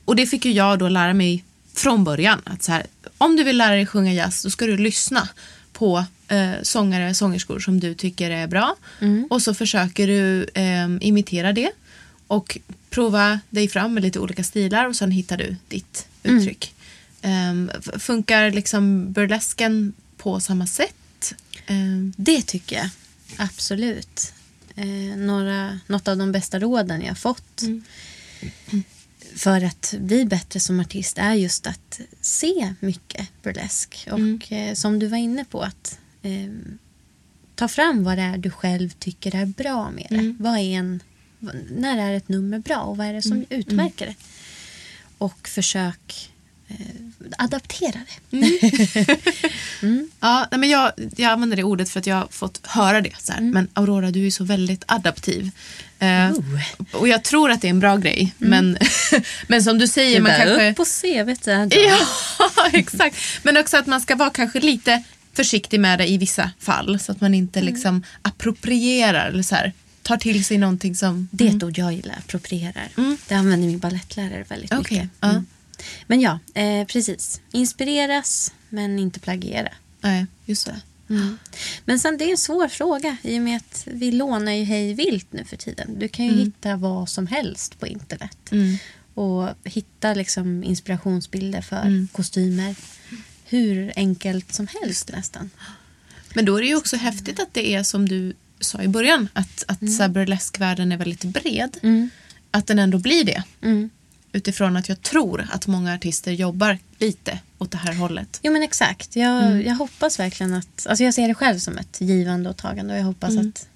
och 0.06 0.16
det 0.16 0.26
fick 0.26 0.46
ju 0.46 0.52
jag 0.52 0.80
då 0.80 0.90
lära 0.90 1.14
mig 1.14 1.44
från 1.74 2.04
början, 2.04 2.42
att 2.44 2.64
så 2.64 2.72
här, 2.72 2.86
om 3.18 3.36
du 3.36 3.44
vill 3.44 3.58
lära 3.58 3.76
dig 3.76 3.86
sjunga 3.86 4.14
jazz 4.14 4.44
då 4.44 4.50
ska 4.50 4.66
du 4.66 4.78
lyssna 4.78 5.30
på 5.74 6.06
eh, 6.28 6.52
sångare, 6.64 7.14
sångerskor 7.14 7.60
som 7.60 7.80
du 7.80 7.94
tycker 7.94 8.32
är 8.32 8.48
bra 8.48 8.76
och 9.30 9.42
så 9.42 9.54
försöker 9.54 10.08
du 10.08 10.44
eh, 10.54 10.88
imitera 11.02 11.54
det 11.54 11.72
och 12.28 12.58
prova 12.90 13.40
dig 13.50 13.68
fram 13.68 13.94
med 13.94 14.04
lite 14.04 14.20
olika 14.20 14.44
stilar 14.44 14.88
och 14.88 14.96
sen 14.96 15.12
hittar 15.12 15.38
du 15.38 15.56
ditt 15.68 16.08
uttryck. 16.24 16.74
F- 17.22 18.02
funkar 18.02 18.52
liksom 18.52 19.12
burlesken 19.12 19.94
på 20.18 20.40
samma 20.40 20.68
sätt? 20.68 21.34
Ehm, 21.68 22.14
Det 22.18 22.42
tycker 22.42 22.76
jag. 22.76 22.90
Absolut. 23.38 24.34
Eh, 24.76 25.18
några, 25.18 25.80
något 25.88 26.08
av 26.08 26.18
de 26.18 26.32
bästa 26.32 26.60
råden 26.60 27.02
jag 27.02 27.18
fått 27.18 27.62
för 29.36 29.64
att 29.64 29.94
bli 30.00 30.26
bättre 30.26 30.60
som 30.60 30.80
artist 30.80 31.18
är 31.18 31.34
just 31.34 31.68
att 31.68 32.00
se 32.22 32.74
mycket 32.80 33.28
burlesk. 33.44 34.08
Och 34.12 34.52
eh, 34.52 34.74
som 34.74 35.00
du 35.00 35.08
var 35.08 35.18
inne 35.18 35.46
på, 35.46 35.62
att 35.62 36.00
eh, 36.22 36.50
ta 37.56 37.68
fram 37.68 38.04
vad 38.04 38.18
det 38.18 38.22
är 38.24 38.38
du 38.38 38.50
själv 38.50 38.90
tycker 38.90 39.36
är 39.36 39.46
bra 39.46 39.92
med 39.92 40.08
det. 40.10 40.36
Vad 40.40 40.54
är 40.58 40.62
en, 40.78 41.00
när 41.72 41.98
är 41.98 42.14
ett 42.14 42.30
nummer 42.30 42.60
bra 42.60 42.78
och 42.82 42.98
vad 42.98 43.08
är 43.08 43.14
det 43.14 43.22
som 43.22 43.46
utmärker 43.50 44.06
det? 44.06 44.16
Och 45.18 45.48
försök 45.48 46.32
adaptera 47.38 48.00
det. 48.30 48.38
Ja, 50.20 50.48
nej, 50.52 50.60
men 50.60 50.70
jag, 50.70 50.92
jag 51.18 51.32
använder 51.32 51.58
det 51.58 51.64
ordet 51.64 51.90
för 51.90 52.00
att 52.00 52.08
jag 52.08 52.16
har 52.16 52.28
fått 52.32 52.60
höra 52.68 53.02
det. 53.02 53.12
Så 53.20 53.32
här. 53.32 53.42
Men 53.42 53.68
Aurora, 53.74 54.12
du 54.12 54.28
är 54.28 54.32
så 54.32 54.44
väldigt 54.44 54.84
adaptiv. 54.88 55.52
Eh, 56.00 56.32
Och 56.92 57.08
jag 57.08 57.24
tror 57.24 57.52
att 57.52 57.62
det 57.62 57.68
är 57.68 57.70
en 57.70 57.80
bra 57.80 57.98
grej. 57.98 58.34
Men, 58.38 58.78
men 59.48 59.64
som 59.64 59.78
du 59.78 59.88
säger, 59.88 60.22
man 60.22 60.32
Där 60.32 60.46
kanske... 60.46 60.70
upp 60.72 60.78
på 60.78 60.86
CVt. 60.86 61.44
där. 61.44 61.70
Ja, 61.88 62.70
exakt. 62.74 63.16
Men 63.44 63.58
också 63.58 63.78
att 63.78 63.88
man 63.88 64.02
ska 64.02 64.16
vara 64.16 64.30
kanske 64.30 64.60
lite 64.60 65.04
försiktig 65.34 65.80
med 65.80 66.00
det 66.00 66.08
i 66.10 66.18
vissa 66.18 66.52
fall. 66.60 67.00
Så 67.00 67.12
att 67.12 67.22
man 67.22 67.34
inte 67.34 67.62
liksom 67.62 68.04
approprierar 68.22 69.28
eller 69.28 69.44
så 69.44 69.56
här, 69.56 69.74
tar 70.02 70.18
till 70.18 70.46
sig 70.46 70.58
någonting 70.58 70.96
som... 70.96 71.28
Det 71.32 71.48
är 71.48 71.56
ett 71.56 71.64
ord 71.64 71.78
jag 71.78 71.94
gillar, 71.94 72.16
approprierar. 72.18 72.88
Det 73.28 73.36
använder 73.36 73.68
min 73.68 73.80
ballettlärare 73.80 74.46
väldigt 74.50 74.74
Okej, 74.74 74.98
mycket. 74.98 75.10
ja. 75.20 75.44
Mm. 75.80 76.04
Men 76.08 76.22
ja, 76.22 76.40
eh, 76.62 76.88
precis. 76.88 77.42
Inspireras 77.52 78.54
men 78.70 79.00
inte 79.00 79.20
plagiera. 79.20 79.70
Nej, 80.02 80.26
just 80.46 80.66
det. 80.66 80.82
Men 81.86 82.00
sen 82.00 82.18
det 82.18 82.26
är 82.26 82.32
en 82.32 82.38
svår 82.38 82.68
fråga 82.68 83.18
i 83.22 83.38
och 83.40 83.42
med 83.44 83.58
att 83.58 83.84
vi 83.92 84.12
lånar 84.12 84.52
ju 84.52 84.64
hej 84.64 84.94
vilt 84.94 85.34
nu 85.34 85.44
för 85.46 85.58
tiden. 85.58 86.00
Du 86.00 86.08
kan 86.08 86.26
ju 86.26 86.32
Mm. 86.32 86.46
hitta 86.46 86.76
vad 86.76 87.10
som 87.10 87.28
helst 87.28 87.80
på 87.80 87.88
internet. 87.88 88.38
och 89.14 89.50
hitta 89.64 90.14
liksom 90.14 90.64
inspirationsbilder 90.64 91.62
för 91.62 91.82
Mm. 91.82 92.08
kostymer. 92.12 92.76
Hur 93.46 93.94
enkelt 93.96 94.54
som 94.54 94.68
helst 94.82 95.10
nästan. 95.12 95.50
Men 96.34 96.46
då 96.46 96.56
är 96.58 96.62
det 96.62 96.68
ju 96.68 96.76
också 96.76 96.96
häftigt 96.98 97.40
att 97.40 97.54
det 97.54 97.74
är 97.76 97.84
som 97.84 98.10
du 98.10 98.34
sa 98.60 98.82
i 98.84 98.88
början, 98.88 99.28
att, 99.34 99.64
att 99.68 99.82
mm. 99.82 100.14
burleskvärlden 100.14 100.92
är 100.92 100.98
väldigt 100.98 101.24
bred. 101.24 101.78
Att 102.52 102.68
den 102.68 102.80
ändå 102.80 102.98
blir 102.98 103.24
det. 103.24 103.44
Mm. 104.32 104.38
Utifrån 104.38 104.78
att 104.78 104.90
jag 104.90 105.02
tror 105.02 105.48
att 105.52 105.68
många 105.68 105.94
artister 105.94 106.32
jobbar 106.32 106.78
lite 107.00 107.40
åt 107.58 107.72
det 107.72 107.78
här 107.78 107.94
hållet. 107.94 108.40
Jo 108.44 108.54
men 108.54 108.64
exakt. 108.64 109.16
Jag, 109.16 109.44
Mm. 109.46 109.62
jag 109.62 109.76
hoppas 109.76 110.20
verkligen 110.20 110.54
att, 110.54 110.88
alltså 110.88 111.04
jag 111.04 111.14
ser 111.14 111.28
det 111.28 111.34
själv 111.34 111.60
som 111.60 111.78
ett 111.78 112.02
givande 112.02 112.50
och 112.50 112.58
tagande 112.58 112.94
och 112.94 113.00
jag 113.00 113.06
hoppas 113.06 113.30
Mm. 113.32 113.48
att, 113.50 113.68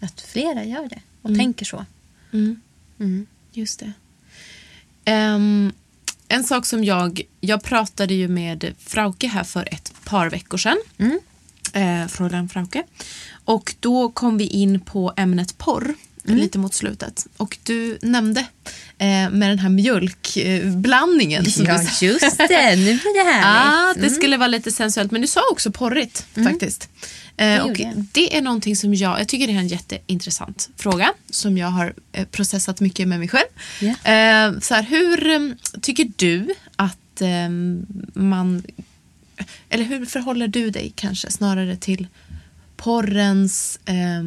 att 0.00 0.20
flera 0.20 0.64
gör 0.64 0.88
det 0.88 1.00
och 1.22 1.36
tänker 1.36 1.64
så. 1.66 1.84
Mm. 2.32 3.26
Just 3.52 3.80
det. 3.80 3.92
Ehm, 5.04 5.72
en 6.28 6.44
sak 6.44 6.66
som 6.66 6.84
jag, 6.84 7.22
jag 7.40 7.62
pratade 7.62 8.14
ju 8.14 8.28
med 8.28 8.74
Frauke 8.78 9.26
här 9.28 9.44
för 9.44 9.68
ett 9.74 9.92
par 10.04 10.30
veckor 10.30 10.58
sedan. 10.58 10.78
Mm. 10.98 11.18
Eh, 11.72 12.08
Fräulein 12.08 12.48
Frauke. 12.48 12.82
Och 13.44 13.74
då 13.80 14.10
kom 14.10 14.38
vi 14.38 14.46
in 14.46 14.80
på 14.80 15.12
ämnet 15.16 15.58
porr. 15.58 15.94
Mm. 16.26 16.38
Lite 16.38 16.58
mot 16.58 16.74
slutet. 16.74 17.26
Och 17.36 17.58
du 17.62 17.98
nämnde 18.02 18.40
eh, 18.98 19.06
med 19.30 19.50
den 19.50 19.58
här 19.58 19.68
mjölkblandningen. 19.68 21.44
du 21.44 21.50
Ja 21.64 21.82
just 22.02 22.38
det, 22.38 22.76
nu 22.76 22.84
blir 22.84 23.24
det 23.24 23.30
Ja, 23.30 23.46
härligt. 23.46 24.02
det 24.02 24.10
skulle 24.10 24.36
vara 24.36 24.48
lite 24.48 24.70
sensuellt. 24.72 25.10
Men 25.10 25.20
du 25.20 25.26
sa 25.26 25.40
också 25.52 25.70
porrigt 25.70 26.26
faktiskt. 26.44 26.88
Eh, 27.36 27.60
och 27.64 27.76
det 28.12 28.36
är 28.36 28.42
någonting 28.42 28.76
som 28.76 28.94
jag, 28.94 29.20
jag 29.20 29.28
tycker 29.28 29.46
det 29.46 29.52
är 29.52 29.58
en 29.58 29.68
jätteintressant 29.68 30.70
fråga 30.76 31.12
som 31.30 31.58
jag 31.58 31.68
har 31.68 31.94
eh, 32.12 32.24
processat 32.26 32.80
mycket 32.80 33.08
med 33.08 33.18
mig 33.18 33.28
själv. 33.28 33.46
Eh, 33.82 34.60
så 34.60 34.74
här, 34.74 34.82
hur 34.82 35.26
eh, 35.26 35.40
tycker 35.80 36.10
du 36.16 36.54
att 36.76 37.20
eh, 37.20 37.48
man, 38.14 38.62
eller 39.68 39.84
hur 39.84 40.06
förhåller 40.06 40.48
du 40.48 40.70
dig 40.70 40.92
kanske 40.96 41.30
snarare 41.30 41.76
till 41.76 42.06
porrens 42.78 43.80
eh, 43.84 44.22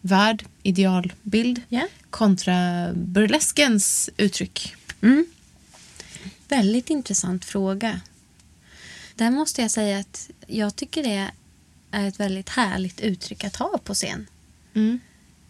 värld, 0.00 0.44
idealbild 0.62 1.62
Ja. 1.68 1.86
kontra 2.10 2.90
burleskens 2.94 4.10
uttryck? 4.16 4.74
Väldigt 6.48 6.90
intressant 6.90 7.44
fråga. 7.44 8.00
Där 9.14 9.30
måste 9.30 9.62
jag 9.62 9.70
säga 9.70 9.98
att 9.98 10.30
jag 10.46 10.76
tycker 10.76 11.02
det 11.02 11.30
är 11.90 12.08
ett 12.08 12.20
väldigt 12.20 12.48
härligt 12.48 13.00
uttryck 13.00 13.44
att 13.44 13.56
ha 13.56 13.78
på 13.84 13.94
scen. 13.94 14.26
Mm. 14.74 15.00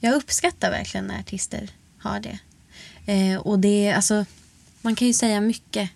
Jag 0.01 0.15
uppskattar 0.15 0.71
verkligen 0.71 1.07
när 1.07 1.21
artister 1.21 1.71
har 1.99 2.21
det. 2.21 2.39
Eh, 3.13 3.39
och 3.39 3.59
det 3.59 3.93
alltså, 3.93 4.25
man 4.83 4.95
kan 4.95 5.07
ju 5.09 5.15
säga 5.15 5.41
mycket 5.41 5.91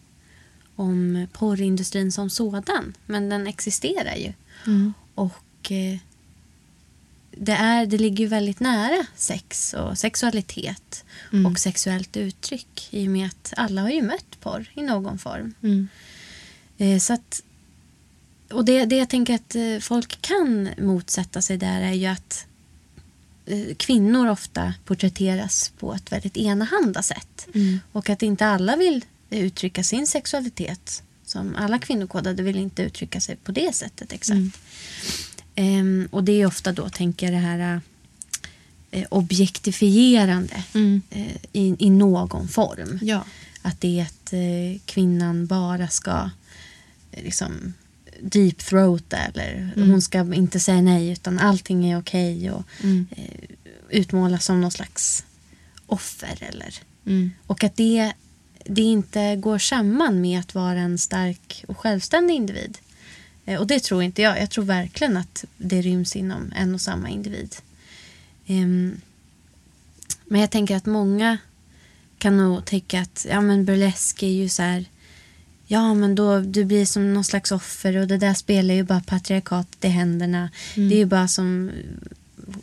om 0.76 1.26
porrindustrin 1.32 2.12
som 2.12 2.30
sådan, 2.30 2.96
men 3.06 3.28
den 3.28 3.46
existerar 3.46 4.16
ju. 4.16 4.32
Och 5.14 5.72
eh, 5.72 5.98
det, 7.30 7.52
är, 7.52 7.86
det 7.86 7.98
ligger 7.98 8.24
ju 8.24 8.26
väldigt 8.26 8.60
nära 8.60 9.06
sex 9.16 9.74
och 9.74 9.98
sexualitet 9.98 11.04
och 11.46 11.58
sexuellt 11.58 12.16
uttryck 12.16 12.88
i 12.90 13.06
och 13.06 13.10
med 13.10 13.26
att 13.26 13.52
alla 13.56 13.80
har 13.80 13.90
ju 13.90 14.02
mött 14.02 14.40
porr 14.40 14.70
i 14.74 14.82
någon 14.82 15.18
form. 15.18 15.54
Mm. 15.62 15.88
Eh, 16.78 16.98
så 16.98 17.12
att, 17.12 17.42
och 18.50 18.64
det, 18.64 18.84
det 18.84 18.96
jag 18.96 19.08
tänker 19.08 19.34
att 19.34 19.54
eh, 19.54 19.78
folk 19.80 20.22
kan 20.22 20.68
motsätta 20.78 21.42
sig 21.42 21.56
där 21.56 21.80
är 21.80 21.92
ju 21.92 22.06
att 22.06 22.46
eh, 23.46 23.74
kvinnor 23.76 24.28
ofta 24.28 24.74
porträtteras 24.84 25.72
på 25.78 25.94
ett 25.94 26.12
väldigt 26.12 26.36
enahanda 26.36 27.02
sätt. 27.02 27.46
Och 27.92 28.10
att 28.10 28.22
inte 28.22 28.46
alla 28.46 28.76
vill 28.76 29.04
uttrycka 29.30 29.84
sin 29.84 30.06
sexualitet. 30.06 31.02
Som 31.24 31.56
alla 31.56 31.78
kvinnokodade 31.78 32.42
vill 32.42 32.56
inte 32.56 32.82
uttrycka 32.82 33.20
sig 33.20 33.36
på 33.36 33.52
det 33.52 33.74
sättet 33.74 34.12
exakt. 34.12 34.58
Ehm, 35.54 36.08
och 36.12 36.24
det 36.24 36.32
är 36.42 36.46
ofta 36.46 36.72
då, 36.72 36.88
tänker 36.88 37.26
jag, 37.26 37.34
det 37.34 37.38
här 37.46 37.80
eh, 38.90 39.06
objektifierande 39.10 40.64
Mm. 40.74 41.02
eh, 41.10 41.36
i, 41.52 41.76
i 41.78 41.90
någon 41.90 42.48
form. 42.48 42.98
Ja. 43.02 43.24
Att 43.62 43.80
det 43.80 43.98
är 44.00 44.02
att 44.02 44.32
eh, 44.32 44.80
kvinnan 44.84 45.46
bara 45.46 45.88
ska 45.88 46.30
liksom 47.10 47.72
deep 48.22 48.58
throata 48.58 49.16
eller 49.16 49.72
hon 49.76 50.02
ska 50.02 50.34
inte 50.34 50.60
säga 50.60 50.80
nej 50.82 51.08
utan 51.10 51.38
allting 51.38 51.90
är 51.90 51.98
okej 52.00 52.50
och 52.50 52.64
eh, 52.84 53.24
utmålas 53.90 54.44
som 54.44 54.60
någon 54.60 54.70
slags 54.70 55.24
offer 55.86 56.38
eller 56.40 56.74
Mm. 57.06 57.30
och 57.46 57.64
att 57.64 57.76
det, 57.76 58.12
det 58.64 58.82
inte 58.82 59.36
går 59.36 59.58
samman 59.58 60.20
med 60.20 60.40
att 60.40 60.54
vara 60.54 60.80
en 60.80 60.98
stark 60.98 61.64
och 61.68 61.78
självständig 61.78 62.34
individ. 62.34 62.78
Eh, 63.44 63.60
och 63.60 63.66
det 63.66 63.80
tror 63.80 64.02
inte 64.02 64.22
jag. 64.22 64.40
Jag 64.40 64.50
tror 64.50 64.64
verkligen 64.64 65.16
att 65.16 65.44
det 65.56 65.82
ryms 65.82 66.16
inom 66.16 66.52
en 66.56 66.74
och 66.74 66.80
samma 66.80 67.08
individ. 67.08 67.56
Ehm, 68.46 69.00
men 70.24 70.40
jag 70.40 70.50
tänker 70.50 70.76
att 70.76 70.86
många 70.86 71.38
kan 72.18 72.36
nog 72.36 72.64
tycka 72.64 73.00
att 73.00 73.26
ja, 73.30 73.40
men 73.40 73.64
burlesk 73.64 74.22
är 74.22 74.28
ju 74.28 74.48
så 74.48 74.62
här 74.62 74.84
Ja, 75.72 75.94
men 75.94 76.14
då 76.14 76.40
du 76.40 76.64
blir 76.64 76.86
som 76.86 77.14
någon 77.14 77.24
slags 77.24 77.52
offer 77.52 77.96
och 77.96 78.06
det 78.06 78.16
där 78.16 78.34
spelar 78.34 78.74
ju 78.74 78.82
bara 78.82 79.00
patriarkatet 79.00 79.84
i 79.84 79.88
händerna. 79.88 80.50
Det 80.74 80.94
är 80.94 80.98
ju 80.98 81.04
bara 81.04 81.28
som 81.28 81.70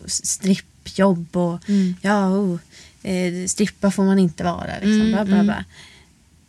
strippjobb 0.06 1.38
och 1.38 1.60
ja, 2.02 2.30
oh, 2.30 2.60
eh, 3.04 3.46
strippa 3.46 3.92
får 3.92 4.04
man 4.04 4.20
inte 4.20 4.44
vara. 4.44 4.80
Liksom, 4.82 5.12
bla, 5.12 5.26
bla, 5.26 5.44
bla. 5.44 5.66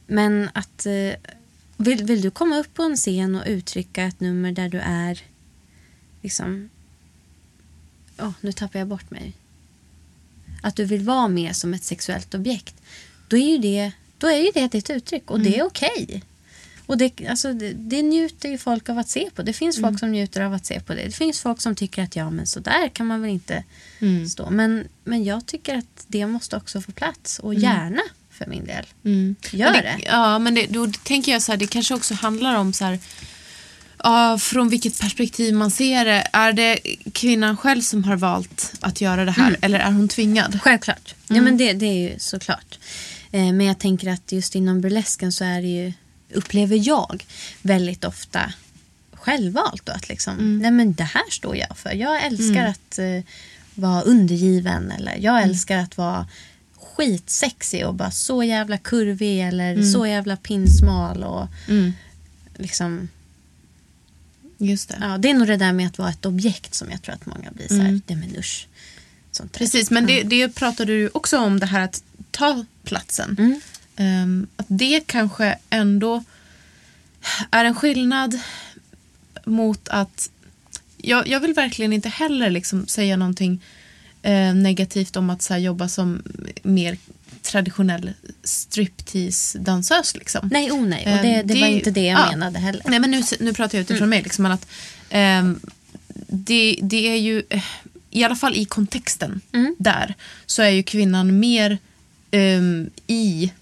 Men 0.07 0.49
att 0.53 0.87
eh, 0.87 1.31
vill, 1.79 2.05
vill 2.05 2.21
du 2.21 2.31
komma 2.31 2.59
upp 2.59 2.75
på 2.75 2.83
en 2.83 2.97
scen 2.97 3.35
och 3.35 3.45
uttrycka 3.47 4.05
ett 4.05 4.21
nummer 4.21 4.53
där 4.53 4.69
du 4.69 4.79
är 4.79 5.23
liksom 6.23 6.71
Åh, 8.21 8.31
nu 8.41 8.53
tappar 8.53 8.79
jag 8.79 8.89
bort 8.89 9.11
mig. 9.11 9.33
Att 10.63 10.77
du 10.77 10.85
vill 10.85 11.03
vara 11.03 11.29
med 11.29 11.57
som 11.57 11.75
ett 11.75 11.85
sexuellt 11.85 12.35
objekt. 12.35 12.75
Då 13.29 13.37
är 13.37 13.51
ju 13.51 13.59
det, 13.59 13.93
då 14.19 14.27
är 14.27 14.37
ju 14.37 14.51
det 14.55 14.69
ditt 14.69 14.91
uttryck 14.91 15.31
och 15.31 15.41
det 15.41 15.59
är 15.59 15.63
okej. 15.63 16.23
Och 16.87 16.99
det, 16.99 17.27
alltså, 17.29 17.53
det, 17.53 17.73
det 17.73 18.03
njuter 18.03 18.49
ju 18.49 18.59
folk 18.59 18.89
av 18.89 18.99
att 18.99 19.09
se 19.09 19.31
på. 19.35 19.43
Det 19.43 19.53
finns 19.53 19.81
folk 19.81 19.99
som 19.99 20.13
njuter 20.13 20.41
av 20.41 20.53
att 20.53 20.67
se 20.67 20.81
på 20.81 20.95
det. 20.95 21.05
Det 21.05 21.13
finns 21.13 21.41
folk 21.41 21.61
som 21.61 21.75
tycker 21.75 22.03
att 22.03 22.17
ja 22.17 22.31
men 22.31 22.47
så 22.47 22.61
där 22.61 22.89
kan 22.89 23.07
man 23.07 23.21
väl 23.21 23.31
inte 23.31 23.65
stå. 24.29 24.51
Men, 24.51 24.89
men 25.05 25.25
jag 25.25 25.47
tycker 25.47 25.79
att 25.79 26.05
det 26.07 26.27
måste 26.27 26.57
också 26.57 26.81
få 26.81 26.93
plats 26.93 27.39
och 27.39 27.55
gärna 27.55 28.03
för 28.39 28.47
min 28.47 28.65
del. 28.65 28.85
Gör 29.51 29.73
Men 29.73 29.83
det. 29.83 29.99
Ja, 30.07 30.39
men 30.39 30.55
det, 30.55 30.67
då 30.67 30.93
tänker 31.03 31.33
jag 31.33 31.43
så 31.43 31.53
här, 31.53 31.57
det 31.57 31.67
kanske 31.67 31.95
också 31.95 32.15
handlar 32.15 32.55
om 32.55 32.73
så 32.73 32.85
här, 32.85 32.99
ja, 34.03 34.39
från 34.39 34.69
vilket 34.69 35.01
perspektiv 35.01 35.55
man 35.55 35.71
ser 35.71 36.05
det. 36.05 36.27
Är 36.33 36.53
det 36.53 36.79
kvinnan 37.13 37.57
själv 37.57 37.83
som 37.83 38.05
har 38.05 38.17
valt 38.17 38.73
att 38.81 39.01
göra 39.01 39.25
det 39.25 39.31
här 39.31 39.57
eller 39.61 39.79
är 39.79 39.91
hon 39.91 40.09
tvingad? 40.09 40.59
Självklart. 40.63 41.15
Ja, 41.29 41.41
men 41.41 41.57
det, 41.57 41.73
det 41.73 41.87
är 41.87 42.11
ju 42.11 42.19
såklart. 42.19 42.79
Eh, 43.31 43.53
men 43.53 43.61
jag 43.61 43.79
tänker 43.79 44.11
att 44.11 44.33
just 44.33 44.55
inom 44.55 44.81
burlesken 44.81 45.33
så 45.33 45.45
är 45.45 45.63
det 45.63 45.69
ju, 45.69 45.93
upplever 46.35 46.89
jag 46.89 47.25
väldigt 47.63 48.05
ofta 48.05 48.53
självvalt. 49.13 49.87
Då, 49.87 49.93
att 49.93 50.09
liksom, 50.09 50.59
nej 50.59 50.71
men 50.71 50.95
det 50.95 51.05
här 51.05 51.31
står 51.31 51.57
jag 51.57 51.79
för. 51.79 51.93
Jag 51.93 52.25
älskar 52.25 52.67
att 52.67 52.99
eh, 52.99 53.25
vara 53.75 54.03
undergiven 54.03 54.91
eller 54.91 55.17
jag 55.21 55.43
älskar 55.43 55.79
att 55.79 55.97
vara 55.97 56.27
skitsexig 56.99 57.87
och 57.87 57.95
bara 57.95 58.11
så 58.11 58.43
jävla 58.43 58.79
kurvig 58.79 59.41
eller 59.41 59.83
så 59.83 60.07
jävla 60.07 60.37
pinsmal 60.37 61.25
och 61.25 61.47
liksom 62.57 63.09
Just 64.59 64.89
det. 64.89 64.99
Ja, 65.01 65.19
det 65.19 65.31
är 65.31 65.35
nog 65.35 65.47
det 65.47 65.57
där 65.57 65.73
med 65.73 65.87
att 65.87 65.99
vara 65.99 66.11
ett 66.11 66.27
objekt 66.27 66.75
som 66.75 66.91
jag 66.91 67.03
tror 67.03 67.15
att 67.15 67.27
många 67.27 67.51
blir 67.51 67.69
så 67.69 67.75
här, 67.75 68.01
nej 68.07 68.17
men 68.17 68.37
usch. 68.39 68.67
Sånt 69.33 69.53
där. 69.53 69.59
Precis, 69.59 69.91
men 69.91 70.07
det, 70.07 70.23
det 70.23 70.49
pratade 70.49 70.93
du 70.93 71.11
också 71.15 71.39
om 71.39 71.61
det 71.61 71.67
här 71.67 71.81
att 71.81 72.03
ta 72.31 72.65
platsen. 72.85 73.61
Ehm, 73.97 74.47
att 74.57 74.67
det 74.69 75.07
kanske 75.07 75.59
ändå 75.71 76.25
är 77.51 77.65
en 77.65 77.75
skillnad 77.75 78.41
mot 79.45 79.89
att 79.89 80.31
jag, 80.97 81.29
jag 81.29 81.41
vill 81.41 81.55
verkligen 81.55 81.93
inte 81.93 82.09
heller 82.09 82.51
liksom 82.51 82.87
säga 82.87 83.17
någonting 83.17 83.61
eh, 84.23 84.55
negativt 84.55 85.17
om 85.17 85.31
att 85.31 85.43
så 85.43 85.55
här, 85.55 85.61
jobba 85.61 85.89
som 85.89 86.23
mer 86.63 86.97
traditionell 87.43 88.13
striptease-dansös. 88.43 90.17
Liksom. 90.17 90.49
Nej, 90.53 90.71
oh 90.73 90.87
nej. 90.87 91.05
Och 91.07 91.23
det, 91.23 91.35
Ehm, 91.35 91.47
det 91.47 91.61
var 91.61 91.67
inte 91.67 91.91
det 91.91 92.05
jag 92.05 92.21
ja. 92.21 92.31
menade 92.31 92.59
heller. 92.59 92.83
Nej, 92.85 92.99
men 93.01 93.11
nu, 93.11 93.23
nu 93.41 93.55
pratar 93.55 93.79
jag 93.79 93.83
utifrån 93.83 94.09
mig. 94.09 94.23
Liksom, 94.23 94.47
att, 94.47 94.67
ehm, 95.11 95.61
det, 96.29 96.79
det 96.83 97.09
är 97.09 97.17
ju, 97.17 97.43
eh, 97.51 97.65
i 98.11 98.25
alla 98.25 98.37
fall 98.37 98.55
i 98.55 98.65
kontexten 98.65 99.41
där, 99.79 100.15
så 100.47 100.63
är 100.63 100.71
ju 100.71 100.83
kvinnan 100.83 101.39
mer 101.39 101.79
ehm, 102.31 102.91
i 103.07 103.53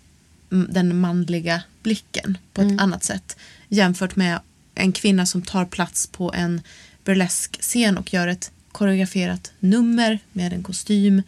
mm, 0.52 0.68
den 0.70 1.00
manliga 1.00 1.62
blicken 1.82 2.38
på 2.52 2.62
ett 2.62 2.80
annat 2.80 3.04
sätt 3.04 3.36
jämfört 3.68 4.16
med 4.16 4.40
en 4.74 4.92
kvinna 4.92 5.26
som 5.26 5.42
tar 5.42 5.64
plats 5.64 6.06
på 6.06 6.32
en 6.32 6.60
burlesk 7.04 7.60
scen 7.60 7.98
och 7.98 8.12
gör 8.14 8.28
ett 8.28 8.50
koreograferat 8.76 9.52
nummer 9.60 10.18
med 10.32 10.52
en 10.52 10.62
kostym 10.62 11.22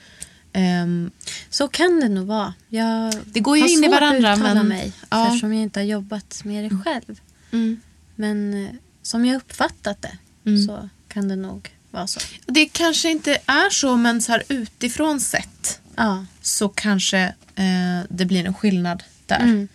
Ehm, 0.53 1.11
Så 1.51 1.69
kan 1.69 2.01
det 2.01 2.09
nog 2.09 2.27
vara. 2.27 2.55
Jag 2.69 3.15
Det 3.25 3.41
går 3.41 3.57
ju 3.57 3.63
har 3.63 3.69
in 3.69 3.79
i 3.79 3.83
svårt 3.83 3.91
varandra, 4.01 4.33
att 4.33 4.39
uttala 4.39 4.55
men- 4.55 4.69
mig 4.69 4.93
ja. 5.11 5.27
eftersom 5.27 5.53
jag 5.55 5.63
inte 5.63 5.81
har 5.81 5.85
jobbat 5.85 6.41
med 6.45 6.65
det 6.65 6.77
själv. 6.85 7.21
mm. 7.51 7.81
Men 8.15 8.65
eh, 8.65 8.71
som 9.03 9.25
jag 9.25 9.37
uppfattat 9.37 10.03
det 10.03 10.19
Mm. 10.47 10.67
så 10.67 10.89
kan 11.09 11.29
det 11.29 11.37
nog 11.37 11.71
vara 11.91 12.07
så. 12.07 12.21
Det 12.47 12.67
kanske 12.67 13.11
inte 13.11 13.33
är 13.47 13.71
så, 13.71 13.97
men 13.97 14.23
så 14.23 14.33
här 14.33 14.43
utifrån 14.49 15.21
sett 15.21 15.81
Ja. 15.97 16.25
så 16.43 16.69
kanske 16.69 17.19
eh, 17.55 18.01
det 18.09 18.25
blir 18.25 18.45
en 18.47 18.55
skillnad 18.55 19.03
där. 19.27 19.41
Mm. 19.43 19.69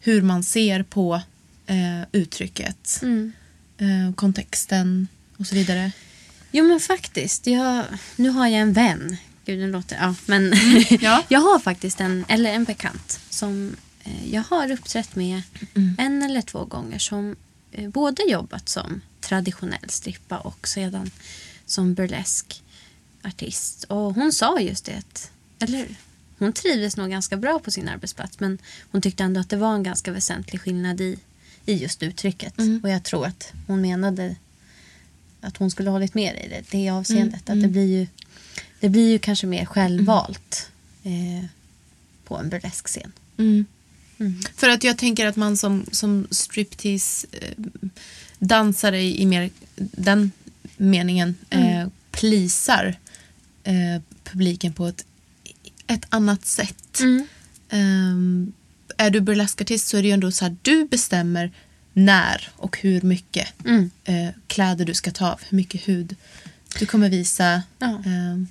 Hur 0.00 0.22
man 0.22 0.42
ser 0.42 0.82
på 0.82 1.20
eh, 1.66 2.02
uttrycket, 2.12 2.98
Mm. 3.02 3.32
eh, 3.78 4.14
kontexten 4.14 5.08
och 5.36 5.46
så 5.46 5.54
vidare. 5.54 5.92
Jo 6.50 6.64
men 6.68 6.80
faktiskt. 6.80 7.46
Jag, 7.46 7.84
nu 8.16 8.28
har 8.28 8.48
jag 8.48 8.60
en 8.60 8.72
vän. 8.72 9.16
Gud, 9.44 9.60
den 9.60 9.70
låter... 9.70 9.96
Ja, 9.96 10.14
men 10.26 10.52
Ja. 11.00 11.24
jag 11.28 11.40
har 11.40 11.58
faktiskt 11.58 12.00
en, 12.00 12.24
eller 12.28 12.52
en 12.52 12.64
bekant 12.64 13.20
som 13.30 13.76
eh, 14.04 14.32
jag 14.34 14.42
har 14.42 14.70
uppträtt 14.70 15.16
med 15.16 15.42
en 15.98 16.22
eller 16.22 16.42
två 16.42 16.64
gånger 16.64 16.98
som 16.98 17.36
eh, 17.72 17.88
både 17.88 18.22
jobbat 18.22 18.68
som 18.68 19.00
traditionell 19.20 19.88
strippa 19.90 20.38
och 20.38 20.68
sedan 20.68 21.10
som 21.66 21.94
burlesk 21.94 22.62
artist. 23.24 23.84
Och 23.84 24.14
hon 24.14 24.32
sa 24.32 24.60
just 24.60 24.84
det 24.84 25.30
eller? 25.60 25.86
Hon 26.38 26.52
trivdes 26.52 26.96
nog 26.96 27.10
ganska 27.10 27.36
bra 27.36 27.58
på 27.58 27.70
sin 27.70 27.88
arbetsplats 27.88 28.40
men 28.40 28.58
hon 28.92 29.02
tyckte 29.02 29.22
ändå 29.24 29.40
att 29.40 29.48
det 29.50 29.56
var 29.56 29.74
en 29.74 29.82
ganska 29.82 30.12
väsentlig 30.12 30.60
skillnad 30.60 31.00
i, 31.00 31.18
i 31.66 31.74
just 31.74 32.02
uttrycket. 32.02 32.54
Och 32.82 32.90
jag 32.90 33.02
tror 33.04 33.26
att 33.26 33.52
hon 33.66 33.80
menade 33.80 34.36
att 35.40 35.56
hon 35.56 35.70
skulle 35.70 35.90
hållit 35.90 36.14
med 36.14 36.44
i 36.44 36.48
det, 36.48 36.62
det 36.70 36.90
avseendet. 36.90 37.50
Att 37.50 37.60
det 37.60 37.68
blir 37.68 37.86
ju 37.86 38.06
det 38.80 38.88
blir 38.88 39.10
ju 39.10 39.18
kanske 39.18 39.46
mer 39.46 39.64
självvalt 39.64 40.70
eh, 41.02 41.44
på 42.24 42.36
en 42.36 42.48
burlesk 42.48 42.86
scen. 42.86 43.12
Mm. 43.36 43.64
Mm. 44.18 44.40
För 44.56 44.68
att 44.68 44.84
jag 44.84 44.98
tänker 44.98 45.26
att 45.26 45.36
man 45.36 45.56
som, 45.56 45.86
som 45.92 46.26
striptease 46.30 47.26
eh, 47.32 47.64
dansare 48.38 49.02
i, 49.02 49.26
mer 49.26 49.50
den 49.76 50.32
meningen 50.76 51.34
eh, 51.50 51.88
plisar 52.10 52.98
eh, 53.64 54.02
publiken 54.24 54.72
på 54.72 54.86
ett, 54.86 55.04
ett 55.86 56.06
annat 56.08 56.46
sätt. 56.46 57.00
Ehm, 57.68 58.52
är 58.96 59.10
du 59.10 59.20
burleskartist 59.20 59.88
så 59.88 59.96
är 59.96 60.02
det 60.02 60.08
ju 60.08 60.14
ändå 60.14 60.32
så 60.32 60.44
här, 60.44 60.56
du 60.62 60.84
bestämmer 60.84 61.52
när 61.92 62.48
och 62.56 62.78
hur 62.78 63.02
mycket 63.02 63.48
Mm. 63.64 63.90
eh, 64.04 64.28
kläder 64.46 64.84
du 64.84 64.94
ska 64.94 65.10
ta 65.10 65.30
av, 65.32 65.40
hur 65.48 65.56
mycket 65.56 65.88
hud 65.88 66.16
du 66.78 66.86
kommer 66.86 67.08
visa. 67.08 67.62
Ja. 67.78 68.02
Ehm, 68.06 68.46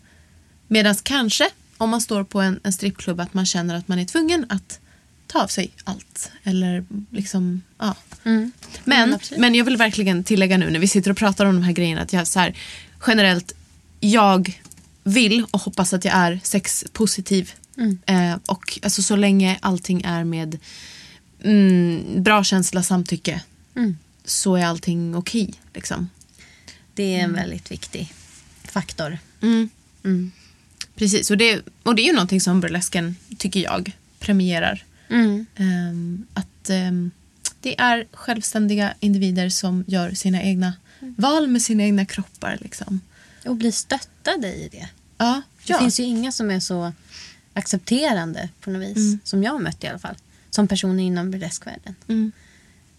Medan 0.68 0.96
kanske 1.04 1.50
om 1.78 1.90
man 1.90 2.02
står 2.02 2.24
på 2.24 2.42
en, 2.42 2.60
en 2.64 2.74
strippklubb 2.74 3.20
att 3.20 3.34
man 3.34 3.46
känner 3.46 3.76
att 3.76 3.88
man 3.88 4.00
är 4.00 4.06
tvungen 4.06 4.46
att 4.50 4.80
ta 5.28 5.44
av 5.44 5.48
sig 5.48 5.72
allt. 5.84 6.32
Eller 6.44 6.86
liksom, 7.12 7.62
ja. 7.78 7.96
Mm. 8.24 8.52
Men, 8.84 9.04
Mm, 9.10 9.20
men 9.38 9.56
jag 9.56 9.66
vill 9.66 9.78
verkligen 9.78 10.24
tillägga 10.24 10.58
nu 10.58 10.70
när 10.70 10.80
vi 10.80 10.88
sitter 10.88 11.12
och 11.12 11.18
pratar 11.18 11.46
om 11.46 11.56
de 11.56 11.64
här 11.64 11.72
grejerna 11.72 12.02
att 12.02 12.14
jag 12.14 12.28
så 12.28 12.40
här, 12.40 12.56
generellt, 13.08 13.52
jag 14.00 14.60
vill 15.04 15.46
och 15.52 15.62
hoppas 15.62 15.94
att 15.94 16.06
jag 16.06 16.14
är 16.14 16.40
sexpositiv. 16.44 17.52
Mm. 17.78 17.98
Eh, 18.06 18.38
och 18.46 18.80
alltså 18.84 19.02
så 19.02 19.16
länge 19.16 19.58
allting 19.62 20.02
är 20.02 20.24
med 20.24 20.58
mm, 21.44 22.24
bra 22.24 22.44
känsla, 22.44 22.84
samtycke 22.84 23.42
Mm. 23.76 23.98
så 24.26 24.56
är 24.56 24.66
allting 24.66 25.16
okej. 25.16 25.54
liksom. 25.74 26.10
Det 26.94 27.16
är 27.16 27.20
en 27.24 27.34
väldigt 27.34 27.72
viktig 27.72 28.14
faktor. 28.64 29.18
Mm. 29.42 29.70
Mm. 30.04 30.32
Precis, 30.96 31.32
och 31.32 31.38
det, 31.38 31.62
och 31.84 31.96
det 31.96 32.02
är 32.02 32.06
ju 32.06 32.14
någonting 32.14 32.42
som 32.42 32.62
burlesken, 32.62 33.16
tycker 33.38 33.60
jag, 33.60 33.92
premierar. 34.20 34.84
Mm. 35.10 35.46
Ehm, 35.56 36.26
att 36.34 36.70
ehm, 36.70 37.12
det 37.62 37.80
är 37.82 38.08
självständiga 38.14 38.94
individer 39.00 39.50
som 39.50 39.84
gör 39.88 40.12
sina 40.12 40.44
egna 40.44 40.74
val 41.00 41.48
med 41.48 41.62
sina 41.62 41.84
egna 41.84 42.06
kroppar. 42.06 42.58
Liksom. 42.62 43.02
Och 43.46 43.56
bli 43.56 43.72
stöttade 43.72 44.48
i 44.48 44.70
det. 44.72 44.90
Ja, 45.18 45.42
Det 45.66 45.74
ja. 45.74 45.80
finns 45.80 46.00
ju 46.00 46.04
inga 46.04 46.32
som 46.32 46.52
är 46.52 46.60
så 46.60 46.94
accepterande 47.54 48.50
på 48.62 48.70
något 48.70 48.88
vis. 48.90 48.98
Mm. 48.98 49.20
Som 49.24 49.44
jag 49.44 49.52
har 49.52 49.60
mött 49.60 49.84
i 49.84 49.88
alla 49.88 50.00
fall. 50.00 50.16
Som 50.60 50.68
personer 50.68 51.03
inom 51.03 51.32
burleskvärlden. 51.32 51.95
Mm. 52.07 52.32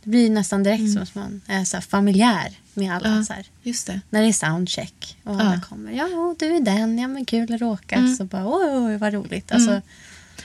Det 0.02 0.10
blir 0.10 0.30
nästan 0.30 0.62
direkt 0.62 0.92
som 0.92 1.02
att 1.02 1.14
man 1.14 1.40
är 1.46 1.64
så 1.64 1.80
familjär 1.80 2.58
med 2.74 2.94
alla. 2.94 3.16
Ja, 3.16 3.24
Så 3.24 3.32
här. 3.32 3.46
just 3.62 3.86
det. 3.86 4.00
När 4.10 4.22
det 4.22 4.28
är 4.28 4.32
soundcheck 4.32 5.16
och 5.24 5.34
alla 5.40 5.54
Ja. 5.54 5.60
kommer. 5.68 5.92
Ja, 5.92 6.34
du 6.38 6.56
är 6.56 6.60
den. 6.60 6.98
Ja, 6.98 7.08
men 7.08 7.24
kul 7.24 7.54
att 7.54 7.60
råka. 7.60 7.96
Mm. 7.96 8.16
Så 8.16 8.24
bara, 8.24 8.42
oj, 8.46 8.96
vad 8.96 9.12
roligt. 9.14 9.52
Alltså, 9.52 9.80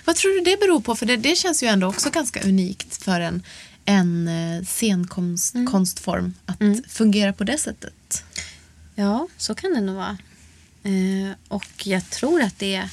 Vad 0.06 0.16
tror 0.16 0.32
du 0.36 0.42
det 0.52 0.60
beror 0.60 0.80
på? 0.82 0.96
För 0.96 1.06
det, 1.06 1.18
det 1.18 1.36
känns 1.38 1.64
ju 1.64 1.68
ändå 1.68 1.88
också 1.88 2.10
ganska 2.10 2.42
unikt 2.42 3.04
för 3.04 3.20
en, 3.22 3.44
en 3.86 4.28
eh, 4.28 4.64
scenkonstform 4.66 6.34
att 6.46 6.58
fungera 6.88 7.34
på 7.34 7.44
det 7.44 7.58
sättet. 7.58 8.24
Ja, 8.96 9.28
så 9.38 9.56
kan 9.56 9.74
det 9.74 9.82
nog 9.82 9.96
vara. 9.96 10.18
Eh, 10.84 11.32
och 11.48 11.88
jag 11.88 12.10
tror 12.10 12.42
att 12.42 12.60
det 12.60 12.76
är... 12.76 12.90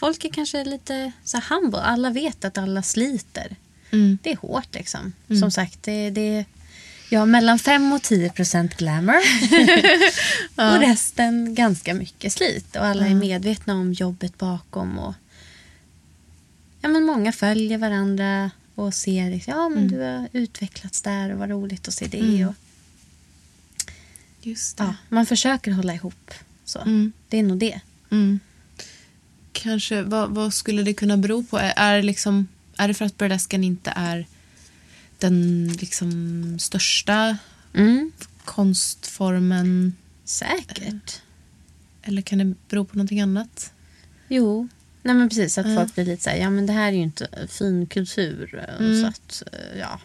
folk 0.00 0.24
är 0.24 0.28
kanske 0.28 0.64
lite 0.64 1.12
så 1.24 1.40
humble. 1.48 1.80
Alla 1.80 2.10
vet 2.10 2.44
att 2.44 2.58
alla 2.58 2.82
sliter. 2.82 3.56
Mm. 3.90 4.18
Det 4.22 4.32
är 4.32 4.36
hårt 4.36 4.74
liksom. 4.74 5.12
Som 5.40 5.50
sagt, 5.50 5.82
det, 5.82 6.10
det 6.10 6.36
är 6.36 6.44
ja, 7.08 7.26
mellan 7.26 7.58
5 7.58 7.92
och 7.92 8.02
10 8.02 8.30
procent 8.30 8.76
glamour. 8.76 9.22
Och 10.74 10.80
resten 10.80 11.54
ganska 11.54 11.94
mycket 11.94 12.32
slit. 12.32 12.76
Och 12.76 12.84
alla 12.84 13.06
är 13.06 13.14
medvetna 13.14 13.74
om 13.74 13.92
jobbet 13.92 14.38
bakom. 14.38 14.98
Och, 14.98 15.14
ja, 16.80 16.88
men 16.88 17.04
många 17.04 17.32
följer 17.32 17.78
varandra 17.78 18.50
och 18.74 18.94
ser 18.94 19.30
liksom, 19.30 19.52
ja, 19.52 19.68
men 19.68 19.88
du 19.88 20.00
har 20.00 20.28
utvecklats 20.32 21.02
där 21.02 21.32
och 21.32 21.38
vad 21.38 21.50
roligt 21.50 21.88
att 21.88 21.94
se 21.94 22.06
det. 22.06 22.46
Och, 22.46 22.54
Just 24.42 24.76
det. 24.76 24.84
ja, 24.84 24.94
man 25.08 25.26
försöker 25.26 25.72
hålla 25.72 25.94
ihop. 25.94 26.30
Så. 26.64 26.78
Mm. 26.78 27.12
Det 27.28 27.38
är 27.38 27.42
nog 27.42 27.58
det. 27.58 27.80
Mm. 28.10 28.40
Kanske, 29.62 30.02
vad, 30.02 30.30
vad 30.30 30.54
skulle 30.54 30.82
det 30.82 30.94
kunna 30.94 31.16
bero 31.16 31.42
på? 31.44 31.58
Är, 31.58 31.72
är, 31.76 32.02
liksom, 32.02 32.48
är 32.76 32.88
det 32.88 32.94
för 32.94 33.04
att 33.04 33.18
burlesken 33.18 33.64
inte 33.64 33.92
är 33.96 34.26
den 35.18 35.68
liksom 35.80 36.58
största 36.58 37.36
Mm. 37.74 38.12
konstformen? 38.44 39.94
Säkert. 40.24 41.20
Eller 42.02 42.22
kan 42.22 42.38
det 42.38 42.54
bero 42.68 42.84
på 42.84 42.96
någonting 42.96 43.20
annat? 43.20 43.72
Jo. 44.28 44.68
Nej 45.02 45.14
men 45.14 45.28
precis, 45.28 45.58
att 45.58 45.68
Ja. 45.68 45.76
folk 45.76 45.94
blir 45.94 46.04
lite 46.04 46.22
så 46.22 46.30
här, 46.30 46.36
ja 46.36 46.50
men 46.50 46.66
det 46.66 46.72
här 46.72 46.88
är 46.88 46.92
ju 46.96 47.02
inte 47.02 47.28
fin 47.48 47.86
kultur. 47.86 48.64
eh, 48.68 48.86
Mm. 48.86 49.00
Så 49.02 49.06
att, 49.06 49.42
eh, 49.52 49.78
ja. 49.78 50.00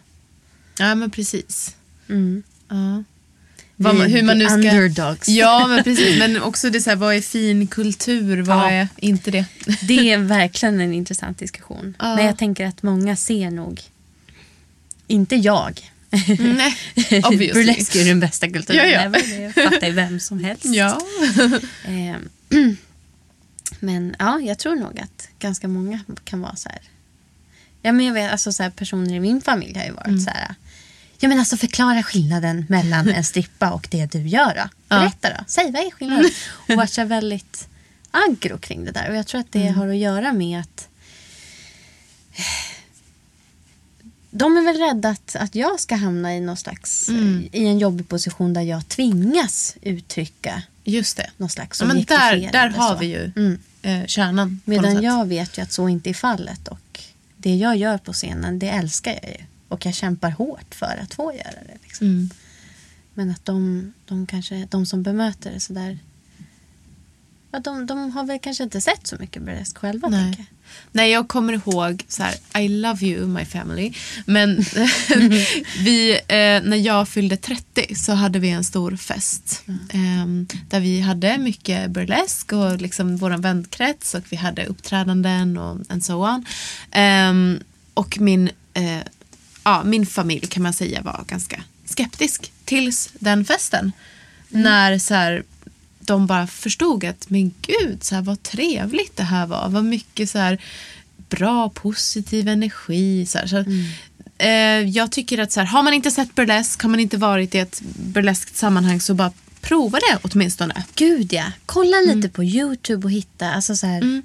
Ja, 0.78 0.94
men 0.94 1.10
precis. 1.10 1.76
Mm. 2.08 2.42
Ja. 2.68 3.04
Man- 3.76 4.00
hur 4.00 4.22
man 4.22 4.38
nu 4.38 4.44
ska... 4.46 4.54
underdogs. 4.56 5.28
Ja, 5.28 5.66
men 5.66 5.84
precis. 5.84 6.18
Men 6.18 6.42
också 6.42 6.70
det 6.70 6.80
så 6.80 6.90
här, 6.90 6.96
vad 6.96 7.14
är 7.14 7.20
fin 7.20 7.66
kultur? 7.66 8.42
Vad 8.42 8.56
Ja. 8.56 8.70
är 8.70 8.88
inte 8.96 9.30
det? 9.30 9.44
Det 9.82 10.12
är 10.12 10.18
verkligen 10.18 10.80
en 10.80 10.92
intressant 10.92 11.38
diskussion. 11.38 11.94
Ja. 11.98 12.16
Men 12.16 12.26
jag 12.26 12.38
tänker 12.38 12.66
att 12.66 12.82
många 12.82 13.16
ser 13.16 13.50
nog, 13.50 13.80
inte 15.06 15.36
jag. 15.36 15.90
Nej, 16.38 16.76
obviously. 17.24 17.52
Burlesk 17.52 17.96
är 17.96 18.04
den 18.04 18.20
bästa 18.20 18.48
kulturen 18.50 18.90
Ja, 18.90 19.02
ja. 19.02 19.08
Det 19.08 19.52
fattar 19.70 19.86
ju 19.86 19.92
vem 19.92 20.20
som 20.20 20.44
helst. 20.44 20.64
Ja. 20.64 21.00
Eh, 21.84 22.16
men 23.80 24.16
ja, 24.18 24.40
jag 24.40 24.58
tror 24.58 24.76
nog 24.76 25.00
att 25.00 25.28
ganska 25.38 25.68
många 25.68 26.00
kan 26.24 26.40
vara 26.40 26.56
så 26.56 26.68
här. 26.68 26.78
Ja, 27.82 27.92
men 27.92 28.06
jag 28.06 28.14
vet, 28.14 28.32
alltså 28.32 28.52
så 28.52 28.62
här, 28.62 28.70
personer 28.70 29.14
i 29.14 29.20
min 29.20 29.40
familj 29.40 29.78
har 29.78 29.84
ju 29.84 29.90
varit 29.92 30.06
Mm. 30.06 30.20
så 30.20 30.30
här. 30.30 30.54
Ja, 31.18 31.28
men 31.28 31.38
alltså 31.38 31.56
förklara 31.56 32.02
skillnaden 32.02 32.66
mellan 32.68 33.08
en 33.08 33.24
strippa 33.24 33.70
och 33.70 33.88
det 33.90 34.06
du 34.06 34.18
gör 34.28 34.54
då. 34.54 34.96
Berätta 34.96 35.28
då. 35.30 35.44
Säg, 35.46 35.70
vad 35.72 35.82
är 35.86 35.90
skillnaden? 35.90 36.30
Och 36.68 36.74
varit 36.74 36.90
så 36.92 37.00
här 37.00 37.08
väldigt 37.08 37.68
aggro 38.10 38.58
kring 38.58 38.84
det 38.84 38.90
där. 38.92 39.10
Och 39.10 39.16
jag 39.16 39.26
tror 39.26 39.40
att 39.40 39.52
det 39.52 39.62
Mm. 39.62 39.74
har 39.74 39.88
att 39.88 39.96
göra 39.96 40.32
med 40.32 40.60
att 40.60 40.88
de 44.30 44.56
är 44.56 44.62
väl 44.62 44.76
rädda 44.76 45.08
att, 45.08 45.36
att 45.36 45.54
jag 45.54 45.80
ska 45.80 45.94
hamna 45.94 46.36
i 46.36 46.40
någon 46.40 46.56
slags, 46.56 47.08
Mm. 47.08 47.48
i 47.52 47.66
en 47.66 47.78
jobbig 47.78 48.08
position 48.08 48.52
där 48.54 48.62
jag 48.62 48.88
tvingas 48.88 49.76
uttrycka 49.82 50.62
Just 50.84 51.16
det. 51.16 51.30
någon 51.36 51.48
slags 51.50 51.80
Ja, 51.80 51.86
men 51.86 52.04
där, 52.04 52.52
där 52.52 52.68
har 52.68 52.92
så. 52.94 52.98
vi 53.00 53.06
ju 53.06 53.32
Mm. 53.36 53.58
eh, 53.82 54.06
kärnan. 54.06 54.60
Medan 54.64 55.02
jag 55.02 55.26
vet 55.26 55.58
ju 55.58 55.62
att 55.62 55.72
så 55.72 55.88
inte 55.88 56.10
är 56.10 56.14
fallet. 56.14 56.68
Och 56.68 57.00
det 57.36 57.56
jag 57.56 57.76
gör 57.76 57.98
på 57.98 58.12
scenen, 58.12 58.58
det 58.58 58.68
älskar 58.68 59.18
jag 59.22 59.30
ju. 59.30 59.44
Och 59.76 59.86
jag 59.86 59.94
kämpar 59.94 60.30
hårt 60.30 60.74
för 60.74 61.00
att 61.02 61.14
få 61.14 61.32
göra 61.32 61.60
det. 61.66 61.78
Liksom. 61.82 62.06
Mm. 62.06 62.30
Men 63.14 63.30
att 63.30 63.44
de, 63.44 63.92
de, 64.06 64.26
kanske, 64.26 64.66
de 64.70 64.86
som 64.86 65.02
bemöter 65.02 65.50
det 65.50 65.60
sådär... 65.60 65.98
ja, 67.50 67.58
de, 67.58 67.86
de 67.86 68.10
har 68.10 68.24
väl 68.24 68.38
kanske 68.38 68.64
inte 68.64 68.80
sett 68.80 69.06
så 69.06 69.16
mycket 69.20 69.42
burlesk 69.42 69.78
själva. 69.78 70.08
Nej. 70.08 70.34
jag. 70.38 70.46
Nej, 70.92 71.10
jag 71.10 71.28
kommer 71.28 71.52
ihåg 71.52 72.04
så 72.08 72.22
här, 72.22 72.60
I 72.60 72.68
love 72.68 73.06
you 73.06 73.26
my 73.26 73.44
family. 73.44 73.92
Men 74.26 74.56
vi, 75.78 76.12
eh, 76.12 76.62
när 76.62 76.76
jag 76.76 77.08
fyllde 77.08 77.36
30 77.36 77.94
så 77.94 78.12
hade 78.12 78.38
vi 78.38 78.50
en 78.50 78.64
stor 78.64 78.96
fest. 78.96 79.62
Eh, 79.68 80.26
där 80.68 80.80
vi 80.80 81.00
hade 81.00 81.38
mycket 81.38 81.90
burlesk 81.90 82.52
och 82.52 82.80
liksom 82.80 83.16
vår 83.16 83.30
vänkrets 83.30 84.14
och 84.14 84.24
vi 84.28 84.36
hade 84.36 84.66
uppträdanden 84.66 85.58
och 85.58 85.80
and 85.88 86.04
so 86.04 86.28
on. 86.28 86.46
Eh, 86.90 87.62
och 87.94 88.20
min, 88.20 88.50
eh, 88.74 89.02
ja, 89.66 89.82
min 89.84 90.06
familj 90.06 90.46
kan 90.46 90.62
man 90.62 90.72
säga 90.72 91.02
var 91.02 91.24
ganska 91.28 91.62
skeptisk 91.84 92.52
tills 92.64 93.10
den 93.18 93.44
festen. 93.44 93.92
När 94.48 94.98
så 94.98 95.14
här, 95.14 95.42
de 96.00 96.26
bara 96.26 96.46
förstod 96.46 97.04
att 97.04 97.30
men 97.30 97.54
gud, 97.62 98.04
så 98.04 98.14
här, 98.14 98.22
vad 98.22 98.42
trevligt 98.42 99.16
det 99.16 99.22
här 99.22 99.46
var. 99.46 99.68
Vad 99.68 99.84
mycket 99.84 100.30
så 100.30 100.38
här, 100.38 100.58
bra, 101.28 101.68
positiv 101.68 102.48
energi. 102.48 103.26
Så 103.26 103.38
här, 103.38 103.46
så, 103.46 103.64
eh, 104.38 104.88
jag 104.96 105.12
tycker 105.12 105.38
att 105.38 105.52
så 105.52 105.60
har 105.60 105.82
man 105.82 105.94
inte 105.94 106.10
sett 106.10 106.34
burlesk, 106.34 106.82
har 106.82 106.88
man 106.90 107.00
inte 107.00 107.16
varit 107.16 107.54
i 107.54 107.58
ett 107.58 107.82
burleskt 107.96 108.56
sammanhang 108.56 109.00
så 109.00 109.14
bara 109.14 109.32
prova 109.60 109.98
det 109.98 110.18
åtminstone. 110.22 110.84
Gud 110.94 111.32
ja. 111.32 111.44
Kolla 111.66 111.96
lite 111.96 112.12
Mm. 112.12 112.30
på 112.30 112.44
YouTube 112.44 113.04
och 113.04 113.10
hitta. 113.10 113.50
Alltså 113.52 113.76
så 113.76 113.86
här, 113.86 114.22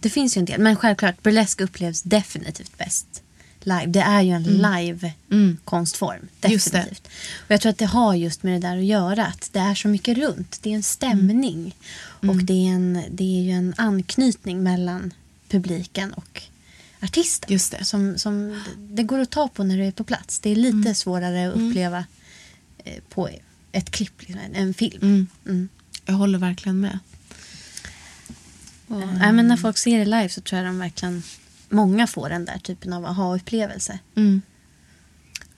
Det 0.00 0.10
finns 0.10 0.36
ju 0.36 0.38
en 0.38 0.44
del. 0.44 0.60
Men 0.60 0.76
självklart, 0.76 1.22
burlesk 1.22 1.60
upplevs 1.60 2.02
definitivt 2.02 2.78
bäst 2.78 3.22
live. 3.66 3.86
Det 3.86 4.00
är 4.00 4.22
ju 4.22 4.30
en 4.30 4.42
live 4.42 5.12
konstform. 5.64 6.16
Mm. 6.16 6.28
Det. 6.40 6.48
Definitivt. 6.48 7.06
Och 7.46 7.50
jag 7.50 7.60
tror 7.60 7.70
att 7.70 7.78
det 7.78 7.86
har 7.86 8.14
just 8.14 8.42
med 8.42 8.52
det 8.62 8.68
där 8.68 8.76
att 8.78 8.84
göra. 8.84 9.26
Att 9.26 9.50
det 9.52 9.58
är 9.58 9.74
så 9.74 9.88
mycket 9.88 10.18
runt. 10.18 10.58
Det 10.62 10.70
är 10.70 10.74
en 10.74 10.82
stämning. 10.82 11.74
Mm. 12.22 12.36
Och 12.36 12.44
det 12.44 12.52
är, 12.52 12.70
en, 12.72 13.02
det 13.10 13.24
är 13.24 13.42
ju 13.42 13.50
en 13.50 13.74
anknytning 13.76 14.62
mellan 14.62 15.12
publiken 15.48 16.12
och 16.12 16.42
artisten. 17.02 17.52
Just 17.52 17.72
det. 17.72 17.84
Som, 17.84 18.18
som 18.18 18.64
det 18.76 19.02
går 19.02 19.18
att 19.18 19.30
ta 19.30 19.48
på 19.48 19.64
när 19.64 19.76
du 19.76 19.84
är 19.84 19.92
på 19.92 20.04
plats. 20.04 20.40
Det 20.40 20.50
är 20.50 20.56
lite 20.56 20.76
Mm. 20.76 20.94
svårare 20.94 21.48
att 21.48 21.56
uppleva 21.56 22.04
eh, 22.84 22.94
på 23.08 23.28
ett 23.72 23.90
klipp, 23.90 24.22
liksom, 24.22 24.40
en- 24.54 24.74
film. 24.74 25.26
Mm. 25.46 25.68
Jag 26.06 26.14
håller 26.14 26.38
verkligen 26.38 26.80
med. 26.80 26.98
Och, 28.86 28.98
nej, 29.18 29.32
men 29.32 29.48
när 29.48 29.56
folk 29.56 29.78
ser 29.78 29.98
det 29.98 30.04
live 30.04 30.28
så 30.28 30.40
tror 30.40 30.58
jag 30.62 30.68
de 30.68 30.78
verkligen 30.78 31.22
många 31.68 32.06
får 32.06 32.28
den 32.28 32.44
där 32.44 32.58
typen 32.58 32.92
av 32.92 33.04
aha-upplevelse. 33.06 33.98
Mm. 34.16 34.42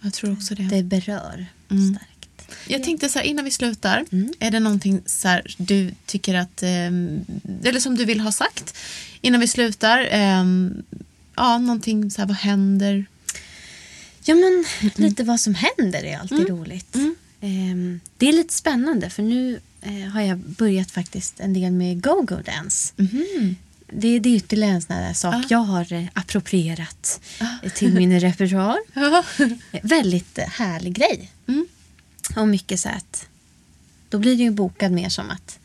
Jag 0.01 0.13
tror 0.13 0.33
också 0.33 0.55
det. 0.55 0.63
Det 0.63 0.83
berör 0.83 1.47
Mm. 1.71 1.95
starkt. 1.95 2.57
Jag 2.69 2.85
tänkte 2.85 3.09
så 3.09 3.19
här, 3.19 3.27
innan 3.27 3.45
vi 3.45 3.51
slutar, 3.51 4.05
är 4.41 4.51
det 4.51 4.61
någonting 4.61 5.03
så 5.07 5.29
här, 5.29 5.55
du 5.59 5.95
tycker 6.07 6.35
att, 6.35 6.63
ehm, 6.63 7.25
eller 7.63 7.81
som 7.81 7.97
du 7.97 8.05
vill 8.05 8.21
ha 8.21 8.33
sagt 8.33 8.77
innan 9.21 9.41
vi 9.41 9.49
slutar? 9.49 10.09
ehm, 10.11 10.83
ja, 11.37 11.59
någonting 11.59 12.11
så 12.11 12.21
här, 12.21 12.29
vad 12.29 12.37
händer? 12.37 13.05
Ja, 14.25 14.35
men 14.35 14.65
lite 14.97 15.25
vad 15.25 15.41
som 15.41 15.55
händer 15.55 16.05
är 16.05 16.19
alltid 16.19 16.49
roligt. 16.49 16.97
Ehm, 17.41 18.01
det 18.17 18.29
är 18.29 18.33
lite 18.33 18.55
spännande 18.55 19.11
för 19.11 19.23
nu 19.23 19.61
eh, 19.83 19.93
har 20.13 20.21
jag 20.21 20.39
börjat 20.39 20.91
faktiskt 20.91 21.41
en 21.41 21.53
del 21.53 21.73
med 21.73 22.03
go-go 22.03 22.37
dance. 22.45 22.93
Det, 23.93 24.18
det 24.18 24.28
är 24.28 24.36
ytterligare 24.36 24.72
en 24.74 24.82
sån 24.82 24.97
här 24.97 25.14
sak 25.14 25.45
jag 25.49 25.59
har 25.59 25.93
eh, 25.93 26.05
approprierat 26.14 27.20
eh, 27.62 27.70
till 27.72 27.95
min 27.95 28.20
repertoar. 28.20 28.78
Eh, 29.72 29.80
Väldigt 29.82 30.38
härlig 30.38 30.93
grej. 30.95 31.30
Och 32.36 32.49
mycket 32.49 32.80
så 32.80 32.88
att 32.88 33.26
då 34.09 34.18
blir 34.18 34.36
det 34.36 34.43
ju 34.43 34.51
bokad 34.51 34.93
mer 34.93 35.09
som 35.09 35.30
att 35.30 35.59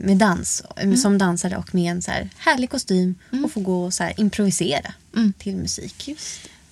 med 0.00 0.16
dans, 0.16 0.62
eh, 0.76 0.94
som 0.94 1.18
dansare 1.18 1.56
och 1.56 1.74
med 1.74 1.90
en 1.92 2.02
så 2.02 2.10
här 2.10 2.28
härlig 2.36 2.70
kostym 2.70 3.14
och 3.44 3.52
få 3.52 3.60
gå 3.60 3.84
och 3.84 3.94
så 3.94 4.02
här 4.04 4.20
improvisera 4.20 4.94
till 5.38 5.56
musik. 5.56 6.08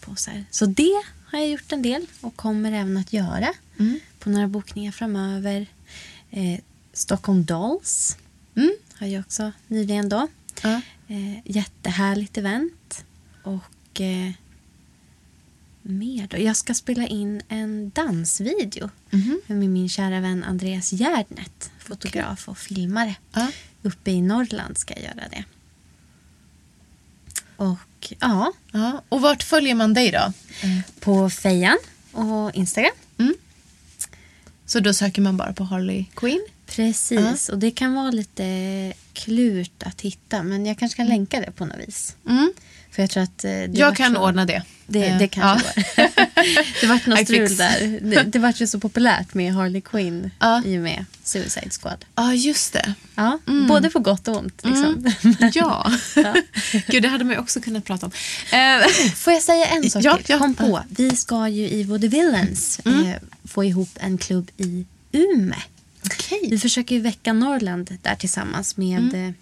På 0.01 0.17
så, 0.17 0.31
här. 0.31 0.45
så 0.51 0.67
det 0.67 1.03
har 1.27 1.39
jag 1.39 1.49
gjort 1.49 1.73
en 1.73 1.83
del 1.83 2.07
och 2.21 2.37
kommer 2.37 2.73
även 2.73 2.97
att 2.97 3.13
göra 3.13 3.49
på 4.19 4.31
några 4.31 4.49
bokningar 4.49 4.93
framöver. 4.93 5.67
Eh, 6.31 6.61
Stockholm 6.93 7.45
Dolls 7.45 8.17
har 8.99 9.07
jag 9.07 9.21
också 9.21 9.53
nyligen 9.69 10.09
då. 10.09 10.29
Ja. 10.63 10.81
Eh, 11.09 11.39
jättehärligt 11.45 12.39
event. 12.39 13.05
Och 13.43 14.01
eh, 14.01 14.31
mer 15.83 16.27
då? 16.27 16.39
Jag 16.39 16.57
ska 16.57 16.75
spela 16.75 17.07
in 17.07 17.43
en 17.49 17.91
dansvideo 17.95 18.91
med 19.47 19.69
min 19.71 19.89
kära 19.89 20.21
vän 20.21 20.45
Andreas 20.45 20.93
Gärdnet, 20.93 21.71
fotograf 21.79 22.49
och 22.49 22.59
filmare. 22.59 23.15
Ja. 23.33 23.49
Uppe 23.83 24.11
i 24.11 24.23
Norrland 24.23 24.79
ska 24.79 24.95
jag 24.95 25.03
göra 25.03 25.29
det. 25.31 25.45
Och 27.57 28.13
ja, 28.21 28.53
Ja. 28.73 29.03
Och 29.09 29.21
vart 29.21 29.43
följer 29.43 29.75
man 29.75 29.95
dig 29.95 30.11
då? 30.11 30.33
på 31.01 31.31
Fejan 31.31 31.79
och 32.13 32.55
Instagram. 32.55 32.93
Så 34.67 34.81
då 34.81 34.95
söker 34.95 35.23
man 35.23 35.37
bara 35.37 35.53
på 35.53 35.65
Harley 35.65 36.05
Quinn? 36.15 36.47
Precis, 36.67 37.49
och 37.49 37.59
det 37.59 37.71
kan 37.71 37.95
vara 37.95 38.11
lite 38.11 38.93
klurt 39.13 39.83
att 39.83 40.01
hitta 40.01 40.43
men 40.43 40.67
jag 40.67 40.79
kanske 40.79 40.97
kan 40.97 41.07
länka 41.07 41.41
det 41.41 41.51
på 41.53 41.65
något 41.65 41.79
vis. 41.89 42.17
Mm. 42.29 42.53
För 42.91 43.03
jag 43.03 43.11
tror 43.11 43.23
att 43.23 43.45
eh, 43.45 43.51
det 43.51 43.69
Jag 43.73 43.97
kan 43.97 44.15
så... 44.15 44.21
ordna 44.21 44.45
det. 44.45 44.63
Det, 44.87 45.05
Eh, 45.07 45.19
det 45.19 45.29
kanske 45.29 45.85
ja. 45.97 46.03
går. 46.05 46.81
det 46.81 46.87
vart 46.87 47.07
något 47.07 47.19
strul 47.25 47.57
där. 47.57 47.99
Det, 48.03 48.23
det 48.23 48.39
vart 48.39 48.61
ju 48.61 48.67
så 48.67 48.81
populärt 48.81 49.35
med 49.35 49.55
Harley 49.55 49.81
Quinn 49.81 50.31
Ja. 50.39 50.63
i 50.65 50.79
och 50.79 50.83
med 50.83 51.05
Suicide 51.23 51.71
Squad. 51.71 52.05
Ja, 52.15 52.35
just 52.35 52.73
det. 52.73 52.95
Ja, 53.15 53.39
både 53.69 53.91
på 53.91 53.99
gott 53.99 54.29
och 54.29 54.37
ont. 54.37 54.63
Liksom. 54.65 55.13
Ja. 55.55 55.93
Gud, 56.87 57.03
det 57.03 57.09
hade 57.09 57.25
man 57.25 57.35
ju 57.35 57.41
också 57.41 57.61
kunnat 57.61 57.85
prata 57.85 58.07
om. 58.07 58.13
Eh, 58.53 58.87
Får 59.15 59.33
jag 59.33 59.43
säga 59.43 59.67
en 59.67 59.91
sak 59.91 60.05
Ja, 60.05 60.17
till? 60.17 60.25
ja. 60.29 60.39
Kom 60.39 60.55
på. 60.55 60.81
Vi 60.89 61.17
ska 61.17 61.49
ju 61.49 61.69
i 61.69 61.99
The 62.01 62.09
Villains 62.09 62.81
Mm. 62.85 63.07
eh, 63.07 63.15
få 63.45 63.65
ihop 63.65 63.91
en 64.01 64.19
klubb 64.19 64.51
i 64.57 64.85
Ume. 65.13 65.57
Okej. 66.27 66.49
Vi 66.51 66.59
försöker 66.59 66.95
ju 66.95 67.01
väcka 67.01 67.33
Norrland 67.33 67.99
där 68.03 68.15
tillsammans 68.15 68.77
med 68.77 68.99
Mm. 68.99 69.35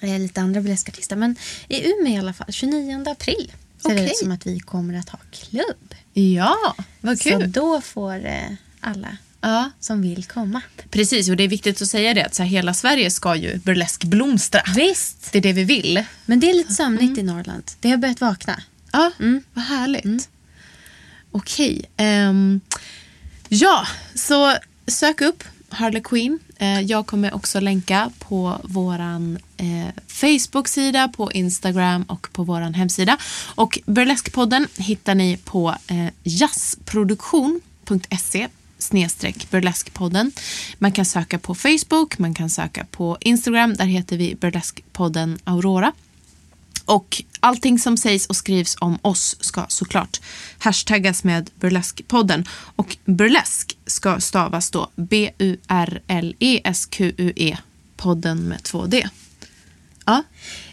eh, 0.00 0.10
eh, 0.14 0.18
lite 0.20 0.40
andra 0.40 0.60
burleskartister. 0.60 1.16
Men 1.16 1.36
i 1.68 1.90
Umeå 1.90 2.14
i 2.14 2.18
alla 2.18 2.32
fall, 2.32 2.46
29 2.52 3.04
april 3.10 3.52
ser 3.82 3.88
det 3.88 3.94
Okej. 3.94 4.06
ut 4.06 4.16
som 4.16 4.32
att 4.32 4.46
vi 4.46 4.60
kommer 4.60 4.94
att 4.98 5.08
ha 5.08 5.18
klubb. 5.30 5.94
Ja, 6.12 6.74
vad 7.00 7.18
Så 7.18 7.28
kul. 7.30 7.52
då 7.52 7.80
får 7.80 8.26
eh, 8.26 8.42
alla 8.80 9.16
Ja. 9.40 9.70
som 9.80 10.02
vill 10.02 10.24
komma. 10.24 10.60
Precis, 10.90 11.28
och 11.28 11.36
det 11.36 11.44
är 11.44 11.48
viktigt 11.48 11.82
att 11.82 11.88
säga 11.88 12.14
det 12.14 12.24
att 12.26 12.34
så 12.34 12.42
här, 12.42 12.50
hela 12.50 12.74
Sverige 12.74 13.10
ska 13.10 13.36
ju 13.36 13.58
burlesk 13.58 14.04
blomstra. 14.04 14.62
Visst, 14.76 15.32
Det 15.32 15.38
är 15.38 15.42
det 15.42 15.52
vi 15.52 15.64
vill. 15.64 16.04
men 16.26 16.40
det 16.40 16.50
är 16.50 16.54
lite 16.54 16.72
sömnigt 16.74 17.18
i 17.18 17.22
Norrland. 17.22 17.70
Det 17.80 17.90
har 17.90 17.96
börjat 17.96 18.20
vakna. 18.20 18.62
Ja, 18.92 19.10
vad 19.54 19.64
härligt. 19.64 20.28
Okej. 21.30 21.84
ehm, 21.96 22.60
ja, 23.48 23.86
så 24.14 24.56
sök 24.86 25.20
upp 25.20 25.44
Harley 25.76 26.02
Quinn. 26.02 26.38
Eh, 26.56 26.80
jag 26.80 27.06
kommer 27.06 27.34
också 27.34 27.60
länka 27.60 28.10
på 28.18 28.60
vår 28.64 29.00
eh, 29.56 29.88
Facebook-sida, 30.06 31.08
på 31.08 31.32
Instagram 31.32 32.02
och 32.02 32.28
på 32.32 32.44
vår 32.44 32.60
hemsida. 32.60 33.18
Och 33.54 33.78
Burleskpodden 33.86 34.68
hittar 34.76 35.14
ni 35.14 35.38
på 35.44 35.74
eh, 35.86 36.08
jazzproduktion.se 36.22 38.48
snedstreck 38.78 39.50
burleskpodden. 39.50 40.32
Man 40.78 40.92
kan 40.92 41.04
söka 41.04 41.38
på 41.38 41.54
Facebook, 41.54 42.18
man 42.18 42.34
kan 42.34 42.50
söka 42.50 42.86
på 42.90 43.18
Instagram. 43.20 43.74
Där 43.74 43.84
heter 43.84 44.16
vi 44.16 44.34
burleskpodden 44.34 45.38
Aurora. 45.44 45.92
Och 46.84 47.22
allting 47.46 47.78
som 47.78 47.96
sägs 47.96 48.26
och 48.26 48.36
skrivs 48.36 48.76
om 48.80 48.98
oss 49.02 49.36
ska 49.40 49.66
såklart 49.68 50.20
hashtaggas 50.58 51.24
med 51.24 51.50
burleskpodden. 51.60 52.44
Och 52.76 52.96
burlesk 53.04 53.76
ska 53.86 54.20
stavas 54.20 54.70
då 54.70 54.90
B-U-R-L-E-S-Q-U-E 54.96 55.56
podden 57.96 58.38
med 58.48 58.62
två 58.62 58.86
D. 58.86 59.08
Ja, 60.04 60.22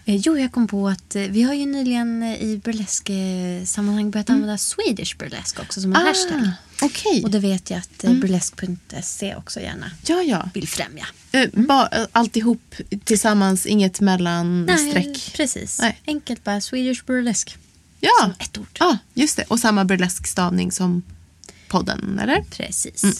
jo, 0.06 0.38
jag 0.38 0.51
kom 0.51 0.68
på 0.68 0.88
att 0.89 1.16
eh, 1.16 1.22
vi 1.22 1.43
har 1.43 1.54
ju 1.54 1.66
nyligen 1.66 2.24
eh, 2.24 2.41
i 2.41 2.62
burlesk-sammanhang 2.64 4.12
börjat 4.12 4.30
använda 4.30 4.58
Swedish 4.58 5.18
burlesk 5.18 5.60
också 5.60 5.82
som 5.82 5.95
en 5.95 6.01
hashtag. 6.01 6.38
Mm. 6.38 6.47
Ah, 6.49 6.86
okej. 6.86 7.24
Och 7.24 7.32
det 7.32 7.39
vet 7.39 7.70
jag 7.70 7.80
att 7.80 8.04
mm. 8.04 8.20
burlesk.se 8.20 9.36
också 9.36 9.60
gärna 9.60 9.91
Ja, 10.06 10.22
ja. 10.22 10.49
vill 10.54 10.68
främja. 10.68 11.06
Eh, 11.32 11.49
Bara 11.54 11.88
eh, 11.88 12.08
alltihop 12.12 12.76
tillsammans, 13.04 13.66
inget 13.66 13.99
mellanstreck. 13.99 15.34
precis. 15.36 15.80
Nej. 15.80 16.01
Enkelt 16.08 16.43
bara 16.43 16.62
Swedish 16.62 17.06
burlesk. 17.06 17.58
Ja. 17.99 18.12
Som 18.22 18.34
ett 18.39 18.58
ord. 18.58 18.68
ja, 18.80 18.97
just 19.14 19.38
det. 19.38 19.43
Och 19.43 19.60
samma 19.60 19.86
burleskstavning 19.86 20.72
som 20.72 21.04
podden, 21.68 22.20
eller? 22.20 22.43
Precis. 22.51 23.04
Mm. 23.04 23.16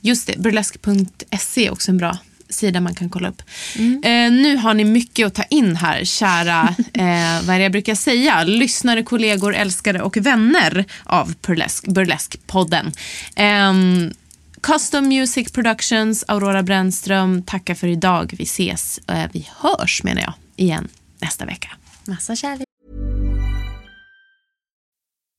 Just 0.00 0.26
det, 0.26 0.38
burlesk.se 0.38 1.66
är 1.66 1.70
också 1.70 1.90
en 1.90 1.98
bra 1.98 2.18
sida 2.48 2.80
man 2.80 2.94
kan 2.94 3.10
kolla 3.10 3.28
upp. 3.28 3.42
Mm. 3.78 4.02
Eh, 4.04 4.42
nu 4.42 4.56
har 4.56 4.74
ni 4.74 4.84
mycket 4.84 5.26
att 5.26 5.34
ta 5.34 5.42
in 5.42 5.76
här, 5.76 6.04
kära, 6.04 6.62
eh, 6.92 7.46
vad 7.46 7.54
är 7.54 7.58
det 7.58 7.62
jag 7.62 7.72
brukar 7.72 7.94
säga, 7.94 8.44
lyssnare, 8.44 9.02
kollegor, 9.02 9.54
älskare 9.54 10.02
och 10.02 10.16
vänner 10.16 10.84
av 11.04 11.34
Burlesk, 11.46 11.86
Burlesk-podden. 11.86 12.92
Ehm, 13.36 14.12
Custom 14.60 15.08
Music 15.08 15.52
Productions, 15.52 16.24
Aurora 16.28 16.62
Brännström 16.62 17.42
tackar 17.42 17.74
för 17.74 17.88
idag. 17.88 18.34
Vi 18.38 18.44
ses, 18.44 18.98
eh, 18.98 19.30
vi 19.32 19.48
hörs 19.56 20.02
menar 20.02 20.22
jag, 20.22 20.32
igen 20.56 20.88
nästa 21.18 21.44
vecka. 21.44 21.68
Massa 22.04 22.36
kärlek. 22.36 22.65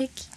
et 0.00 0.08
qui 0.08 0.29